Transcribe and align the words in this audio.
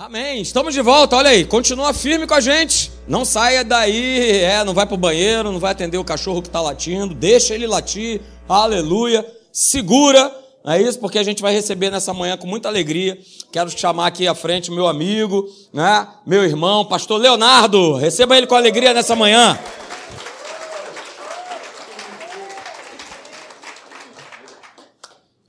Amém. 0.00 0.40
Estamos 0.40 0.72
de 0.72 0.80
volta. 0.80 1.14
Olha 1.14 1.28
aí, 1.28 1.44
continua 1.44 1.92
firme 1.92 2.26
com 2.26 2.32
a 2.32 2.40
gente. 2.40 2.90
Não 3.06 3.22
saia 3.22 3.62
daí, 3.62 4.38
é, 4.38 4.64
não 4.64 4.72
vai 4.72 4.86
pro 4.86 4.96
banheiro, 4.96 5.52
não 5.52 5.60
vai 5.60 5.72
atender 5.72 5.98
o 5.98 6.04
cachorro 6.04 6.40
que 6.40 6.48
está 6.48 6.58
latindo. 6.58 7.14
Deixa 7.14 7.54
ele 7.54 7.66
latir. 7.66 8.22
Aleluia. 8.48 9.26
Segura. 9.52 10.34
É 10.64 10.80
isso, 10.80 10.98
porque 10.98 11.18
a 11.18 11.22
gente 11.22 11.42
vai 11.42 11.52
receber 11.52 11.90
nessa 11.90 12.14
manhã 12.14 12.38
com 12.38 12.46
muita 12.46 12.66
alegria. 12.66 13.18
Quero 13.52 13.68
chamar 13.68 14.06
aqui 14.06 14.26
à 14.26 14.34
frente 14.34 14.70
meu 14.70 14.88
amigo, 14.88 15.46
né? 15.70 16.08
Meu 16.26 16.44
irmão, 16.44 16.86
pastor 16.86 17.20
Leonardo. 17.20 17.96
Receba 17.96 18.38
ele 18.38 18.46
com 18.46 18.54
alegria 18.54 18.94
nessa 18.94 19.14
manhã. 19.14 19.58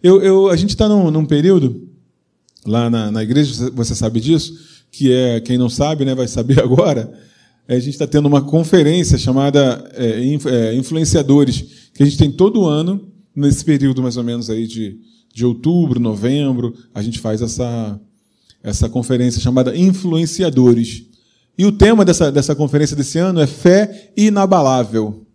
Eu, 0.04 0.22
eu, 0.22 0.50
a 0.50 0.58
gente 0.58 0.72
está 0.72 0.90
num, 0.90 1.10
num 1.10 1.26
período 1.26 1.91
lá 2.66 2.90
na, 2.90 3.12
na 3.12 3.24
igreja, 3.24 3.72
você 3.72 3.96
sabe 3.96 4.20
disso, 4.20 4.54
que 4.92 5.12
é, 5.12 5.40
quem 5.40 5.58
não 5.58 5.70
sabe, 5.70 6.06
né, 6.06 6.14
vai 6.14 6.28
saber 6.28 6.60
agora, 6.64 7.12
a 7.68 7.76
gente 7.76 7.90
está 7.90 8.08
tendo 8.08 8.28
uma 8.28 8.42
conferência 8.42 9.18
chamada 9.18 9.90
é, 9.94 10.22
é, 10.46 10.76
Influenciadores, 10.76 11.64
que 11.94 12.04
a 12.04 12.06
gente 12.06 12.18
tem 12.18 12.32
todo 12.32 12.66
ano, 12.66 13.08
nesse 13.36 13.64
período 13.64 14.02
mais 14.02 14.18
ou 14.18 14.24
menos 14.24 14.50
aí 14.50 14.68
de, 14.68 15.00
de 15.34 15.46
outubro, 15.46 16.00
novembro, 16.00 16.74
a 16.94 17.02
gente 17.02 17.20
faz 17.20 17.42
essa, 17.42 18.00
essa 18.62 18.90
conferência 18.90 19.42
chamada 19.42 19.76
Influenciadores. 19.76 21.06
E 21.58 21.66
o 21.66 21.72
tema 21.72 22.04
dessa, 22.04 22.32
dessa 22.32 22.56
conferência 22.56 22.96
desse 22.96 23.18
ano 23.20 23.40
é 23.40 23.48
Fé 23.48 24.12
Inabalável. 24.18 25.26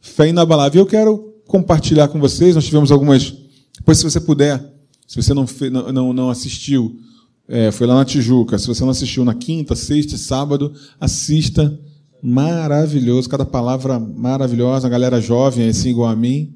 Fé 0.00 0.28
Inabalável. 0.28 0.82
Eu 0.82 0.86
quero 0.86 1.32
compartilhar 1.46 2.08
com 2.08 2.18
vocês, 2.18 2.54
nós 2.54 2.64
tivemos 2.64 2.90
algumas. 2.90 3.34
Depois, 3.76 3.98
se 3.98 4.04
você 4.04 4.20
puder, 4.20 4.71
se 5.12 5.22
você 5.22 5.34
não, 5.34 5.44
não, 5.92 6.12
não 6.14 6.30
assistiu, 6.30 6.98
é, 7.46 7.70
foi 7.70 7.86
lá 7.86 7.96
na 7.96 8.04
Tijuca. 8.04 8.58
Se 8.58 8.66
você 8.66 8.82
não 8.82 8.88
assistiu 8.88 9.26
na 9.26 9.34
quinta, 9.34 9.76
sexta 9.76 10.16
sábado, 10.16 10.72
assista. 10.98 11.78
Maravilhoso, 12.22 13.28
cada 13.28 13.44
palavra 13.44 14.00
maravilhosa. 14.00 14.86
A 14.86 14.90
galera 14.90 15.20
jovem, 15.20 15.68
assim, 15.68 15.90
igual 15.90 16.08
a 16.08 16.16
mim. 16.16 16.54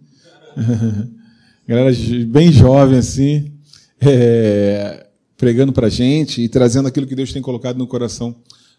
galera 1.69 1.95
bem 2.29 2.51
jovem, 2.51 2.97
assim, 2.97 3.53
é, 4.01 5.07
pregando 5.37 5.71
para 5.71 5.91
gente 5.91 6.41
e 6.41 6.49
trazendo 6.49 6.89
aquilo 6.89 7.07
que 7.07 7.15
Deus 7.15 7.35
tem 7.35 7.43
colocado 7.43 7.77
no 7.77 7.87
coração, 7.87 8.35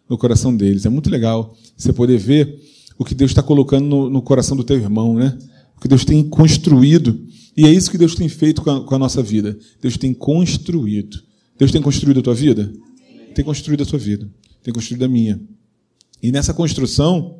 no 0.09 0.17
coração 0.17 0.57
deles. 0.57 0.87
É 0.87 0.89
muito 0.89 1.07
legal 1.07 1.55
você 1.77 1.93
poder 1.93 2.17
ver 2.17 2.59
o 2.97 3.05
que 3.05 3.13
Deus 3.13 3.29
está 3.29 3.43
colocando 3.43 3.85
no, 3.85 4.09
no 4.09 4.23
coração 4.23 4.57
do 4.57 4.63
teu 4.63 4.77
irmão, 4.77 5.13
né? 5.13 5.37
O 5.77 5.79
que 5.79 5.87
Deus 5.87 6.03
tem 6.03 6.27
construído 6.27 7.26
e 7.57 7.65
é 7.65 7.71
isso 7.71 7.89
que 7.89 7.97
Deus 7.97 8.13
tem 8.13 8.29
feito 8.29 8.61
com 8.61 8.69
a, 8.69 8.83
com 8.85 8.93
a 8.93 8.99
nossa 8.99 9.23
vida. 9.23 9.57
Deus 9.81 9.97
tem 9.97 10.13
construído. 10.13 11.23
Deus 11.57 11.71
tem 11.71 11.81
construído 11.81 12.19
a 12.19 12.23
tua 12.23 12.35
vida? 12.35 12.71
Tem 13.33 13.43
construído 13.43 13.81
a 13.81 13.85
tua 13.85 13.97
vida. 13.97 14.29
Tem 14.61 14.71
construído 14.71 15.03
a 15.03 15.07
minha. 15.07 15.41
E 16.21 16.31
nessa 16.31 16.53
construção, 16.53 17.39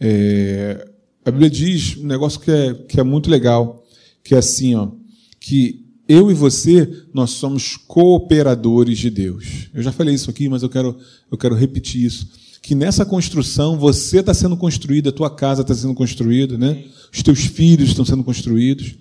é, 0.00 0.88
a 1.24 1.30
Bíblia 1.30 1.48
diz 1.48 1.96
um 1.96 2.06
negócio 2.06 2.40
que 2.40 2.50
é, 2.50 2.74
que 2.74 2.98
é 2.98 3.04
muito 3.04 3.30
legal, 3.30 3.84
que 4.24 4.34
é 4.34 4.38
assim, 4.38 4.74
ó, 4.74 4.90
que 5.38 5.86
eu 6.08 6.30
e 6.30 6.34
você, 6.34 6.88
nós 7.14 7.30
somos 7.30 7.76
cooperadores 7.76 8.98
de 8.98 9.10
Deus. 9.10 9.68
Eu 9.72 9.82
já 9.82 9.92
falei 9.92 10.14
isso 10.14 10.30
aqui, 10.30 10.48
mas 10.48 10.62
eu 10.62 10.68
quero, 10.68 10.96
eu 11.30 11.38
quero 11.38 11.54
repetir 11.54 12.04
isso. 12.04 12.28
Que 12.62 12.74
nessa 12.74 13.04
construção 13.04 13.78
você 13.78 14.18
está 14.18 14.34
sendo 14.34 14.56
construído, 14.56 15.08
a 15.08 15.12
tua 15.12 15.30
casa 15.30 15.62
está 15.62 15.74
sendo 15.74 15.94
construída, 15.94 16.58
né? 16.58 16.84
os 17.12 17.22
teus 17.22 17.46
filhos 17.46 17.90
estão 17.90 18.04
sendo 18.04 18.24
construídos. 18.24 18.96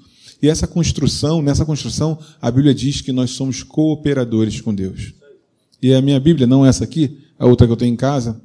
E 0.46 0.48
essa 0.48 0.68
construção, 0.68 1.42
nessa 1.42 1.66
construção, 1.66 2.20
a 2.40 2.52
Bíblia 2.52 2.72
diz 2.72 3.02
que 3.02 3.12
nós 3.12 3.32
somos 3.32 3.64
cooperadores 3.64 4.62
com 4.62 4.76
Deus. 4.76 5.12
E 5.82 5.92
a 5.92 6.00
minha 6.04 6.20
Bíblia, 6.20 6.46
não 6.46 6.64
essa 6.64 6.84
aqui, 6.84 7.18
a 7.40 7.48
outra 7.48 7.66
que 7.66 7.74
eu 7.74 7.78
tenho 7.78 7.92
em 7.92 7.96
casa, 7.96 8.40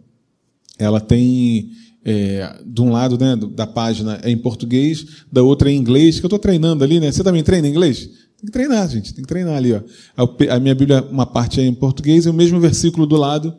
ela 0.78 0.98
tem 0.98 1.72
é, 2.02 2.58
de 2.64 2.80
um 2.80 2.90
lado 2.90 3.18
né, 3.18 3.36
da 3.36 3.66
página 3.66 4.18
é 4.22 4.30
em 4.30 4.38
português, 4.38 5.04
da 5.30 5.42
outra 5.42 5.70
é 5.70 5.74
em 5.74 5.76
inglês, 5.76 6.18
que 6.18 6.24
eu 6.24 6.28
estou 6.28 6.38
treinando 6.38 6.82
ali, 6.82 6.98
né? 6.98 7.12
Você 7.12 7.22
também 7.22 7.42
treina 7.42 7.68
em 7.68 7.70
inglês? 7.70 8.06
Tem 8.38 8.46
que 8.46 8.50
treinar, 8.50 8.88
gente, 8.88 9.12
tem 9.12 9.22
que 9.22 9.28
treinar 9.28 9.58
ali. 9.58 9.74
Ó. 9.74 9.82
A 10.48 10.58
minha 10.58 10.74
Bíblia, 10.74 11.02
uma 11.02 11.26
parte 11.26 11.60
é 11.60 11.66
em 11.66 11.74
português 11.74 12.24
e 12.24 12.30
o 12.30 12.32
mesmo 12.32 12.58
versículo 12.58 13.06
do 13.06 13.16
lado 13.16 13.54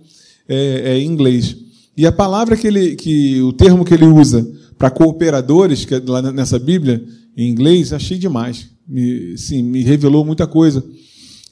é, 0.50 0.94
é 0.94 0.98
em 0.98 1.06
inglês. 1.06 1.56
E 1.96 2.08
a 2.08 2.12
palavra 2.12 2.58
que 2.58 2.66
ele, 2.66 2.96
que 2.96 3.40
o 3.44 3.54
termo 3.54 3.86
que 3.86 3.94
ele 3.94 4.06
usa 4.06 4.52
para 4.82 4.90
cooperadores, 4.90 5.86
que 5.86 5.94
é 5.94 6.02
lá 6.04 6.24
nessa 6.32 6.58
Bíblia, 6.58 7.06
em 7.38 7.52
inglês, 7.52 7.94
achei 7.94 8.18
demais. 8.18 8.68
Me, 8.88 9.38
sim, 9.38 9.62
me 9.62 9.84
revelou 9.84 10.26
muita 10.26 10.48
coisa. 10.48 10.84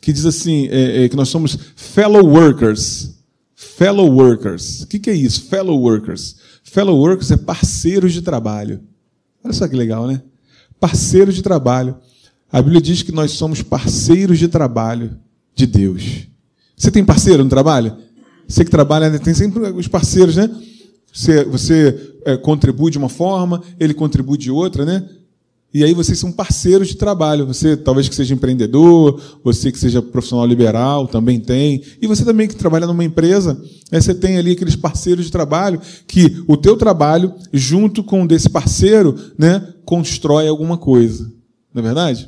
Que 0.02 0.12
diz 0.12 0.26
assim, 0.26 0.68
é, 0.72 1.04
é, 1.04 1.10
que 1.10 1.16
nós 1.16 1.30
somos 1.30 1.56
fellow 1.76 2.26
workers. 2.26 3.20
Fellow 3.54 4.12
workers. 4.12 4.82
O 4.82 4.88
que, 4.88 4.98
que 4.98 5.12
é 5.12 5.14
isso? 5.14 5.44
Fellow 5.44 5.80
workers. 5.80 6.38
Fellow 6.64 6.98
workers 6.98 7.30
é 7.30 7.38
parceiros 7.38 8.14
de 8.14 8.24
trabalho. 8.24 8.80
Olha 9.44 9.54
só 9.54 9.68
que 9.68 9.76
legal, 9.76 10.08
né? 10.08 10.24
Parceiros 10.80 11.36
de 11.36 11.44
trabalho. 11.44 11.96
A 12.52 12.60
Bíblia 12.64 12.82
diz 12.82 13.04
que 13.04 13.12
nós 13.12 13.30
somos 13.34 13.62
parceiros 13.62 14.40
de 14.40 14.48
trabalho 14.48 15.20
de 15.54 15.68
Deus. 15.68 16.28
Você 16.76 16.90
tem 16.90 17.06
parceiro 17.06 17.44
no 17.44 17.50
trabalho? 17.50 17.96
Você 18.48 18.66
que 18.66 18.72
trabalha, 18.72 19.20
tem 19.20 19.36
sempre 19.36 19.62
os 19.70 19.88
parceiros, 19.88 20.36
né? 20.36 20.50
Você, 21.14 21.44
você 21.44 22.09
contribui 22.38 22.92
de 22.92 22.98
uma 22.98 23.10
forma, 23.10 23.62
ele 23.80 23.94
contribui 23.94 24.38
de 24.38 24.52
outra, 24.52 24.86
né? 24.86 25.08
E 25.72 25.84
aí 25.84 25.94
vocês 25.94 26.18
são 26.18 26.32
parceiros 26.32 26.88
de 26.88 26.96
trabalho. 26.96 27.46
Você 27.46 27.78
talvez 27.78 28.10
que 28.10 28.16
seja 28.16 28.34
empreendedor, 28.34 29.22
você 29.44 29.72
que 29.72 29.78
seja 29.78 30.02
profissional 30.02 30.46
liberal 30.46 31.08
também 31.08 31.40
tem. 31.40 31.84
E 32.02 32.08
você 32.08 32.26
também 32.26 32.48
que 32.48 32.56
trabalha 32.56 32.88
numa 32.88 33.04
empresa, 33.04 33.54
né, 33.92 34.02
você 34.02 34.16
tem 34.16 34.38
ali 34.38 34.52
aqueles 34.52 34.76
parceiros 34.76 35.26
de 35.26 35.32
trabalho 35.32 35.80
que 36.08 36.44
o 36.48 36.58
teu 36.58 36.76
trabalho, 36.76 37.34
junto 37.54 38.04
com 38.04 38.26
desse 38.26 38.50
parceiro, 38.50 39.16
né, 39.38 39.74
constrói 39.86 40.48
alguma 40.48 40.78
coisa. 40.78 41.32
Não 41.72 41.82
é 41.82 41.86
verdade? 41.86 42.28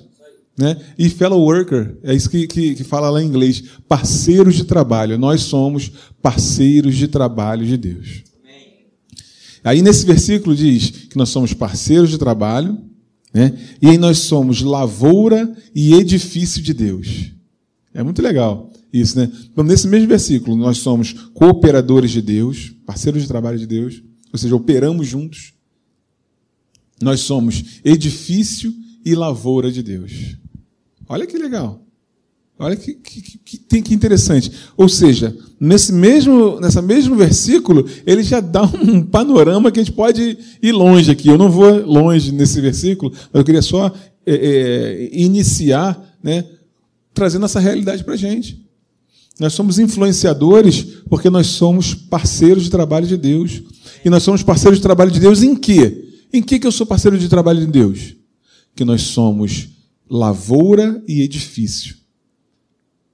Né? 0.56 0.78
E 1.00 1.10
fellow 1.10 1.40
worker, 1.40 1.98
é 2.04 2.14
isso 2.14 2.30
que, 2.30 2.46
que, 2.46 2.76
que 2.76 2.84
fala 2.84 3.10
lá 3.10 3.24
em 3.24 3.26
inglês. 3.26 3.64
Parceiros 3.88 4.54
de 4.54 4.66
trabalho. 4.66 5.18
Nós 5.18 5.42
somos 5.42 5.92
parceiros 6.22 6.96
de 6.96 7.08
trabalho 7.08 7.66
de 7.66 7.76
Deus. 7.76 8.31
Aí 9.64 9.82
nesse 9.82 10.06
versículo 10.06 10.56
diz 10.56 10.90
que 10.90 11.18
nós 11.18 11.30
somos 11.30 11.54
parceiros 11.54 12.10
de 12.10 12.18
trabalho 12.18 12.78
né? 13.34 13.58
E 13.82 13.88
aí 13.88 13.98
nós 13.98 14.20
somos 14.20 14.62
lavoura 14.62 15.56
e 15.74 15.94
edifício 15.94 16.62
de 16.62 16.74
Deus. 16.74 17.32
É 17.94 18.04
muito 18.04 18.22
legal 18.22 18.72
isso, 18.92 19.18
né? 19.18 19.32
Então, 19.52 19.64
nesse 19.64 19.88
mesmo 19.88 20.08
versículo, 20.08 20.56
nós 20.56 20.80
somos 20.80 21.14
cooperadores 21.34 22.12
de 22.12 22.22
Deus, 22.22 22.74
parceiros 22.86 23.22
de 23.22 23.28
trabalho 23.28 23.58
de 23.58 23.66
Deus, 23.66 24.04
ou 24.32 24.38
seja, 24.38 24.56
operamos 24.56 25.08
juntos. 25.08 25.54
Nós 27.02 27.22
somos 27.22 27.80
edifício 27.84 28.74
e 29.04 29.16
lavoura 29.16 29.72
de 29.72 29.82
Deus. 29.82 30.38
Olha 31.08 31.26
que 31.26 31.38
legal. 31.38 31.81
Olha 32.62 32.76
que, 32.76 32.94
que, 32.94 33.22
que, 33.22 33.58
que, 33.58 33.82
que 33.82 33.94
interessante. 33.94 34.52
Ou 34.78 34.88
seja, 34.88 35.36
nesse 35.60 35.92
mesmo, 35.92 36.60
nessa 36.60 36.80
mesmo 36.80 37.16
versículo, 37.16 37.88
ele 38.06 38.22
já 38.22 38.40
dá 38.40 38.62
um 38.62 39.02
panorama 39.02 39.72
que 39.72 39.80
a 39.80 39.84
gente 39.84 39.96
pode 39.96 40.38
ir 40.62 40.72
longe 40.72 41.10
aqui. 41.10 41.28
Eu 41.28 41.40
não 41.40 41.50
vou 41.50 41.84
longe 41.84 42.32
nesse 42.32 42.62
versículo, 42.62 43.12
mas 43.12 43.40
eu 43.40 43.44
queria 43.44 43.64
só 43.64 43.92
é, 44.24 44.36
é, 44.36 45.10
iniciar 45.12 46.00
né, 46.22 46.46
trazendo 47.16 47.46
essa 47.46 47.60
realidade 47.60 48.04
para 48.04 48.14
a 48.14 48.18
gente. 48.18 48.64
Nós 49.40 49.54
somos 49.54 49.80
influenciadores 49.80 50.84
porque 51.10 51.32
nós 51.32 51.48
somos 51.48 51.96
parceiros 51.96 52.66
de 52.66 52.70
trabalho 52.70 53.08
de 53.08 53.18
Deus. 53.18 53.64
E 54.06 54.10
nós 54.10 54.22
somos 54.22 54.44
parceiros 54.44 54.78
de 54.78 54.84
trabalho 54.84 55.10
de 55.10 55.20
Deus 55.20 55.42
em 55.42 55.56
quê? 55.56 56.10
Em 56.32 56.44
que, 56.44 56.60
que 56.60 56.68
eu 56.68 56.72
sou 56.72 56.86
parceiro 56.86 57.18
de 57.18 57.28
trabalho 57.28 57.60
de 57.60 57.72
Deus? 57.72 58.16
Que 58.76 58.86
nós 58.86 59.02
somos 59.02 59.68
lavoura 60.08 61.04
e 61.08 61.24
edifício. 61.24 62.01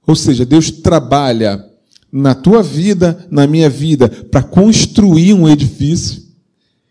Ou 0.08 0.16
seja, 0.16 0.46
Deus 0.46 0.70
trabalha 0.70 1.62
na 2.10 2.34
tua 2.34 2.62
vida, 2.62 3.26
na 3.30 3.46
minha 3.46 3.68
vida, 3.68 4.08
para 4.08 4.42
construir 4.42 5.34
um 5.34 5.46
edifício. 5.46 6.22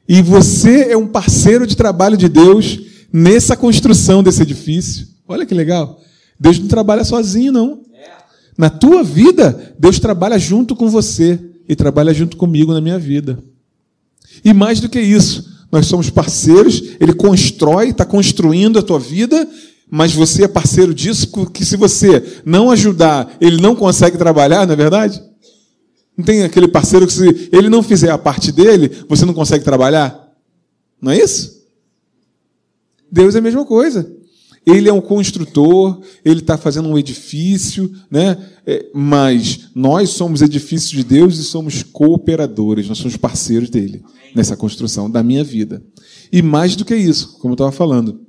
E 0.07 0.21
você 0.21 0.91
é 0.91 0.95
um 0.95 1.07
parceiro 1.07 1.65
de 1.65 1.75
trabalho 1.75 2.15
de 2.15 2.29
Deus 2.29 2.79
nessa 3.11 3.57
construção 3.57 4.21
desse 4.21 4.43
edifício. 4.43 5.07
Olha 5.27 5.47
que 5.47 5.55
legal. 5.55 5.99
Deus 6.39 6.59
não 6.59 6.67
trabalha 6.67 7.03
sozinho, 7.03 7.51
não. 7.51 7.81
Na 8.55 8.69
tua 8.69 9.03
vida, 9.03 9.73
Deus 9.79 9.97
trabalha 9.97 10.37
junto 10.37 10.75
com 10.75 10.87
você 10.87 11.39
e 11.67 11.75
trabalha 11.75 12.13
junto 12.13 12.37
comigo 12.37 12.71
na 12.71 12.79
minha 12.79 12.99
vida. 12.99 13.43
E 14.45 14.53
mais 14.53 14.79
do 14.79 14.87
que 14.87 15.01
isso, 15.01 15.65
nós 15.71 15.87
somos 15.87 16.11
parceiros, 16.11 16.83
Ele 16.99 17.13
constrói, 17.13 17.89
está 17.89 18.05
construindo 18.05 18.77
a 18.77 18.83
tua 18.83 18.99
vida 18.99 19.49
mas 19.89 20.13
você 20.13 20.43
é 20.43 20.47
parceiro 20.47 20.93
disso, 20.93 21.31
que 21.47 21.63
se 21.63 21.77
você 21.77 22.41
não 22.45 22.69
ajudar, 22.69 23.37
ele 23.39 23.61
não 23.61 23.75
consegue 23.75 24.17
trabalhar, 24.17 24.65
não 24.65 24.73
é 24.73 24.77
verdade? 24.77 25.21
Não 26.17 26.25
tem 26.25 26.43
aquele 26.43 26.67
parceiro 26.67 27.05
que 27.05 27.13
se 27.13 27.49
ele 27.51 27.69
não 27.69 27.83
fizer 27.83 28.11
a 28.11 28.17
parte 28.17 28.51
dele, 28.51 28.91
você 29.07 29.23
não 29.23 29.33
consegue 29.33 29.63
trabalhar? 29.63 30.27
Não 31.01 31.11
é 31.11 31.17
isso? 31.21 31.63
Deus 33.09 33.35
é 33.35 33.39
a 33.39 33.41
mesma 33.41 33.65
coisa. 33.65 34.15
ele 34.65 34.89
é 34.89 34.93
um 34.93 34.99
construtor, 34.99 36.01
ele 36.25 36.41
está 36.41 36.57
fazendo 36.57 36.89
um 36.89 36.97
edifício, 36.97 37.89
né? 38.11 38.37
É, 38.65 38.87
mas 38.93 39.69
nós 39.73 40.09
somos 40.09 40.41
edifícios 40.41 40.91
de 40.91 41.05
Deus 41.05 41.37
e 41.37 41.43
somos 41.43 41.83
cooperadores, 41.83 42.89
nós 42.89 42.97
somos 42.97 43.15
parceiros 43.15 43.69
dele 43.69 44.03
nessa 44.35 44.57
construção 44.57 45.09
da 45.09 45.23
minha 45.23 45.41
vida. 45.41 45.81
E 46.33 46.41
mais 46.41 46.75
do 46.75 46.83
que 46.83 46.93
isso, 46.93 47.37
como 47.39 47.53
eu 47.53 47.55
estava 47.55 47.71
falando, 47.71 48.26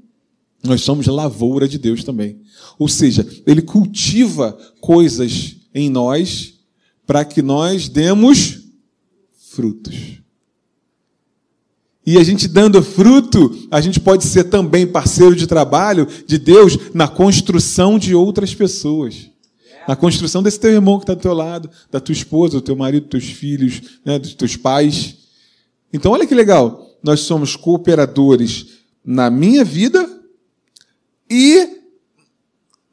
nós 0.63 0.83
somos 0.83 1.07
lavoura 1.07 1.69
de 1.69 1.79
Deus 1.79 2.03
também. 2.03 2.41
Ou 2.79 2.89
seja, 2.89 3.27
ele 3.47 3.63
cultiva 3.63 4.59
coisas 4.81 5.57
em 5.75 5.89
nós 5.89 6.55
para 7.07 7.25
que 7.25 7.41
nós 7.41 7.89
demos 7.89 8.59
frutos. 9.51 10.19
E 12.05 12.17
a 12.17 12.25
gente 12.25 12.49
dando 12.49 12.83
fruto, 12.83 13.69
a 13.71 13.81
gente 13.81 14.01
pode 14.01 14.25
ser 14.25 14.45
também 14.45 14.87
parceiro 14.87 15.37
de 15.37 15.47
trabalho 15.47 16.09
de 16.27 16.39
Deus 16.39 16.79
na 16.95 17.07
construção 17.07 17.99
de 17.99 18.15
outras 18.15 18.55
pessoas. 18.55 19.31
Na 19.87 19.95
construção 19.95 20.43
desse 20.43 20.59
teu 20.59 20.71
irmão 20.71 20.99
que 20.99 21.05
está 21.05 21.15
do 21.15 21.21
teu 21.21 21.35
lado, 21.35 21.71
da 21.91 22.01
tua 22.01 22.15
esposa, 22.15 22.55
do 22.55 22.63
teu 22.63 22.77
marido, 22.77 23.03
dos 23.03 23.11
teus 23.11 23.25
filhos, 23.25 24.01
né, 24.05 24.19
dos 24.19 24.35
teus 24.35 24.57
pais. 24.57 25.17
Então, 25.93 26.13
olha 26.13 26.27
que 26.27 26.35
legal. 26.35 26.97
Nós 27.03 27.21
somos 27.21 27.57
cooperadores 27.57 28.79
na 29.05 29.31
minha 29.31 29.63
vida 29.63 30.08
e 31.31 31.79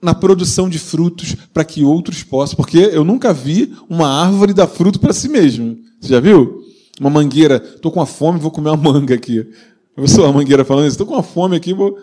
na 0.01 0.13
produção 0.13 0.69
de 0.69 0.77
frutos 0.77 1.35
para 1.53 1.65
que 1.65 1.83
outros 1.83 2.23
possam. 2.23 2.55
Porque 2.55 2.77
eu 2.77 3.03
nunca 3.03 3.33
vi 3.33 3.73
uma 3.89 4.07
árvore 4.07 4.53
dar 4.53 4.67
fruto 4.67 4.99
para 4.99 5.13
si 5.13 5.27
mesmo. 5.27 5.77
Você 5.99 6.09
já 6.09 6.19
viu? 6.19 6.65
uma 6.99 7.09
mangueira, 7.09 7.57
estou 7.57 7.91
com 7.91 7.99
uma 7.99 8.05
fome, 8.05 8.39
vou 8.39 8.51
comer 8.51 8.69
uma 8.69 8.91
manga 8.91 9.13
aqui. 9.13 9.49
Eu 9.95 10.07
sou 10.07 10.25
a 10.25 10.31
mangueira 10.31 10.63
falando 10.63 10.85
isso, 10.85 10.93
estou 10.93 11.07
com 11.07 11.13
uma 11.13 11.23
fome 11.23 11.55
aqui, 11.55 11.73
vou. 11.73 11.97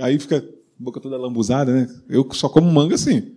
Aí 0.00 0.18
fica 0.18 0.38
a 0.38 0.42
boca 0.78 1.00
toda 1.00 1.16
lambuzada, 1.16 1.72
né? 1.72 1.88
Eu 2.08 2.26
só 2.32 2.48
como 2.48 2.70
manga 2.70 2.94
assim. 2.94 3.34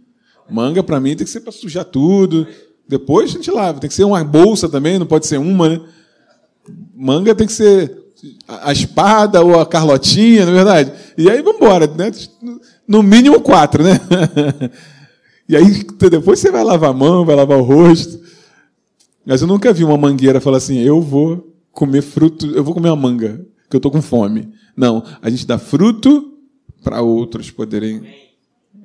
Manga 0.49 0.83
para 0.83 0.99
mim 0.99 1.15
tem 1.15 1.25
que 1.25 1.31
ser 1.31 1.41
para 1.41 1.51
sujar 1.51 1.85
tudo. 1.85 2.47
Depois 2.87 3.31
a 3.31 3.33
gente 3.33 3.49
lava. 3.49 3.79
Tem 3.79 3.87
que 3.87 3.95
ser 3.95 4.03
uma 4.03 4.23
bolsa 4.23 4.67
também, 4.69 4.99
não 4.99 5.05
pode 5.05 5.25
ser 5.25 5.37
uma, 5.37 5.69
né? 5.69 5.81
Manga 6.95 7.33
tem 7.33 7.47
que 7.47 7.53
ser 7.53 8.02
a 8.47 8.71
espada 8.71 9.41
ou 9.41 9.59
a 9.59 9.65
carlotinha, 9.65 10.45
na 10.45 10.51
é 10.51 10.55
verdade. 10.55 10.93
E 11.17 11.29
aí 11.29 11.41
vamos 11.41 11.61
embora, 11.61 11.87
né? 11.87 12.11
No 12.87 13.03
mínimo 13.03 13.41
quatro, 13.41 13.83
né? 13.83 13.99
E 15.47 15.57
aí 15.57 15.83
depois 16.09 16.39
você 16.39 16.49
vai 16.49 16.63
lavar 16.63 16.91
a 16.91 16.93
mão, 16.93 17.25
vai 17.25 17.35
lavar 17.35 17.57
o 17.57 17.63
rosto. 17.63 18.17
Mas 19.25 19.41
eu 19.41 19.47
nunca 19.47 19.73
vi 19.73 19.83
uma 19.83 19.97
mangueira 19.97 20.39
falar 20.39 20.57
assim: 20.57 20.79
eu 20.79 21.01
vou 21.01 21.53
comer 21.69 22.01
fruto, 22.01 22.45
eu 22.47 22.63
vou 22.63 22.73
comer 22.73 22.89
uma 22.89 22.95
manga, 22.95 23.45
que 23.69 23.75
eu 23.75 23.77
estou 23.77 23.91
com 23.91 24.01
fome. 24.01 24.49
Não, 24.75 25.03
a 25.21 25.29
gente 25.29 25.45
dá 25.45 25.59
fruto 25.59 26.33
para 26.81 27.01
outros 27.01 27.51
poderem 27.51 28.03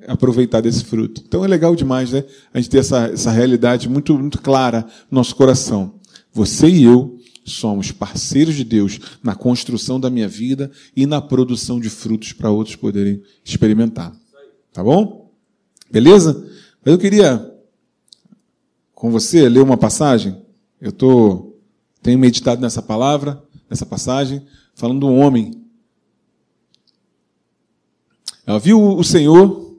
aproveitar 0.07 0.61
desse 0.61 0.83
fruto. 0.83 1.23
Então 1.25 1.43
é 1.43 1.47
legal 1.47 1.75
demais, 1.75 2.11
né? 2.11 2.23
A 2.53 2.59
gente 2.59 2.69
ter 2.69 2.79
essa, 2.79 3.07
essa 3.07 3.31
realidade 3.31 3.87
muito, 3.89 4.13
muito 4.13 4.41
clara 4.41 4.85
no 5.09 5.17
nosso 5.17 5.35
coração. 5.35 5.95
Você 6.33 6.67
e 6.67 6.83
eu 6.83 7.18
somos 7.51 7.91
parceiros 7.91 8.55
de 8.55 8.63
Deus 8.63 8.99
na 9.23 9.35
construção 9.35 9.99
da 9.99 10.09
minha 10.09 10.27
vida 10.27 10.71
e 10.95 11.05
na 11.05 11.21
produção 11.21 11.79
de 11.79 11.89
frutos 11.89 12.31
para 12.33 12.51
outros 12.51 12.75
poderem 12.75 13.21
experimentar. 13.43 14.15
Tá 14.71 14.83
bom? 14.83 15.31
Beleza? 15.91 16.33
Mas 16.83 16.93
eu 16.93 16.97
queria 16.97 17.53
com 18.93 19.11
você 19.11 19.47
ler 19.47 19.61
uma 19.61 19.77
passagem. 19.77 20.41
Eu 20.79 20.91
tô, 20.91 21.55
tenho 22.01 22.19
meditado 22.19 22.61
nessa 22.61 22.81
palavra, 22.81 23.41
nessa 23.69 23.85
passagem, 23.85 24.45
falando 24.75 25.07
um 25.07 25.19
homem. 25.19 25.63
Ela 28.45 28.59
viu 28.59 28.81
o 28.81 29.03
Senhor 29.03 29.75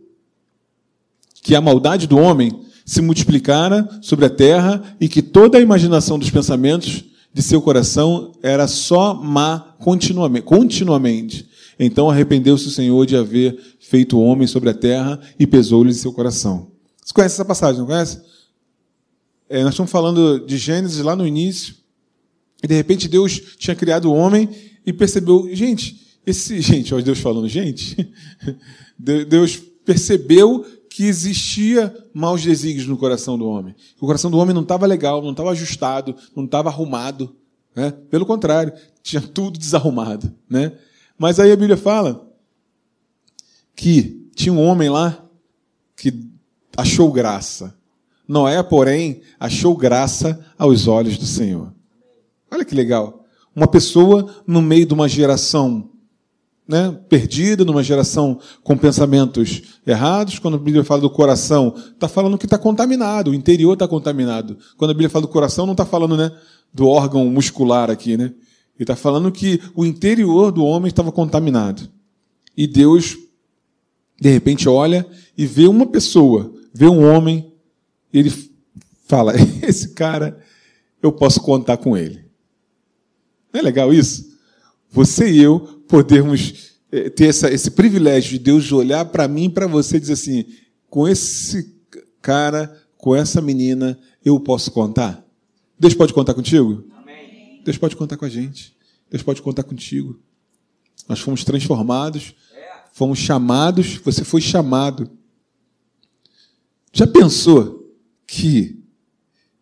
que 1.43 1.55
a 1.55 1.61
maldade 1.61 2.07
do 2.07 2.19
homem 2.19 2.65
se 2.85 3.01
multiplicara 3.01 3.89
sobre 4.03 4.25
a 4.25 4.31
terra 4.31 4.97
e 5.01 5.09
que 5.09 5.23
toda 5.23 5.59
a 5.59 5.61
imaginação 5.61 6.19
dos 6.19 6.31
pensamentos 6.31 7.05
de 7.33 7.43
seu 7.43 7.63
coração 7.63 8.33
era 8.43 8.67
só 8.67 9.15
má 9.15 9.77
continuamente. 9.79 10.45
continuamente. 10.45 11.49
Então 11.79 12.11
arrependeu-se 12.11 12.67
o 12.67 12.71
Senhor 12.71 13.07
de 13.07 13.17
haver 13.17 13.59
feito 13.79 14.19
o 14.19 14.23
homem 14.23 14.47
sobre 14.47 14.69
a 14.69 14.75
terra 14.75 15.21
e 15.39 15.47
pesou-lhe 15.47 15.95
seu 15.95 16.13
coração. 16.13 16.71
Você 17.03 17.15
conhece 17.15 17.35
essa 17.37 17.45
passagem, 17.45 17.81
não 17.81 17.87
conhece? 17.87 18.21
É, 19.49 19.63
nós 19.65 19.73
estamos 19.73 19.91
falando 19.91 20.45
de 20.47 20.59
Gênesis 20.59 21.01
lá 21.01 21.17
no 21.17 21.27
início, 21.27 21.75
e 22.63 22.69
de 22.69 22.75
repente 22.75 23.09
Deus 23.09 23.41
tinha 23.59 23.75
criado 23.75 24.05
o 24.05 24.15
homem 24.15 24.49
e 24.87 24.93
percebeu, 24.93 25.49
gente, 25.53 26.07
esse, 26.27 26.61
gente, 26.63 26.95
olha 26.95 27.03
Deus 27.03 27.19
falando, 27.19 27.49
gente, 27.49 28.13
Deus 28.97 29.61
percebeu 29.85 30.65
que 30.91 31.05
existia 31.05 31.97
maus 32.13 32.43
desígnios 32.43 32.89
no 32.89 32.97
coração 32.97 33.39
do 33.39 33.47
homem. 33.47 33.77
O 34.01 34.07
coração 34.07 34.29
do 34.29 34.37
homem 34.37 34.53
não 34.53 34.63
estava 34.63 34.87
legal, 34.87 35.23
não 35.23 35.31
estava 35.31 35.53
ajustado, 35.53 36.17
não 36.35 36.45
estava 36.45 36.69
arrumado. 36.69 37.37
Né? 37.75 37.93
Pelo 38.11 38.27
contrário, 38.27 38.73
tinha 39.01 39.23
tudo 39.23 39.57
desarrumado. 39.57 40.35
Né? 40.49 40.73
Mas 41.17 41.39
aí 41.39 41.53
a 41.53 41.57
Bíblia 41.57 41.77
fala 41.77 42.29
que 43.77 44.29
tinha 44.35 44.53
um 44.53 44.61
homem 44.61 44.91
lá 44.91 45.25
que 45.97 46.29
achou 46.77 47.13
graça. 47.13 47.73
Noé, 48.27 48.61
porém, 48.61 49.23
achou 49.39 49.77
graça 49.77 50.45
aos 50.59 50.89
olhos 50.89 51.17
do 51.17 51.25
Senhor. 51.25 51.73
Olha 52.51 52.65
que 52.65 52.75
legal. 52.75 53.25
Uma 53.55 53.69
pessoa 53.69 54.43
no 54.45 54.61
meio 54.61 54.87
de 54.87 54.95
uma 54.95 55.09
geração 55.09 55.89
né, 56.71 56.97
perdida, 57.09 57.65
numa 57.65 57.83
geração 57.83 58.39
com 58.63 58.77
pensamentos 58.77 59.63
errados. 59.87 60.39
Quando 60.39 60.55
a 60.55 60.59
Bíblia 60.59 60.85
fala 60.85 61.01
do 61.01 61.11
coração, 61.11 61.75
está 61.77 62.09
falando 62.09 62.39
que 62.39 62.47
está 62.47 62.57
contaminado, 62.57 63.33
o 63.33 63.35
interior 63.35 63.75
está 63.75 63.89
contaminado. 63.89 64.57
Quando 64.77 64.93
a 64.93 64.95
Bíblia 64.95 65.11
fala 65.11 65.27
do 65.27 65.33
coração, 65.33 65.67
não 65.67 65.73
está 65.73 65.85
falando 65.85 66.17
né, 66.17 66.31
do 66.73 66.87
órgão 66.87 67.27
muscular 67.27 67.91
aqui. 67.91 68.17
Né? 68.17 68.25
Ele 68.25 68.35
está 68.81 68.97
falando 68.97 69.31
que 69.33 69.61
o 69.75 69.85
interior 69.85 70.53
do 70.53 70.65
homem 70.65 70.89
estava 70.89 71.11
contaminado. 71.11 71.89
E 72.57 72.67
Deus, 72.67 73.17
de 74.21 74.31
repente, 74.31 74.69
olha 74.69 75.07
e 75.37 75.47
vê 75.47 75.67
uma 75.67 75.87
pessoa, 75.87 76.53
vê 76.73 76.87
um 76.87 77.05
homem 77.05 77.51
ele 78.13 78.33
fala: 79.07 79.33
esse 79.63 79.91
cara, 79.91 80.39
eu 81.03 81.13
posso 81.13 81.41
contar 81.41 81.77
com 81.77 81.97
ele. 81.97 82.25
Não 83.53 83.61
é 83.61 83.63
legal 83.63 83.93
isso? 83.93 84.31
Você 84.91 85.31
e 85.31 85.41
eu 85.41 85.80
podermos 85.91 86.77
eh, 86.93 87.11
ter 87.11 87.27
essa, 87.27 87.53
esse 87.53 87.73
privilégio 87.73 88.31
de 88.31 88.39
Deus 88.39 88.71
olhar 88.71 89.05
para 89.07 89.27
mim 89.27 89.45
e 89.45 89.51
para 89.51 89.67
você 89.67 89.97
e 89.97 90.01
dizer 90.01 90.13
assim: 90.13 90.47
com 90.89 91.09
esse 91.09 91.75
cara, 92.23 92.75
com 92.97 93.15
essa 93.15 93.41
menina, 93.41 93.99
eu 94.25 94.39
posso 94.39 94.71
contar? 94.71 95.27
Deus 95.79 95.95
pode 95.95 96.15
contar 96.15 96.33
contigo? 96.35 96.85
Amém. 96.97 97.61
Deus 97.65 97.77
pode 97.77 97.97
contar 97.97 98.17
com 98.17 98.25
a 98.25 98.29
gente. 98.29 98.77
Deus 99.11 99.23
pode 99.23 99.43
contar 99.43 99.65
contigo. 99.65 100.19
Nós 101.09 101.19
fomos 101.19 101.43
transformados, 101.43 102.35
fomos 102.93 103.19
chamados, 103.19 103.97
você 103.97 104.23
foi 104.23 104.41
chamado. 104.41 105.11
Já 106.93 107.07
pensou 107.07 107.93
que 108.27 108.79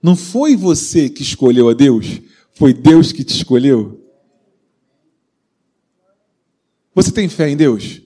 não 0.03 0.15
foi 0.15 0.57
você 0.57 1.09
que 1.09 1.23
escolheu 1.23 1.69
a 1.69 1.75
Deus, 1.75 2.21
foi 2.53 2.75
Deus 2.75 3.13
que 3.13 3.25
te 3.25 3.35
escolheu? 3.35 4.08
Você 6.99 7.13
tem 7.13 7.29
fé 7.29 7.49
em 7.49 7.57
Deus? 7.57 8.03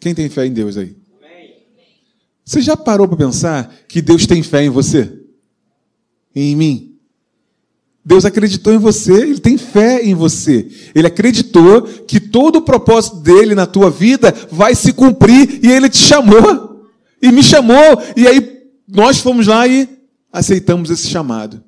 Quem 0.00 0.12
tem 0.12 0.28
fé 0.28 0.44
em 0.44 0.52
Deus 0.52 0.76
aí? 0.76 0.96
Você 2.44 2.60
já 2.60 2.76
parou 2.76 3.06
para 3.06 3.16
pensar 3.16 3.72
que 3.86 4.02
Deus 4.02 4.26
tem 4.26 4.42
fé 4.42 4.64
em 4.64 4.68
você? 4.68 5.16
E 6.34 6.50
em 6.50 6.56
mim? 6.56 6.96
Deus 8.04 8.24
acreditou 8.24 8.72
em 8.72 8.78
você, 8.78 9.12
Ele 9.12 9.38
tem 9.38 9.56
fé 9.56 10.02
em 10.02 10.16
você. 10.16 10.68
Ele 10.96 11.06
acreditou 11.06 11.82
que 11.82 12.18
todo 12.18 12.56
o 12.56 12.62
propósito 12.62 13.18
dele 13.18 13.54
na 13.54 13.66
tua 13.66 13.88
vida 13.88 14.34
vai 14.50 14.74
se 14.74 14.92
cumprir 14.92 15.64
e 15.64 15.70
Ele 15.70 15.88
te 15.88 15.98
chamou. 15.98 16.90
E 17.22 17.30
me 17.30 17.40
chamou. 17.40 18.02
E 18.16 18.26
aí 18.26 18.68
nós 18.88 19.18
fomos 19.18 19.46
lá 19.46 19.64
e 19.68 19.88
aceitamos 20.32 20.90
esse 20.90 21.06
chamado. 21.06 21.62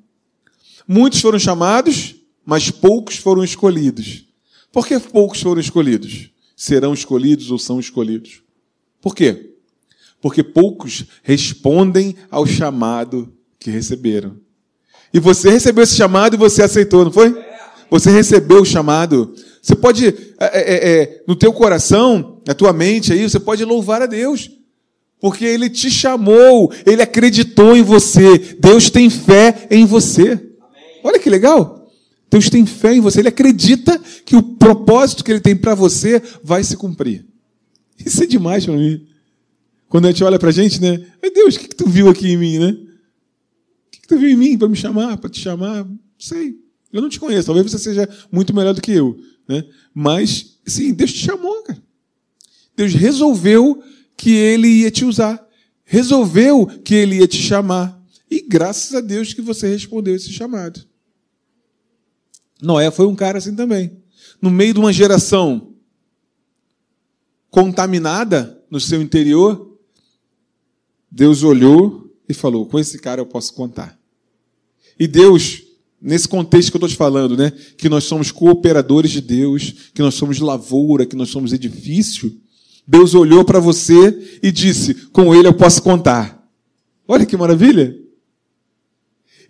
Muitos 0.85 1.21
foram 1.21 1.39
chamados, 1.39 2.13
mas 2.45 2.69
poucos 2.69 3.15
foram 3.15 3.41
escolhidos. 3.41 4.27
Por 4.71 4.87
que 4.87 4.99
poucos 4.99 5.41
foram 5.41 5.59
escolhidos? 5.59 6.29
Serão 6.55 6.93
escolhidos 6.93 7.51
ou 7.51 7.57
são 7.57 7.79
escolhidos? 7.79 8.43
Por 9.01 9.15
quê? 9.15 9.53
Porque 10.21 10.43
poucos 10.43 11.05
respondem 11.23 12.15
ao 12.29 12.45
chamado 12.45 13.33
que 13.57 13.71
receberam. 13.71 14.37
E 15.13 15.19
você 15.19 15.49
recebeu 15.49 15.83
esse 15.83 15.95
chamado 15.95 16.35
e 16.35 16.37
você 16.37 16.61
aceitou, 16.61 17.05
não 17.05 17.11
foi? 17.11 17.35
Você 17.89 18.11
recebeu 18.11 18.61
o 18.61 18.65
chamado. 18.65 19.33
Você 19.61 19.75
pode, 19.75 20.07
é, 20.07 20.13
é, 20.39 21.01
é, 21.01 21.23
no 21.27 21.35
teu 21.35 21.51
coração, 21.51 22.41
na 22.45 22.53
tua 22.53 22.71
mente 22.71 23.11
aí, 23.11 23.23
você 23.27 23.39
pode 23.39 23.63
louvar 23.65 24.01
a 24.01 24.05
Deus. 24.05 24.51
Porque 25.19 25.43
ele 25.43 25.69
te 25.69 25.91
chamou, 25.91 26.71
ele 26.85 27.01
acreditou 27.01 27.75
em 27.75 27.81
você. 27.81 28.37
Deus 28.59 28.89
tem 28.89 29.09
fé 29.09 29.67
em 29.69 29.85
você. 29.85 30.39
Olha 31.03 31.19
que 31.19 31.29
legal. 31.29 31.78
Deus 32.29 32.49
tem 32.49 32.65
fé 32.65 32.93
em 32.93 32.99
você, 32.99 33.19
ele 33.19 33.27
acredita 33.27 33.99
que 34.25 34.35
o 34.35 34.43
propósito 34.43 35.23
que 35.23 35.31
ele 35.31 35.39
tem 35.39 35.55
para 35.55 35.73
você 35.73 36.21
vai 36.43 36.63
se 36.63 36.77
cumprir. 36.77 37.25
Isso 38.05 38.23
é 38.23 38.27
demais 38.27 38.65
para 38.65 38.75
mim. 38.75 39.05
Quando 39.87 40.05
a 40.05 40.11
gente 40.11 40.23
olha 40.23 40.37
para 40.37 40.49
a 40.49 40.51
gente, 40.51 40.79
né? 40.79 41.03
Meu 41.21 41.33
Deus, 41.33 41.55
o 41.55 41.59
que, 41.59 41.67
que 41.67 41.75
tu 41.75 41.89
viu 41.89 42.07
aqui 42.07 42.29
em 42.29 42.37
mim, 42.37 42.59
né? 42.59 42.69
O 42.69 43.91
que, 43.91 44.01
que 44.01 44.07
tu 44.07 44.17
viu 44.17 44.29
em 44.29 44.35
mim 44.35 44.57
para 44.57 44.69
me 44.69 44.75
chamar, 44.75 45.17
para 45.17 45.29
te 45.29 45.39
chamar? 45.41 45.83
Não 45.83 45.99
sei. 46.19 46.55
Eu 46.93 47.01
não 47.01 47.09
te 47.09 47.19
conheço. 47.19 47.47
Talvez 47.47 47.71
você 47.71 47.79
seja 47.79 48.07
muito 48.31 48.55
melhor 48.55 48.73
do 48.73 48.81
que 48.81 48.91
eu, 48.91 49.19
né? 49.47 49.63
Mas, 49.93 50.59
sim, 50.65 50.93
Deus 50.93 51.11
te 51.11 51.25
chamou, 51.25 51.63
cara. 51.63 51.81
Deus 52.77 52.93
resolveu 52.93 53.83
que 54.15 54.31
Ele 54.31 54.67
ia 54.67 54.91
te 54.91 55.03
usar. 55.03 55.43
Resolveu 55.83 56.67
que 56.67 56.93
Ele 56.93 57.17
ia 57.17 57.27
te 57.27 57.41
chamar. 57.41 57.99
E 58.29 58.41
graças 58.41 58.93
a 58.93 59.01
Deus 59.01 59.33
que 59.33 59.41
você 59.41 59.67
respondeu 59.67 60.15
esse 60.15 60.31
chamado. 60.31 60.87
Noé 62.61 62.91
foi 62.91 63.07
um 63.07 63.15
cara 63.15 63.37
assim 63.37 63.55
também. 63.55 63.97
No 64.41 64.49
meio 64.49 64.73
de 64.73 64.79
uma 64.79 64.91
geração 64.91 65.73
contaminada 67.49 68.61
no 68.69 68.79
seu 68.79 69.01
interior, 69.01 69.77
Deus 71.09 71.43
olhou 71.43 72.13
e 72.27 72.33
falou: 72.33 72.65
com 72.65 72.77
esse 72.77 72.99
cara 72.99 73.21
eu 73.21 73.25
posso 73.25 73.53
contar. 73.53 73.97
E 74.99 75.07
Deus, 75.07 75.63
nesse 76.01 76.27
contexto 76.27 76.71
que 76.71 76.75
eu 76.75 76.79
estou 76.79 76.89
te 76.89 76.95
falando, 76.95 77.37
né, 77.37 77.51
que 77.77 77.89
nós 77.89 78.03
somos 78.03 78.31
cooperadores 78.31 79.11
de 79.11 79.21
Deus, 79.21 79.91
que 79.93 80.01
nós 80.01 80.15
somos 80.15 80.39
lavoura, 80.39 81.05
que 81.05 81.15
nós 81.15 81.29
somos 81.29 81.53
edifício, 81.53 82.37
Deus 82.85 83.13
olhou 83.13 83.45
para 83.45 83.59
você 83.59 84.39
e 84.43 84.51
disse: 84.51 84.93
com 85.11 85.33
ele 85.33 85.47
eu 85.47 85.53
posso 85.53 85.81
contar. 85.81 86.37
Olha 87.07 87.25
que 87.25 87.37
maravilha! 87.37 87.97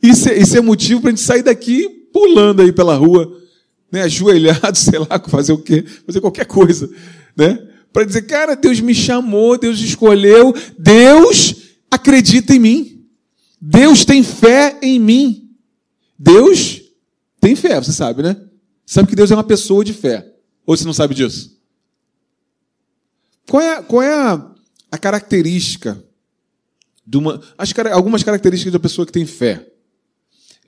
Isso 0.01 0.29
é, 0.29 0.37
isso 0.37 0.55
é 0.55 0.61
motivo 0.61 1.01
para 1.01 1.09
a 1.09 1.11
gente 1.11 1.25
sair 1.25 1.43
daqui 1.43 1.99
pulando 2.11 2.61
aí 2.61 2.71
pela 2.71 2.95
rua, 2.95 3.39
né, 3.91 4.03
ajoelhado, 4.03 4.75
sei 4.77 4.99
lá, 4.99 5.19
fazer 5.27 5.53
o 5.53 5.57
quê? 5.57 5.83
Fazer 6.05 6.21
qualquer 6.21 6.45
coisa, 6.45 6.89
né? 7.35 7.69
para 7.91 8.05
dizer, 8.05 8.23
cara, 8.23 8.55
Deus 8.55 8.79
me 8.79 8.93
chamou, 8.93 9.57
Deus 9.57 9.79
escolheu, 9.79 10.53
Deus 10.77 11.55
acredita 11.89 12.53
em 12.53 12.59
mim. 12.59 13.05
Deus 13.59 14.05
tem 14.05 14.23
fé 14.23 14.77
em 14.81 14.99
mim. 14.99 15.49
Deus 16.17 16.81
tem 17.41 17.55
fé, 17.55 17.79
você 17.79 17.91
sabe, 17.91 18.21
né? 18.23 18.39
Sabe 18.85 19.07
que 19.07 19.15
Deus 19.15 19.31
é 19.31 19.35
uma 19.35 19.43
pessoa 19.43 19.83
de 19.83 19.93
fé. 19.93 20.33
Ou 20.65 20.75
você 20.75 20.85
não 20.85 20.93
sabe 20.93 21.15
disso? 21.15 21.57
Qual 23.49 23.61
é, 23.61 23.81
qual 23.81 24.01
é 24.03 24.13
a, 24.13 24.51
a 24.91 24.97
característica 24.97 26.01
de 27.05 27.17
uma. 27.17 27.41
As, 27.57 27.73
algumas 27.91 28.23
características 28.23 28.73
da 28.73 28.79
pessoa 28.79 29.05
que 29.05 29.11
tem 29.11 29.25
fé. 29.25 29.68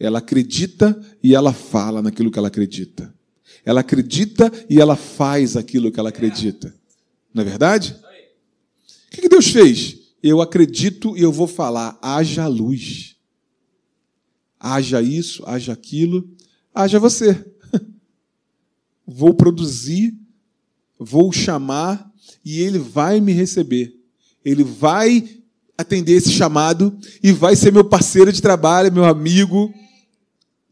Ela 0.02 0.18
acredita 0.18 1.00
e 1.24 1.36
ela 1.36 1.54
fala 1.54 2.02
naquilo 2.02 2.32
que 2.32 2.40
ela 2.40 2.48
acredita. 2.48 3.14
Ela 3.64 3.82
acredita 3.82 4.52
e 4.68 4.82
ela 4.82 4.96
faz 4.96 5.56
aquilo 5.56 5.92
que 5.92 6.00
ela 6.00 6.10
acredita. 6.10 6.74
Não 7.32 7.44
é 7.44 7.46
verdade? 7.46 7.96
O 9.14 9.22
que 9.22 9.30
Deus 9.30 9.48
fez? 9.48 9.98
Eu 10.24 10.42
acredito 10.42 11.16
e 11.16 11.22
eu 11.22 11.32
vou 11.32 11.46
falar: 11.46 12.00
haja 12.02 12.48
luz. 12.48 13.16
Haja 14.60 15.02
isso, 15.04 15.44
haja 15.46 15.72
aquilo, 15.72 16.28
haja 16.74 17.00
você. 17.00 17.46
Vou 19.06 19.34
produzir, 19.34 20.16
vou 21.00 21.32
chamar 21.32 22.12
e 22.46 22.62
ele 22.62 22.78
vai 22.78 23.20
me 23.20 23.32
receber. 23.32 23.94
Ele 24.46 24.64
vai 24.64 25.42
atender 25.76 26.14
esse 26.14 26.32
chamado 26.32 26.96
e 27.24 27.32
vai 27.32 27.56
ser 27.56 27.74
meu 27.74 27.84
parceiro 27.84 28.32
de 28.32 28.40
trabalho, 28.40 28.94
meu 28.94 29.04
amigo, 29.04 29.74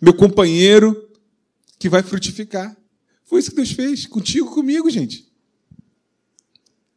meu 0.01 0.13
companheiro, 0.13 1.09
que 1.77 1.89
vai 1.89 2.03
frutificar. 2.03 2.75
Foi 3.25 3.39
isso 3.39 3.49
que 3.49 3.55
Deus 3.55 3.71
fez 3.71 4.05
contigo, 4.05 4.53
comigo, 4.53 4.89
gente. 4.89 5.27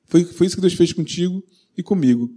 Foi, 0.06 0.24
foi 0.24 0.46
isso 0.46 0.56
que 0.56 0.62
Deus 0.62 0.74
fez 0.74 0.92
contigo 0.92 1.42
e 1.76 1.82
comigo. 1.82 2.30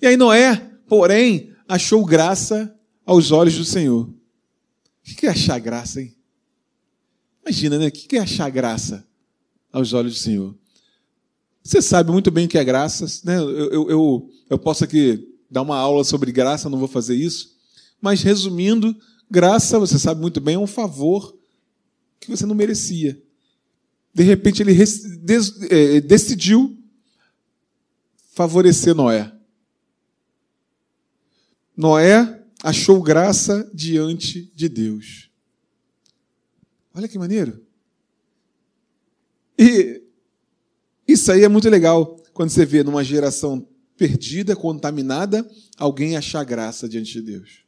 E 0.00 0.06
aí 0.06 0.16
Noé, 0.16 0.56
porém, 0.88 1.52
achou 1.68 2.04
graça 2.04 2.74
aos 3.04 3.30
olhos 3.30 3.56
do 3.56 3.64
Senhor. 3.64 4.08
O 4.08 4.14
que 5.16 5.26
é 5.26 5.30
achar 5.30 5.58
graça, 5.58 6.00
hein? 6.00 6.16
Imagina, 7.44 7.78
né? 7.78 7.86
O 7.86 7.92
que 7.92 8.16
é 8.16 8.20
achar 8.20 8.50
graça 8.50 9.06
aos 9.72 9.92
olhos 9.92 10.14
do 10.14 10.18
Senhor? 10.18 10.56
Você 11.62 11.80
sabe 11.80 12.10
muito 12.10 12.30
bem 12.30 12.46
o 12.46 12.48
que 12.48 12.58
é 12.58 12.64
graça, 12.64 13.06
né? 13.24 13.38
Eu, 13.38 13.50
eu, 13.50 13.90
eu, 13.90 14.30
eu 14.50 14.58
posso 14.58 14.84
aqui 14.84 15.28
dar 15.50 15.62
uma 15.62 15.76
aula 15.76 16.04
sobre 16.04 16.32
graça, 16.32 16.68
não 16.68 16.78
vou 16.78 16.88
fazer 16.88 17.14
isso. 17.14 17.56
Mas 18.00 18.22
resumindo, 18.22 18.96
graça, 19.30 19.78
você 19.78 19.98
sabe 19.98 20.20
muito 20.20 20.40
bem, 20.40 20.54
é 20.54 20.58
um 20.58 20.66
favor 20.66 21.36
que 22.18 22.30
você 22.30 22.46
não 22.46 22.54
merecia. 22.54 23.20
De 24.14 24.22
repente 24.22 24.62
ele 24.62 24.72
é, 24.72 26.00
decidiu 26.00 26.76
favorecer 28.32 28.94
Noé. 28.94 29.32
Noé 31.76 32.42
achou 32.62 33.02
graça 33.02 33.70
diante 33.74 34.50
de 34.54 34.68
Deus. 34.68 35.30
Olha 36.94 37.08
que 37.08 37.18
maneiro. 37.18 37.62
E 39.58 40.02
isso 41.06 41.30
aí 41.30 41.44
é 41.44 41.48
muito 41.48 41.68
legal 41.68 42.16
quando 42.32 42.50
você 42.50 42.64
vê 42.64 42.82
numa 42.82 43.04
geração 43.04 43.66
perdida, 43.96 44.56
contaminada, 44.56 45.48
alguém 45.76 46.16
achar 46.16 46.44
graça 46.44 46.88
diante 46.88 47.12
de 47.12 47.22
Deus. 47.22 47.65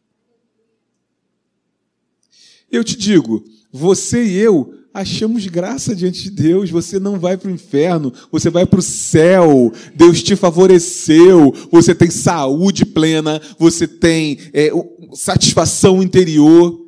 Eu 2.71 2.85
te 2.85 2.97
digo, 2.97 3.45
você 3.73 4.25
e 4.25 4.37
eu 4.37 4.75
achamos 4.93 5.47
graça 5.47 5.95
diante 5.95 6.25
de 6.25 6.31
Deus. 6.31 6.71
Você 6.71 6.99
não 6.99 7.19
vai 7.19 7.37
para 7.37 7.51
o 7.51 7.55
inferno, 7.55 8.13
você 8.31 8.51
vai 8.51 8.67
para 8.67 8.81
o 8.81 8.83
céu. 8.83 9.73
Deus 9.95 10.23
te 10.23 10.37
favoreceu, 10.37 11.55
você 11.71 11.95
tem 11.95 12.11
saúde 12.11 12.85
plena, 12.85 13.41
você 13.59 13.87
tem 13.87 14.39
é, 14.53 14.71
satisfação 15.15 16.03
interior, 16.03 16.87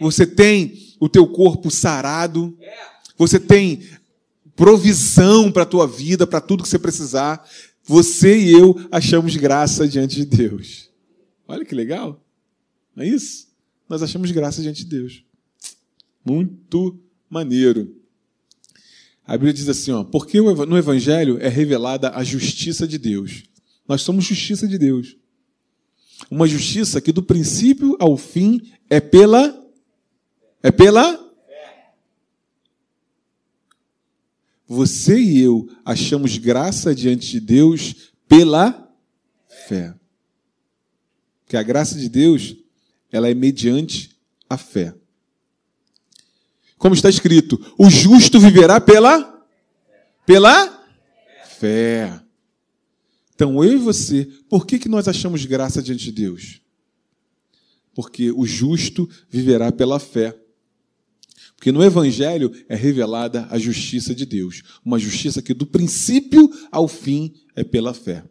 você 0.00 0.26
tem 0.26 0.74
o 1.00 1.08
teu 1.08 1.26
corpo 1.26 1.70
sarado, 1.70 2.56
você 3.16 3.38
tem 3.38 3.82
provisão 4.56 5.52
para 5.52 5.62
a 5.62 5.66
tua 5.66 5.86
vida, 5.86 6.26
para 6.26 6.40
tudo 6.40 6.62
que 6.62 6.68
você 6.68 6.78
precisar. 6.78 7.48
Você 7.84 8.36
e 8.36 8.52
eu 8.52 8.76
achamos 8.90 9.34
graça 9.36 9.88
diante 9.88 10.16
de 10.16 10.24
Deus. 10.24 10.90
Olha 11.46 11.64
que 11.64 11.74
legal. 11.74 12.22
Não 12.94 13.04
é 13.04 13.08
isso? 13.08 13.47
Nós 13.88 14.02
achamos 14.02 14.30
graça 14.30 14.60
diante 14.60 14.84
de 14.84 14.90
Deus. 14.90 15.24
Muito 16.24 16.98
maneiro. 17.28 17.96
A 19.24 19.32
Bíblia 19.32 19.52
diz 19.52 19.68
assim, 19.68 19.92
ó, 19.92 20.04
porque 20.04 20.40
no 20.40 20.76
Evangelho 20.76 21.38
é 21.40 21.48
revelada 21.48 22.10
a 22.10 22.24
justiça 22.24 22.86
de 22.86 22.98
Deus. 22.98 23.44
Nós 23.86 24.02
somos 24.02 24.24
justiça 24.24 24.66
de 24.66 24.78
Deus. 24.78 25.16
Uma 26.30 26.46
justiça 26.46 27.00
que 27.00 27.12
do 27.12 27.22
princípio 27.22 27.96
ao 28.00 28.16
fim 28.16 28.72
é 28.90 29.00
pela 29.00 29.54
é 30.62 30.70
pela 30.70 31.28
Você 34.68 35.18
e 35.18 35.40
eu 35.40 35.66
achamos 35.82 36.36
graça 36.36 36.94
diante 36.94 37.30
de 37.30 37.40
Deus 37.40 38.12
pela 38.28 38.94
fé. 39.66 39.94
Que 41.46 41.56
a 41.56 41.62
graça 41.62 41.98
de 41.98 42.06
Deus, 42.06 42.54
ela 43.10 43.28
é 43.28 43.34
mediante 43.34 44.10
a 44.48 44.56
fé. 44.56 44.94
Como 46.76 46.94
está 46.94 47.08
escrito, 47.08 47.60
o 47.78 47.90
justo 47.90 48.38
viverá 48.38 48.80
pela 48.80 49.36
pela 50.24 50.86
fé. 51.58 52.20
Então, 53.34 53.64
eu 53.64 53.72
e 53.72 53.76
você, 53.76 54.26
por 54.48 54.66
que, 54.66 54.78
que 54.78 54.88
nós 54.88 55.08
achamos 55.08 55.44
graça 55.44 55.82
diante 55.82 56.04
de 56.04 56.12
Deus? 56.12 56.60
Porque 57.94 58.30
o 58.30 58.44
justo 58.44 59.08
viverá 59.30 59.72
pela 59.72 59.98
fé. 59.98 60.38
Porque 61.56 61.72
no 61.72 61.82
Evangelho 61.82 62.52
é 62.68 62.76
revelada 62.76 63.48
a 63.50 63.58
justiça 63.58 64.14
de 64.14 64.26
Deus. 64.26 64.62
Uma 64.84 64.98
justiça 64.98 65.42
que 65.42 65.54
do 65.54 65.66
princípio 65.66 66.48
ao 66.70 66.86
fim 66.86 67.34
é 67.56 67.64
pela 67.64 67.94
fé. 67.94 68.24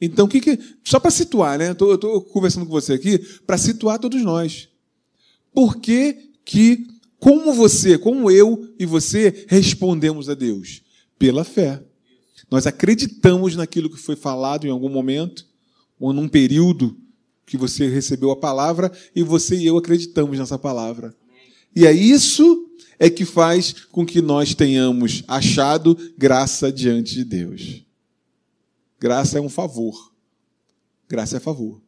Então, 0.00 0.26
o 0.26 0.28
que, 0.28 0.40
que 0.40 0.58
só 0.84 1.00
para 1.00 1.10
situar, 1.10 1.58
né? 1.58 1.74
Eu 1.78 1.94
estou 1.94 2.20
conversando 2.22 2.66
com 2.66 2.72
você 2.72 2.92
aqui 2.92 3.18
para 3.46 3.58
situar 3.58 3.98
todos 3.98 4.22
nós. 4.22 4.68
Por 5.52 5.78
que, 5.78 6.30
que 6.44 6.86
como 7.18 7.52
você, 7.52 7.98
como 7.98 8.30
eu 8.30 8.72
e 8.78 8.86
você 8.86 9.44
respondemos 9.48 10.28
a 10.28 10.34
Deus? 10.34 10.82
Pela 11.18 11.42
fé. 11.42 11.82
Nós 12.50 12.66
acreditamos 12.66 13.56
naquilo 13.56 13.90
que 13.90 13.98
foi 13.98 14.14
falado 14.14 14.66
em 14.66 14.70
algum 14.70 14.88
momento, 14.88 15.44
ou 15.98 16.12
num 16.12 16.28
período 16.28 16.96
que 17.44 17.56
você 17.56 17.88
recebeu 17.88 18.30
a 18.30 18.36
palavra, 18.36 18.92
e 19.14 19.22
você 19.22 19.56
e 19.56 19.66
eu 19.66 19.76
acreditamos 19.76 20.38
nessa 20.38 20.58
palavra. 20.58 21.14
E 21.74 21.86
é 21.86 21.92
isso 21.92 22.66
é 22.98 23.10
que 23.10 23.24
faz 23.24 23.72
com 23.90 24.04
que 24.04 24.20
nós 24.20 24.54
tenhamos 24.54 25.22
achado 25.28 25.96
graça 26.16 26.72
diante 26.72 27.14
de 27.14 27.24
Deus. 27.24 27.84
Graça 28.98 29.38
é 29.38 29.40
um 29.40 29.48
favor. 29.48 30.12
Graça 31.08 31.36
é 31.36 31.40
favor. 31.40 31.80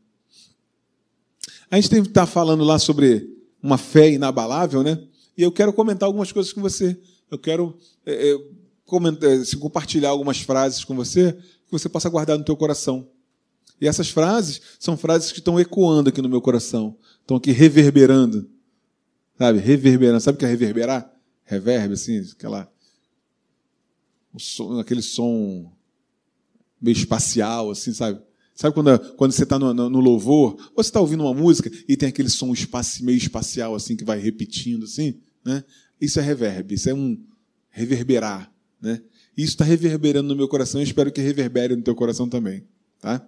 A 1.71 1.76
gente 1.76 1.90
tem 1.90 2.02
que 2.02 2.09
estar 2.09 2.26
falando 2.26 2.64
lá 2.64 2.79
sobre 2.79 3.29
uma 3.62 3.79
fé 3.79 4.11
inabalável, 4.11 4.83
né? 4.83 5.02
E 5.37 5.43
eu 5.43 5.52
quero 5.52 5.73
comentar 5.73 6.07
algumas 6.07 6.33
coisas 6.33 6.52
com 6.52 6.61
você. 6.61 6.99
Eu 7.31 7.38
quero 7.38 7.76
é, 8.05 8.31
é, 8.31 8.38
comentar, 8.85 9.45
se 9.45 9.57
compartilhar 9.57 10.11
algumas 10.11 10.40
frases 10.40 10.85
com 10.85 10.95
você, 10.95 11.33
que 11.33 11.71
você 11.71 11.88
possa 11.88 12.09
guardar 12.09 12.37
no 12.37 12.45
teu 12.45 12.57
coração. 12.57 13.09
E 13.81 13.87
essas 13.87 14.11
frases 14.11 14.61
são 14.79 14.97
frases 14.97 15.33
que 15.33 15.38
estão 15.38 15.59
ecoando 15.59 16.11
aqui 16.11 16.21
no 16.21 16.29
meu 16.29 16.40
coração, 16.40 16.97
estão 17.21 17.37
aqui 17.37 17.52
reverberando. 17.52 18.50
Sabe? 19.38 19.59
Reverberando. 19.59 20.21
Sabe 20.21 20.37
o 20.37 20.38
que 20.38 20.45
é 20.45 20.49
reverberar? 20.49 21.11
Reverb, 21.45 21.95
assim, 21.95 22.19
aquela. 22.33 22.71
Som, 24.37 24.79
aquele 24.79 25.02
som 25.02 25.73
meio 26.81 26.97
espacial, 26.97 27.71
assim, 27.71 27.93
sabe? 27.93 28.21
Sabe 28.55 28.75
quando, 28.75 28.99
quando 29.17 29.33
você 29.33 29.45
está 29.45 29.59
no, 29.59 29.73
no, 29.73 29.89
no, 29.89 30.01
louvor, 30.01 30.55
ou 30.77 30.83
você 30.83 30.91
está 30.91 31.01
ouvindo 31.01 31.23
uma 31.23 31.33
música 31.33 31.71
e 31.89 31.97
tem 31.97 32.09
aquele 32.09 32.29
som 32.29 32.53
espaci, 32.53 33.03
meio 33.03 33.17
espacial, 33.17 33.75
assim, 33.75 33.97
que 33.97 34.05
vai 34.05 34.19
repetindo, 34.19 34.85
assim? 34.85 35.15
Né? 35.45 35.65
Isso 36.01 36.21
é 36.21 36.23
reverb, 36.23 36.75
isso 36.75 36.91
é 36.91 36.95
um 36.95 37.19
reverberar. 37.71 38.53
Né? 38.81 39.01
Isso 39.37 39.53
está 39.53 39.65
reverberando 39.65 40.29
no 40.29 40.37
meu 40.37 40.47
coração, 40.49 40.81
eu 40.81 40.85
espero 40.85 41.11
que 41.11 41.21
reverbere 41.21 41.75
no 41.75 41.83
teu 41.83 41.95
coração 41.95 42.29
também. 42.29 42.65
Tá? 43.01 43.27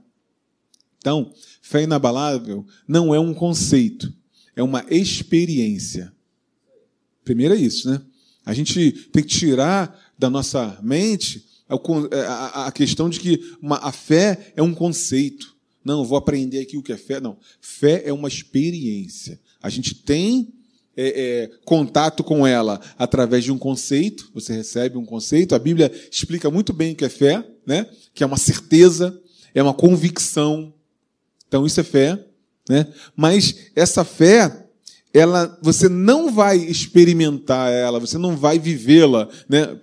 Então, 0.98 1.32
fé 1.60 1.82
inabalável 1.82 2.66
não 2.86 3.14
é 3.14 3.18
um 3.18 3.32
conceito, 3.32 4.12
é 4.54 4.62
uma 4.62 4.84
experiência. 4.90 6.12
Primeiro 7.24 7.54
é 7.54 7.56
isso, 7.56 7.90
né? 7.90 8.02
A 8.44 8.52
gente 8.52 8.92
tem 9.12 9.22
que 9.22 9.28
tirar 9.28 9.98
da 10.18 10.28
nossa 10.28 10.78
mente 10.82 11.44
a, 11.68 12.72
questão 12.72 13.08
de 13.08 13.18
que 13.18 13.56
uma, 13.60 13.76
a 13.76 13.92
fé 13.92 14.52
é 14.56 14.62
um 14.62 14.74
conceito. 14.74 15.56
Não, 15.84 16.04
vou 16.04 16.18
aprender 16.18 16.60
aqui 16.60 16.76
o 16.76 16.82
que 16.82 16.92
é 16.92 16.96
fé. 16.96 17.20
Não. 17.20 17.38
Fé 17.60 18.02
é 18.04 18.12
uma 18.12 18.28
experiência. 18.28 19.40
A 19.62 19.68
gente 19.68 19.94
tem 19.94 20.52
é, 20.96 21.06
é, 21.06 21.50
contato 21.64 22.22
com 22.22 22.46
ela 22.46 22.80
através 22.98 23.44
de 23.44 23.52
um 23.52 23.58
conceito, 23.58 24.30
você 24.34 24.52
recebe 24.52 24.96
um 24.96 25.04
conceito. 25.04 25.54
A 25.54 25.58
Bíblia 25.58 25.90
explica 26.10 26.50
muito 26.50 26.72
bem 26.72 26.92
o 26.92 26.96
que 26.96 27.04
é 27.04 27.08
fé, 27.08 27.44
né? 27.66 27.86
que 28.14 28.22
é 28.22 28.26
uma 28.26 28.36
certeza, 28.36 29.18
é 29.54 29.62
uma 29.62 29.74
convicção. 29.74 30.72
Então, 31.48 31.66
isso 31.66 31.80
é 31.80 31.84
fé. 31.84 32.24
Né? 32.68 32.86
Mas 33.16 33.70
essa 33.74 34.04
fé, 34.04 34.66
ela, 35.12 35.58
você 35.60 35.88
não 35.88 36.32
vai 36.32 36.56
experimentar 36.56 37.70
ela, 37.70 38.00
você 38.00 38.16
não 38.16 38.36
vai 38.36 38.58
vivê-la, 38.58 39.28
né? 39.48 39.78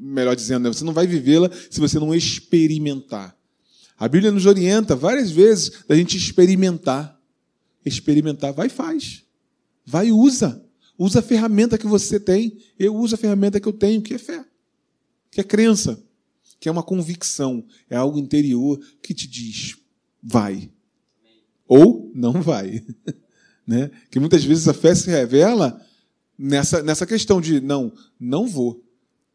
melhor 0.00 0.34
dizendo, 0.34 0.64
né? 0.64 0.72
você 0.72 0.84
não 0.84 0.92
vai 0.94 1.06
vivê-la 1.06 1.50
se 1.70 1.78
você 1.78 1.98
não 1.98 2.14
experimentar. 2.14 3.36
A 3.98 4.08
Bíblia 4.08 4.32
nos 4.32 4.46
orienta 4.46 4.96
várias 4.96 5.30
vezes 5.30 5.84
da 5.86 5.94
gente 5.94 6.16
experimentar. 6.16 7.20
Experimentar, 7.84 8.52
vai 8.52 8.66
e 8.68 8.70
faz. 8.70 9.22
Vai 9.84 10.08
e 10.08 10.12
usa. 10.12 10.64
Usa 10.98 11.18
a 11.18 11.22
ferramenta 11.22 11.76
que 11.76 11.86
você 11.86 12.18
tem. 12.18 12.58
Eu 12.78 12.96
uso 12.96 13.14
a 13.14 13.18
ferramenta 13.18 13.60
que 13.60 13.68
eu 13.68 13.72
tenho, 13.72 14.02
que 14.02 14.14
é 14.14 14.18
fé, 14.18 14.44
que 15.30 15.40
é 15.40 15.44
crença, 15.44 16.02
que 16.58 16.68
é 16.68 16.72
uma 16.72 16.82
convicção, 16.82 17.64
é 17.90 17.96
algo 17.96 18.18
interior 18.18 18.80
que 19.02 19.12
te 19.12 19.28
diz: 19.28 19.76
vai. 20.22 20.70
Ou 21.66 22.10
não 22.14 22.40
vai. 22.40 22.84
né? 23.66 23.90
Que 24.10 24.18
muitas 24.18 24.44
vezes 24.44 24.68
a 24.68 24.74
fé 24.74 24.94
se 24.94 25.10
revela 25.10 25.80
nessa, 26.38 26.82
nessa 26.82 27.06
questão 27.06 27.40
de: 27.40 27.60
não, 27.60 27.92
não 28.18 28.46
vou. 28.46 28.84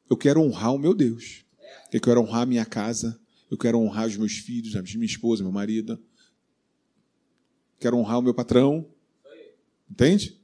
Eu 0.09 0.17
quero 0.17 0.41
honrar 0.41 0.73
o 0.73 0.79
meu 0.79 0.93
Deus. 0.93 1.45
Eu 1.91 2.01
quero 2.01 2.21
honrar 2.21 2.41
a 2.41 2.45
minha 2.45 2.65
casa. 2.65 3.19
Eu 3.49 3.57
quero 3.57 3.79
honrar 3.79 4.07
os 4.07 4.17
meus 4.17 4.33
filhos, 4.33 4.75
a 4.75 4.81
minha 4.81 5.05
esposa, 5.05 5.43
meu 5.43 5.51
marido. 5.51 5.99
Quero 7.79 7.97
honrar 7.97 8.19
o 8.19 8.21
meu 8.21 8.33
patrão. 8.33 8.85
Entende? 9.89 10.37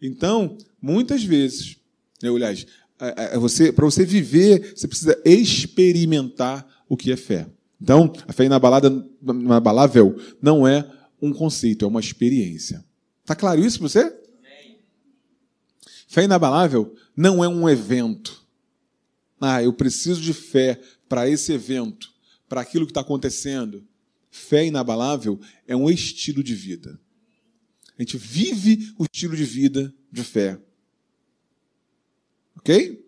Então, 0.00 0.56
muitas 0.80 1.24
vezes, 1.24 1.76
eu, 2.22 2.32
né, 2.32 2.36
aliás, 2.36 2.66
é, 3.00 3.34
é, 3.34 3.38
você, 3.38 3.72
para 3.72 3.84
você 3.84 4.04
viver, 4.04 4.74
você 4.76 4.86
precisa 4.86 5.20
experimentar 5.24 6.84
o 6.88 6.96
que 6.96 7.10
é 7.10 7.16
fé. 7.16 7.48
Então, 7.80 8.12
a 8.28 8.32
fé 8.32 8.44
inabalável 8.44 10.16
não 10.40 10.66
é 10.66 10.88
um 11.20 11.32
conceito, 11.32 11.84
é 11.84 11.88
uma 11.88 12.00
experiência. 12.00 12.84
Está 13.22 13.34
claro 13.34 13.60
isso 13.60 13.78
para 13.78 13.88
você? 13.88 14.22
Fé 16.08 16.24
inabalável 16.24 16.94
não 17.16 17.42
é 17.42 17.48
um 17.48 17.68
evento. 17.68 18.46
Ah, 19.40 19.62
eu 19.62 19.72
preciso 19.72 20.20
de 20.20 20.34
fé 20.34 20.80
para 21.08 21.28
esse 21.28 21.52
evento, 21.52 22.12
para 22.48 22.60
aquilo 22.60 22.84
que 22.84 22.90
está 22.90 23.00
acontecendo. 23.00 23.86
Fé 24.30 24.66
inabalável 24.66 25.40
é 25.66 25.74
um 25.74 25.90
estilo 25.90 26.42
de 26.42 26.54
vida. 26.54 27.00
A 27.98 28.02
gente 28.02 28.18
vive 28.18 28.92
o 28.98 29.04
estilo 29.04 29.36
de 29.36 29.44
vida 29.44 29.94
de 30.10 30.22
fé. 30.22 30.60
Ok? 32.56 33.06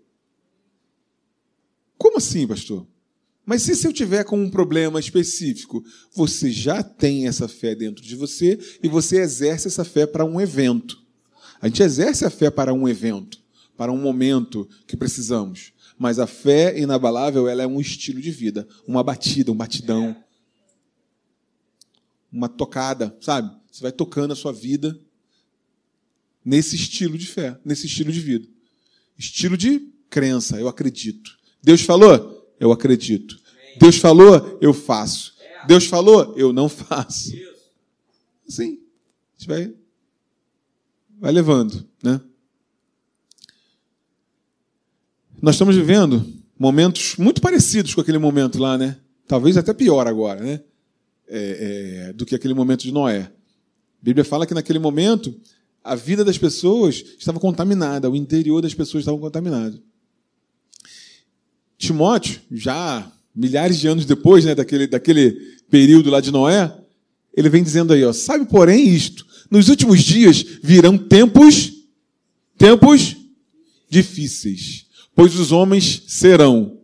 Como 1.99 2.19
assim, 2.19 2.47
pastor? 2.47 2.87
Mas 3.47 3.63
se 3.63 3.87
eu 3.87 3.93
tiver 3.93 4.25
com 4.25 4.41
um 4.41 4.51
problema 4.51 4.99
específico? 4.99 5.85
Você 6.15 6.51
já 6.51 6.83
tem 6.83 7.27
essa 7.27 7.47
fé 7.47 7.75
dentro 7.75 8.03
de 8.03 8.17
você 8.17 8.59
e 8.83 8.89
você 8.89 9.21
exerce 9.21 9.69
essa 9.69 9.85
fé 9.85 10.07
para 10.07 10.25
um 10.25 10.41
evento. 10.41 11.03
A 11.61 11.69
gente 11.69 11.83
exerce 11.83 12.25
a 12.25 12.31
fé 12.31 12.51
para 12.51 12.73
um 12.73 12.89
evento, 12.89 13.39
para 13.77 13.93
um 13.93 14.01
momento 14.01 14.69
que 14.87 14.97
precisamos. 14.97 15.73
Mas 15.99 16.19
a 16.19 16.27
fé 16.27 16.79
inabalável 16.79 17.47
ela 17.47 17.63
é 17.63 17.67
um 17.67 17.81
estilo 17.81 18.21
de 18.21 18.31
vida, 18.31 18.67
uma 18.87 19.03
batida, 19.03 19.53
um 19.53 19.57
batidão, 19.57 20.17
uma 22.33 22.49
tocada, 22.49 23.17
sabe? 23.21 23.55
Você 23.71 23.83
vai 23.83 23.93
tocando 23.93 24.33
a 24.33 24.37
sua 24.37 24.53
vida 24.53 24.99
nesse 26.45 26.77
estilo 26.77 27.17
de 27.17 27.27
fé, 27.27 27.59
nesse 27.65 27.87
estilo 27.87 28.11
de 28.11 28.21
vida. 28.21 28.49
Estilo 29.19 29.57
de 29.57 29.93
crença, 30.11 30.59
eu 30.59 30.67
acredito. 30.67 31.31
Deus 31.63 31.83
falou? 31.83 32.34
Eu 32.65 32.73
acredito. 32.73 33.39
Deus 33.79 33.99
falou? 33.99 34.57
Eu 34.59 34.73
faço. 34.73 35.35
Deus 35.67 35.85
falou? 35.85 36.33
Eu 36.35 36.51
não 36.51 36.67
faço. 36.67 37.31
Sim. 38.49 38.79
A 38.79 39.39
gente 39.39 39.49
vai, 39.49 39.75
vai 41.21 41.31
levando, 41.31 41.87
né? 42.03 42.23
Nós 45.43 45.57
estamos 45.57 45.77
vivendo 45.77 46.27
momentos 46.59 47.17
muito 47.19 47.43
parecidos 47.43 47.95
com 47.95 48.01
aquele 48.01 48.17
momento 48.17 48.59
lá, 48.59 48.79
né? 48.79 48.99
Talvez 49.29 49.59
até 49.59 49.75
pior 49.75 50.07
agora, 50.07 50.41
né? 50.41 50.63
É, 51.29 52.07
é, 52.09 52.13
do 52.15 52.25
que 52.25 52.35
aquele 52.35 52.55
momento 52.55 52.85
de 52.85 52.93
Noé. 52.93 53.21
A 53.21 53.31
Bíblia 54.01 54.25
fala 54.25 54.47
que 54.47 54.55
naquele 54.55 54.79
momento 54.79 55.39
a 55.83 55.95
vida 55.95 56.25
das 56.25 56.39
pessoas 56.39 57.05
estava 57.19 57.39
contaminada, 57.39 58.09
o 58.09 58.17
interior 58.17 58.63
das 58.63 58.73
pessoas 58.73 59.03
estava 59.03 59.19
contaminado. 59.19 59.83
Timóteo, 61.79 62.41
já 62.51 63.11
milhares 63.35 63.79
de 63.79 63.89
anos 63.89 64.05
depois 64.05 64.45
né, 64.45 64.55
daquele, 64.55 64.87
daquele 64.87 65.33
período 65.69 66.11
lá 66.11 66.21
de 66.21 66.31
Noé, 66.31 66.73
ele 67.37 67.49
vem 67.49 67.63
dizendo 67.63 67.93
aí, 67.93 68.05
ó, 68.05 68.13
sabe 68.13 68.47
porém 68.47 68.89
isto, 68.89 69.27
nos 69.51 69.69
últimos 69.69 70.03
dias 70.03 70.43
virão 70.63 70.97
tempos, 70.97 71.73
tempos 72.57 73.17
difíceis, 73.89 74.87
pois 75.15 75.35
os 75.39 75.53
homens 75.53 76.03
serão. 76.07 76.79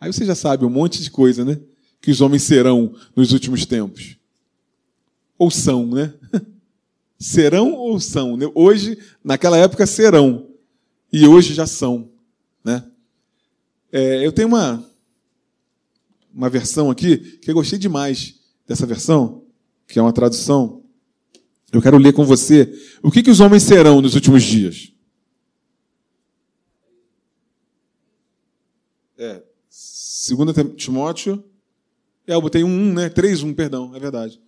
Aí 0.00 0.12
você 0.12 0.24
já 0.24 0.34
sabe 0.34 0.64
um 0.64 0.70
monte 0.70 1.00
de 1.00 1.10
coisa, 1.10 1.44
né? 1.44 1.58
Que 2.00 2.10
os 2.10 2.20
homens 2.20 2.42
serão 2.42 2.94
nos 3.16 3.32
últimos 3.32 3.64
tempos 3.64 4.16
ou 5.38 5.50
são, 5.50 5.86
né? 5.86 6.14
Serão 7.18 7.72
ou 7.72 7.98
são? 8.00 8.36
Né? 8.36 8.50
Hoje, 8.54 8.98
naquela 9.22 9.56
época, 9.56 9.86
serão. 9.86 10.48
E 11.12 11.26
hoje 11.26 11.54
já 11.54 11.66
são. 11.66 12.10
Né? 12.62 12.84
É, 13.96 14.26
eu 14.26 14.32
tenho 14.32 14.48
uma, 14.48 14.84
uma 16.34 16.50
versão 16.50 16.90
aqui 16.90 17.16
que 17.38 17.48
eu 17.48 17.54
gostei 17.54 17.78
demais 17.78 18.40
dessa 18.66 18.84
versão, 18.84 19.46
que 19.86 20.00
é 20.00 20.02
uma 20.02 20.12
tradução. 20.12 20.82
Eu 21.70 21.80
quero 21.80 21.96
ler 21.96 22.12
com 22.12 22.24
você 22.24 22.76
o 23.04 23.08
que, 23.08 23.22
que 23.22 23.30
os 23.30 23.38
homens 23.38 23.62
serão 23.62 24.00
nos 24.00 24.16
últimos 24.16 24.42
dias. 24.42 24.92
É, 29.16 29.44
2 30.28 30.74
Timóteo. 30.74 31.44
É, 32.26 32.34
eu 32.34 32.42
botei 32.42 32.64
um 32.64 32.90
1, 32.90 32.94
né? 32.94 33.08
3, 33.08 33.44
1, 33.44 33.54
perdão, 33.54 33.94
é 33.94 34.00
verdade. 34.00 34.42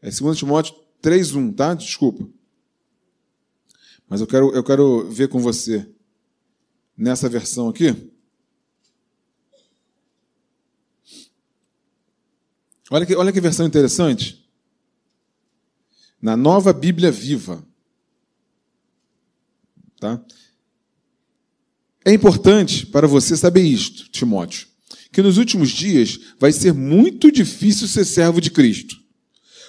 É 0.00 0.08
2 0.08 0.38
Timóteo 0.38 0.74
3,1, 1.02 1.54
tá? 1.54 1.74
Desculpa. 1.74 2.26
Mas 4.08 4.22
eu 4.22 4.26
quero, 4.26 4.50
eu 4.54 4.64
quero 4.64 5.10
ver 5.10 5.28
com 5.28 5.40
você 5.40 5.86
nessa 6.96 7.28
versão 7.28 7.68
aqui. 7.68 8.07
Olha 12.90 13.04
que, 13.04 13.14
olha 13.14 13.32
que 13.32 13.40
versão 13.40 13.66
interessante. 13.66 14.44
Na 16.20 16.36
nova 16.36 16.72
Bíblia 16.72 17.10
viva. 17.10 17.64
Tá? 20.00 20.20
É 22.04 22.12
importante 22.12 22.86
para 22.86 23.06
você 23.06 23.36
saber 23.36 23.62
isto, 23.62 24.08
Timóteo, 24.10 24.66
que 25.12 25.20
nos 25.20 25.36
últimos 25.36 25.70
dias 25.70 26.18
vai 26.38 26.52
ser 26.52 26.72
muito 26.72 27.30
difícil 27.30 27.86
ser 27.86 28.04
servo 28.04 28.40
de 28.40 28.50
Cristo. 28.50 28.96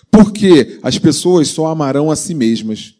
Porque 0.10 0.79
as 0.82 0.97
pessoas 0.97 1.49
só 1.49 1.67
amarão 1.67 2.10
a 2.10 2.15
si 2.15 2.34
mesmas 2.34 2.95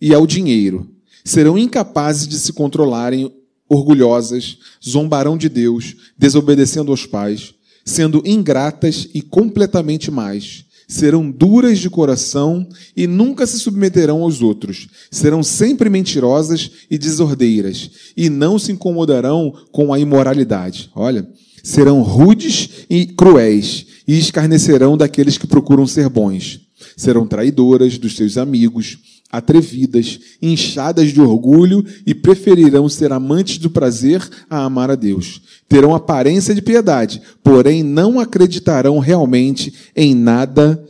e 0.00 0.12
ao 0.12 0.26
dinheiro. 0.26 0.90
Serão 1.24 1.56
incapazes 1.56 2.26
de 2.26 2.38
se 2.38 2.52
controlarem 2.52 3.32
orgulhosas, 3.68 4.58
zombarão 4.84 5.38
de 5.38 5.48
Deus, 5.48 5.94
desobedecendo 6.18 6.90
aos 6.90 7.06
pais, 7.06 7.54
sendo 7.84 8.22
ingratas 8.24 9.08
e 9.14 9.22
completamente 9.22 10.10
mais. 10.10 10.64
Serão 10.88 11.30
duras 11.30 11.78
de 11.78 11.88
coração 11.88 12.68
e 12.94 13.06
nunca 13.06 13.46
se 13.46 13.58
submeterão 13.58 14.22
aos 14.22 14.42
outros. 14.42 14.88
Serão 15.10 15.42
sempre 15.42 15.88
mentirosas 15.88 16.70
e 16.90 16.98
desordeiras, 16.98 17.90
e 18.16 18.28
não 18.28 18.58
se 18.58 18.72
incomodarão 18.72 19.54
com 19.70 19.94
a 19.94 19.98
imoralidade. 19.98 20.90
Olha, 20.94 21.26
serão 21.62 22.02
rudes 22.02 22.68
e 22.90 23.06
cruéis, 23.06 23.86
e 24.06 24.18
escarnecerão 24.18 24.96
daqueles 24.96 25.38
que 25.38 25.46
procuram 25.46 25.86
ser 25.86 26.08
bons. 26.08 26.60
Serão 26.96 27.26
traidoras 27.26 27.96
dos 27.96 28.16
seus 28.16 28.36
amigos, 28.36 28.98
atrevidas, 29.32 30.20
inchadas 30.42 31.10
de 31.10 31.20
orgulho 31.20 31.82
e 32.06 32.14
preferirão 32.14 32.86
ser 32.86 33.10
amantes 33.12 33.56
do 33.56 33.70
prazer 33.70 34.20
a 34.50 34.62
amar 34.62 34.90
a 34.90 34.94
Deus. 34.94 35.40
Terão 35.66 35.94
aparência 35.94 36.54
de 36.54 36.60
piedade, 36.60 37.22
porém 37.42 37.82
não 37.82 38.20
acreditarão 38.20 38.98
realmente 38.98 39.90
em 39.96 40.14
nada 40.14 40.86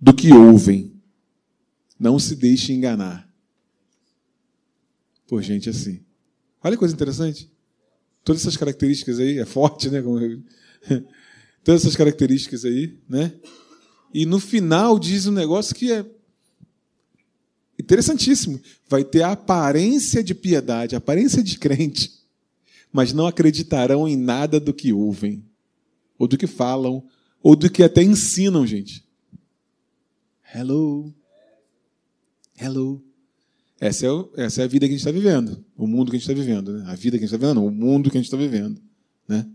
do 0.00 0.14
que 0.14 0.32
ouvem. 0.32 0.94
Não 2.00 2.18
se 2.18 2.34
deixe 2.34 2.72
enganar. 2.72 3.28
Por 5.28 5.42
gente 5.42 5.68
assim. 5.68 6.00
Olha 6.62 6.72
que 6.72 6.80
coisa 6.80 6.94
interessante. 6.94 7.50
Todas 8.24 8.40
essas 8.40 8.56
características 8.56 9.18
aí, 9.18 9.38
é 9.38 9.44
forte, 9.44 9.90
né? 9.90 10.02
Todas 11.62 11.82
essas 11.82 11.96
características 11.96 12.64
aí, 12.64 12.98
né? 13.06 13.34
E 14.12 14.24
no 14.24 14.40
final 14.40 14.98
diz 14.98 15.26
um 15.26 15.32
negócio 15.32 15.74
que 15.74 15.92
é 15.92 16.06
interessantíssimo. 17.78 18.60
Vai 18.88 19.04
ter 19.04 19.22
a 19.22 19.32
aparência 19.32 20.22
de 20.22 20.34
piedade, 20.34 20.94
a 20.94 20.98
aparência 20.98 21.42
de 21.42 21.58
crente, 21.58 22.10
mas 22.92 23.12
não 23.12 23.26
acreditarão 23.26 24.06
em 24.06 24.16
nada 24.16 24.60
do 24.60 24.72
que 24.72 24.92
ouvem, 24.92 25.44
ou 26.18 26.28
do 26.28 26.38
que 26.38 26.46
falam, 26.46 27.02
ou 27.42 27.56
do 27.56 27.70
que 27.70 27.82
até 27.82 28.02
ensinam, 28.02 28.66
gente. 28.66 29.04
Hello. 30.54 31.12
Hello. 32.56 33.02
Essa 33.80 34.06
é, 34.06 34.44
essa 34.44 34.62
é 34.62 34.64
a 34.64 34.68
vida 34.68 34.86
que 34.86 34.94
a 34.94 34.96
gente 34.96 35.06
está 35.06 35.10
vivendo, 35.10 35.62
o 35.76 35.86
mundo 35.86 36.10
que 36.10 36.16
a 36.16 36.18
gente 36.18 36.30
está 36.30 36.40
vivendo. 36.40 36.72
Né? 36.72 36.84
A 36.86 36.94
vida 36.94 37.18
que 37.18 37.24
a 37.24 37.26
gente 37.26 37.34
está 37.34 37.36
vivendo, 37.36 37.56
não, 37.56 37.66
o 37.66 37.70
mundo 37.70 38.10
que 38.10 38.16
a 38.16 38.20
gente 38.20 38.28
está 38.28 38.36
vivendo. 38.36 38.80
Né? 39.28 39.46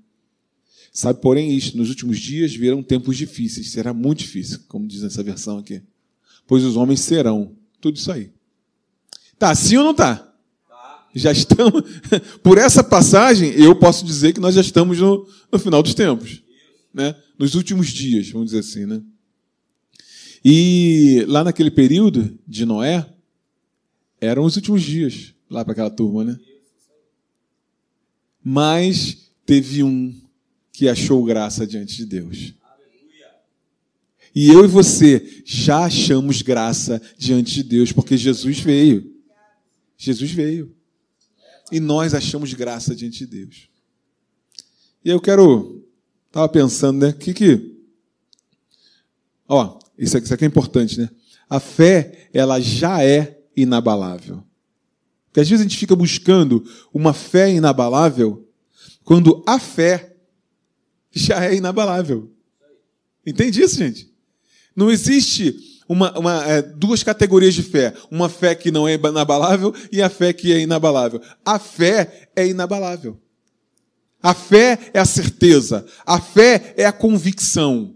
Sabe, 0.92 1.22
porém, 1.22 1.56
isto, 1.56 1.78
nos 1.78 1.90
últimos 1.90 2.20
dias 2.20 2.54
virão 2.54 2.84
tempos 2.84 3.18
difíceis, 3.18 3.72
será 3.72 3.94
muito 3.94 4.20
difícil, 4.20 4.60
como 4.68 4.88
diz 4.88 5.04
essa 5.04 5.24
versão 5.24 5.58
aqui. 5.58 5.82
Pois 6.46 6.64
os 6.64 6.76
homens 6.76 7.00
serão 7.00 7.56
tudo 7.82 7.98
isso 7.98 8.12
aí. 8.12 8.32
Tá, 9.38 9.56
sim 9.56 9.78
ou 9.78 9.84
não 9.84 9.94
tá? 9.94 10.16
tá? 10.68 11.08
Já 11.16 11.32
estamos. 11.32 11.84
Por 12.44 12.58
essa 12.58 12.84
passagem, 12.84 13.52
eu 13.52 13.76
posso 13.76 14.06
dizer 14.06 14.34
que 14.34 14.40
nós 14.40 14.56
já 14.56 14.62
estamos 14.62 15.00
no, 15.00 15.28
no 15.52 15.60
final 15.60 15.82
dos 15.82 15.94
tempos. 15.94 16.44
Né? 16.94 17.16
Nos 17.38 17.56
últimos 17.56 17.88
dias, 17.88 18.30
vamos 18.30 18.48
dizer 18.48 18.60
assim. 18.60 18.86
Né? 18.86 19.02
E 20.44 21.26
lá 21.28 21.44
naquele 21.44 21.72
período 21.72 22.38
de 22.48 22.66
Noé, 22.66 23.06
eram 24.22 24.44
os 24.44 24.56
últimos 24.56 24.82
dias, 24.82 25.34
lá 25.50 25.64
para 25.64 25.74
aquela 25.74 25.90
turma, 25.90 26.24
né? 26.24 26.40
Mas 28.44 29.32
teve 29.46 29.84
um 29.84 30.14
que 30.72 30.88
achou 30.88 31.24
graça 31.24 31.68
diante 31.68 31.98
de 31.98 32.06
Deus. 32.06 32.54
E 34.36 34.48
eu 34.50 34.66
e 34.66 34.68
você 34.68 35.42
já 35.46 35.86
achamos 35.86 36.42
graça 36.42 37.02
diante 37.18 37.54
de 37.54 37.64
Deus, 37.64 37.92
porque 37.92 38.16
Jesus 38.16 38.60
veio. 38.60 39.16
Jesus 39.98 40.32
veio. 40.32 40.76
E 41.72 41.80
nós 41.80 42.14
achamos 42.14 42.54
graça 42.54 42.96
diante 42.96 43.20
de 43.20 43.28
Deus. 43.28 43.70
E 45.04 45.10
eu 45.10 45.20
quero. 45.20 45.84
Estava 46.28 46.48
pensando, 46.48 47.06
né? 47.06 47.14
Que 47.14 47.34
que. 47.34 47.76
Ó, 49.48 49.80
isso 49.98 50.16
aqui, 50.16 50.26
isso 50.26 50.34
aqui 50.34 50.46
é 50.46 50.48
importante, 50.48 51.00
né? 51.00 51.10
A 51.50 51.60
fé, 51.60 52.30
ela 52.34 52.60
já 52.60 53.04
é 53.04 53.42
inabalável. 53.56 54.44
Porque 55.28 55.40
às 55.40 55.50
vezes 55.50 55.66
a 55.66 55.68
gente 55.68 55.78
fica 55.78 55.96
buscando 55.96 56.64
uma 56.94 57.14
fé 57.14 57.52
inabalável, 57.52 58.48
quando 59.04 59.44
a 59.48 59.60
fé 59.60 60.16
já 61.12 61.44
é 61.46 61.56
inabalável. 61.56 62.32
Entende 63.26 63.62
isso, 63.62 63.78
gente? 63.78 64.12
Não 64.80 64.90
existe 64.90 65.60
uma, 65.90 66.18
uma, 66.18 66.46
é, 66.46 66.62
duas 66.62 67.04
categorias 67.04 67.54
de 67.54 67.62
fé. 67.62 67.94
Uma 68.10 68.30
fé 68.30 68.56
que 68.56 68.72
não 68.72 68.88
é 68.88 68.94
inabalável 68.94 69.76
e 69.92 70.02
a 70.02 70.10
fé 70.10 70.32
que 70.32 70.54
é 70.54 70.60
inabalável. 70.62 71.22
A 71.44 71.60
fé 71.60 72.30
é 72.34 72.48
inabalável. 72.48 73.20
A 74.24 74.34
fé 74.34 74.80
é 74.94 75.00
a 75.00 75.04
certeza. 75.04 75.86
A 76.06 76.22
fé 76.22 76.74
é 76.78 76.86
a 76.86 76.94
convicção. 76.94 77.94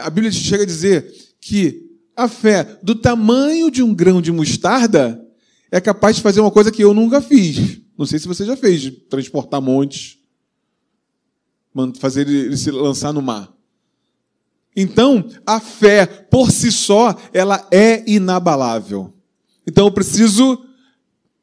A 0.00 0.08
Bíblia 0.08 0.30
chega 0.30 0.62
a 0.62 0.66
dizer 0.66 1.12
que 1.40 1.90
a 2.14 2.28
fé 2.28 2.78
do 2.80 2.94
tamanho 2.94 3.72
de 3.72 3.82
um 3.82 3.92
grão 3.92 4.22
de 4.22 4.30
mostarda 4.30 5.20
é 5.68 5.80
capaz 5.80 6.14
de 6.14 6.22
fazer 6.22 6.40
uma 6.40 6.52
coisa 6.52 6.70
que 6.70 6.84
eu 6.84 6.94
nunca 6.94 7.20
fiz. 7.20 7.80
Não 7.98 8.06
sei 8.06 8.20
se 8.20 8.28
você 8.28 8.46
já 8.46 8.56
fez, 8.56 8.88
transportar 9.08 9.60
montes, 9.60 10.16
fazer 11.98 12.28
ele 12.28 12.56
se 12.56 12.70
lançar 12.70 13.12
no 13.12 13.20
mar. 13.20 13.52
Então, 14.74 15.28
a 15.44 15.60
fé 15.60 16.06
por 16.06 16.50
si 16.50 16.70
só, 16.70 17.16
ela 17.32 17.66
é 17.70 18.02
inabalável. 18.10 19.12
Então 19.66 19.86
eu 19.86 19.92
preciso 19.92 20.64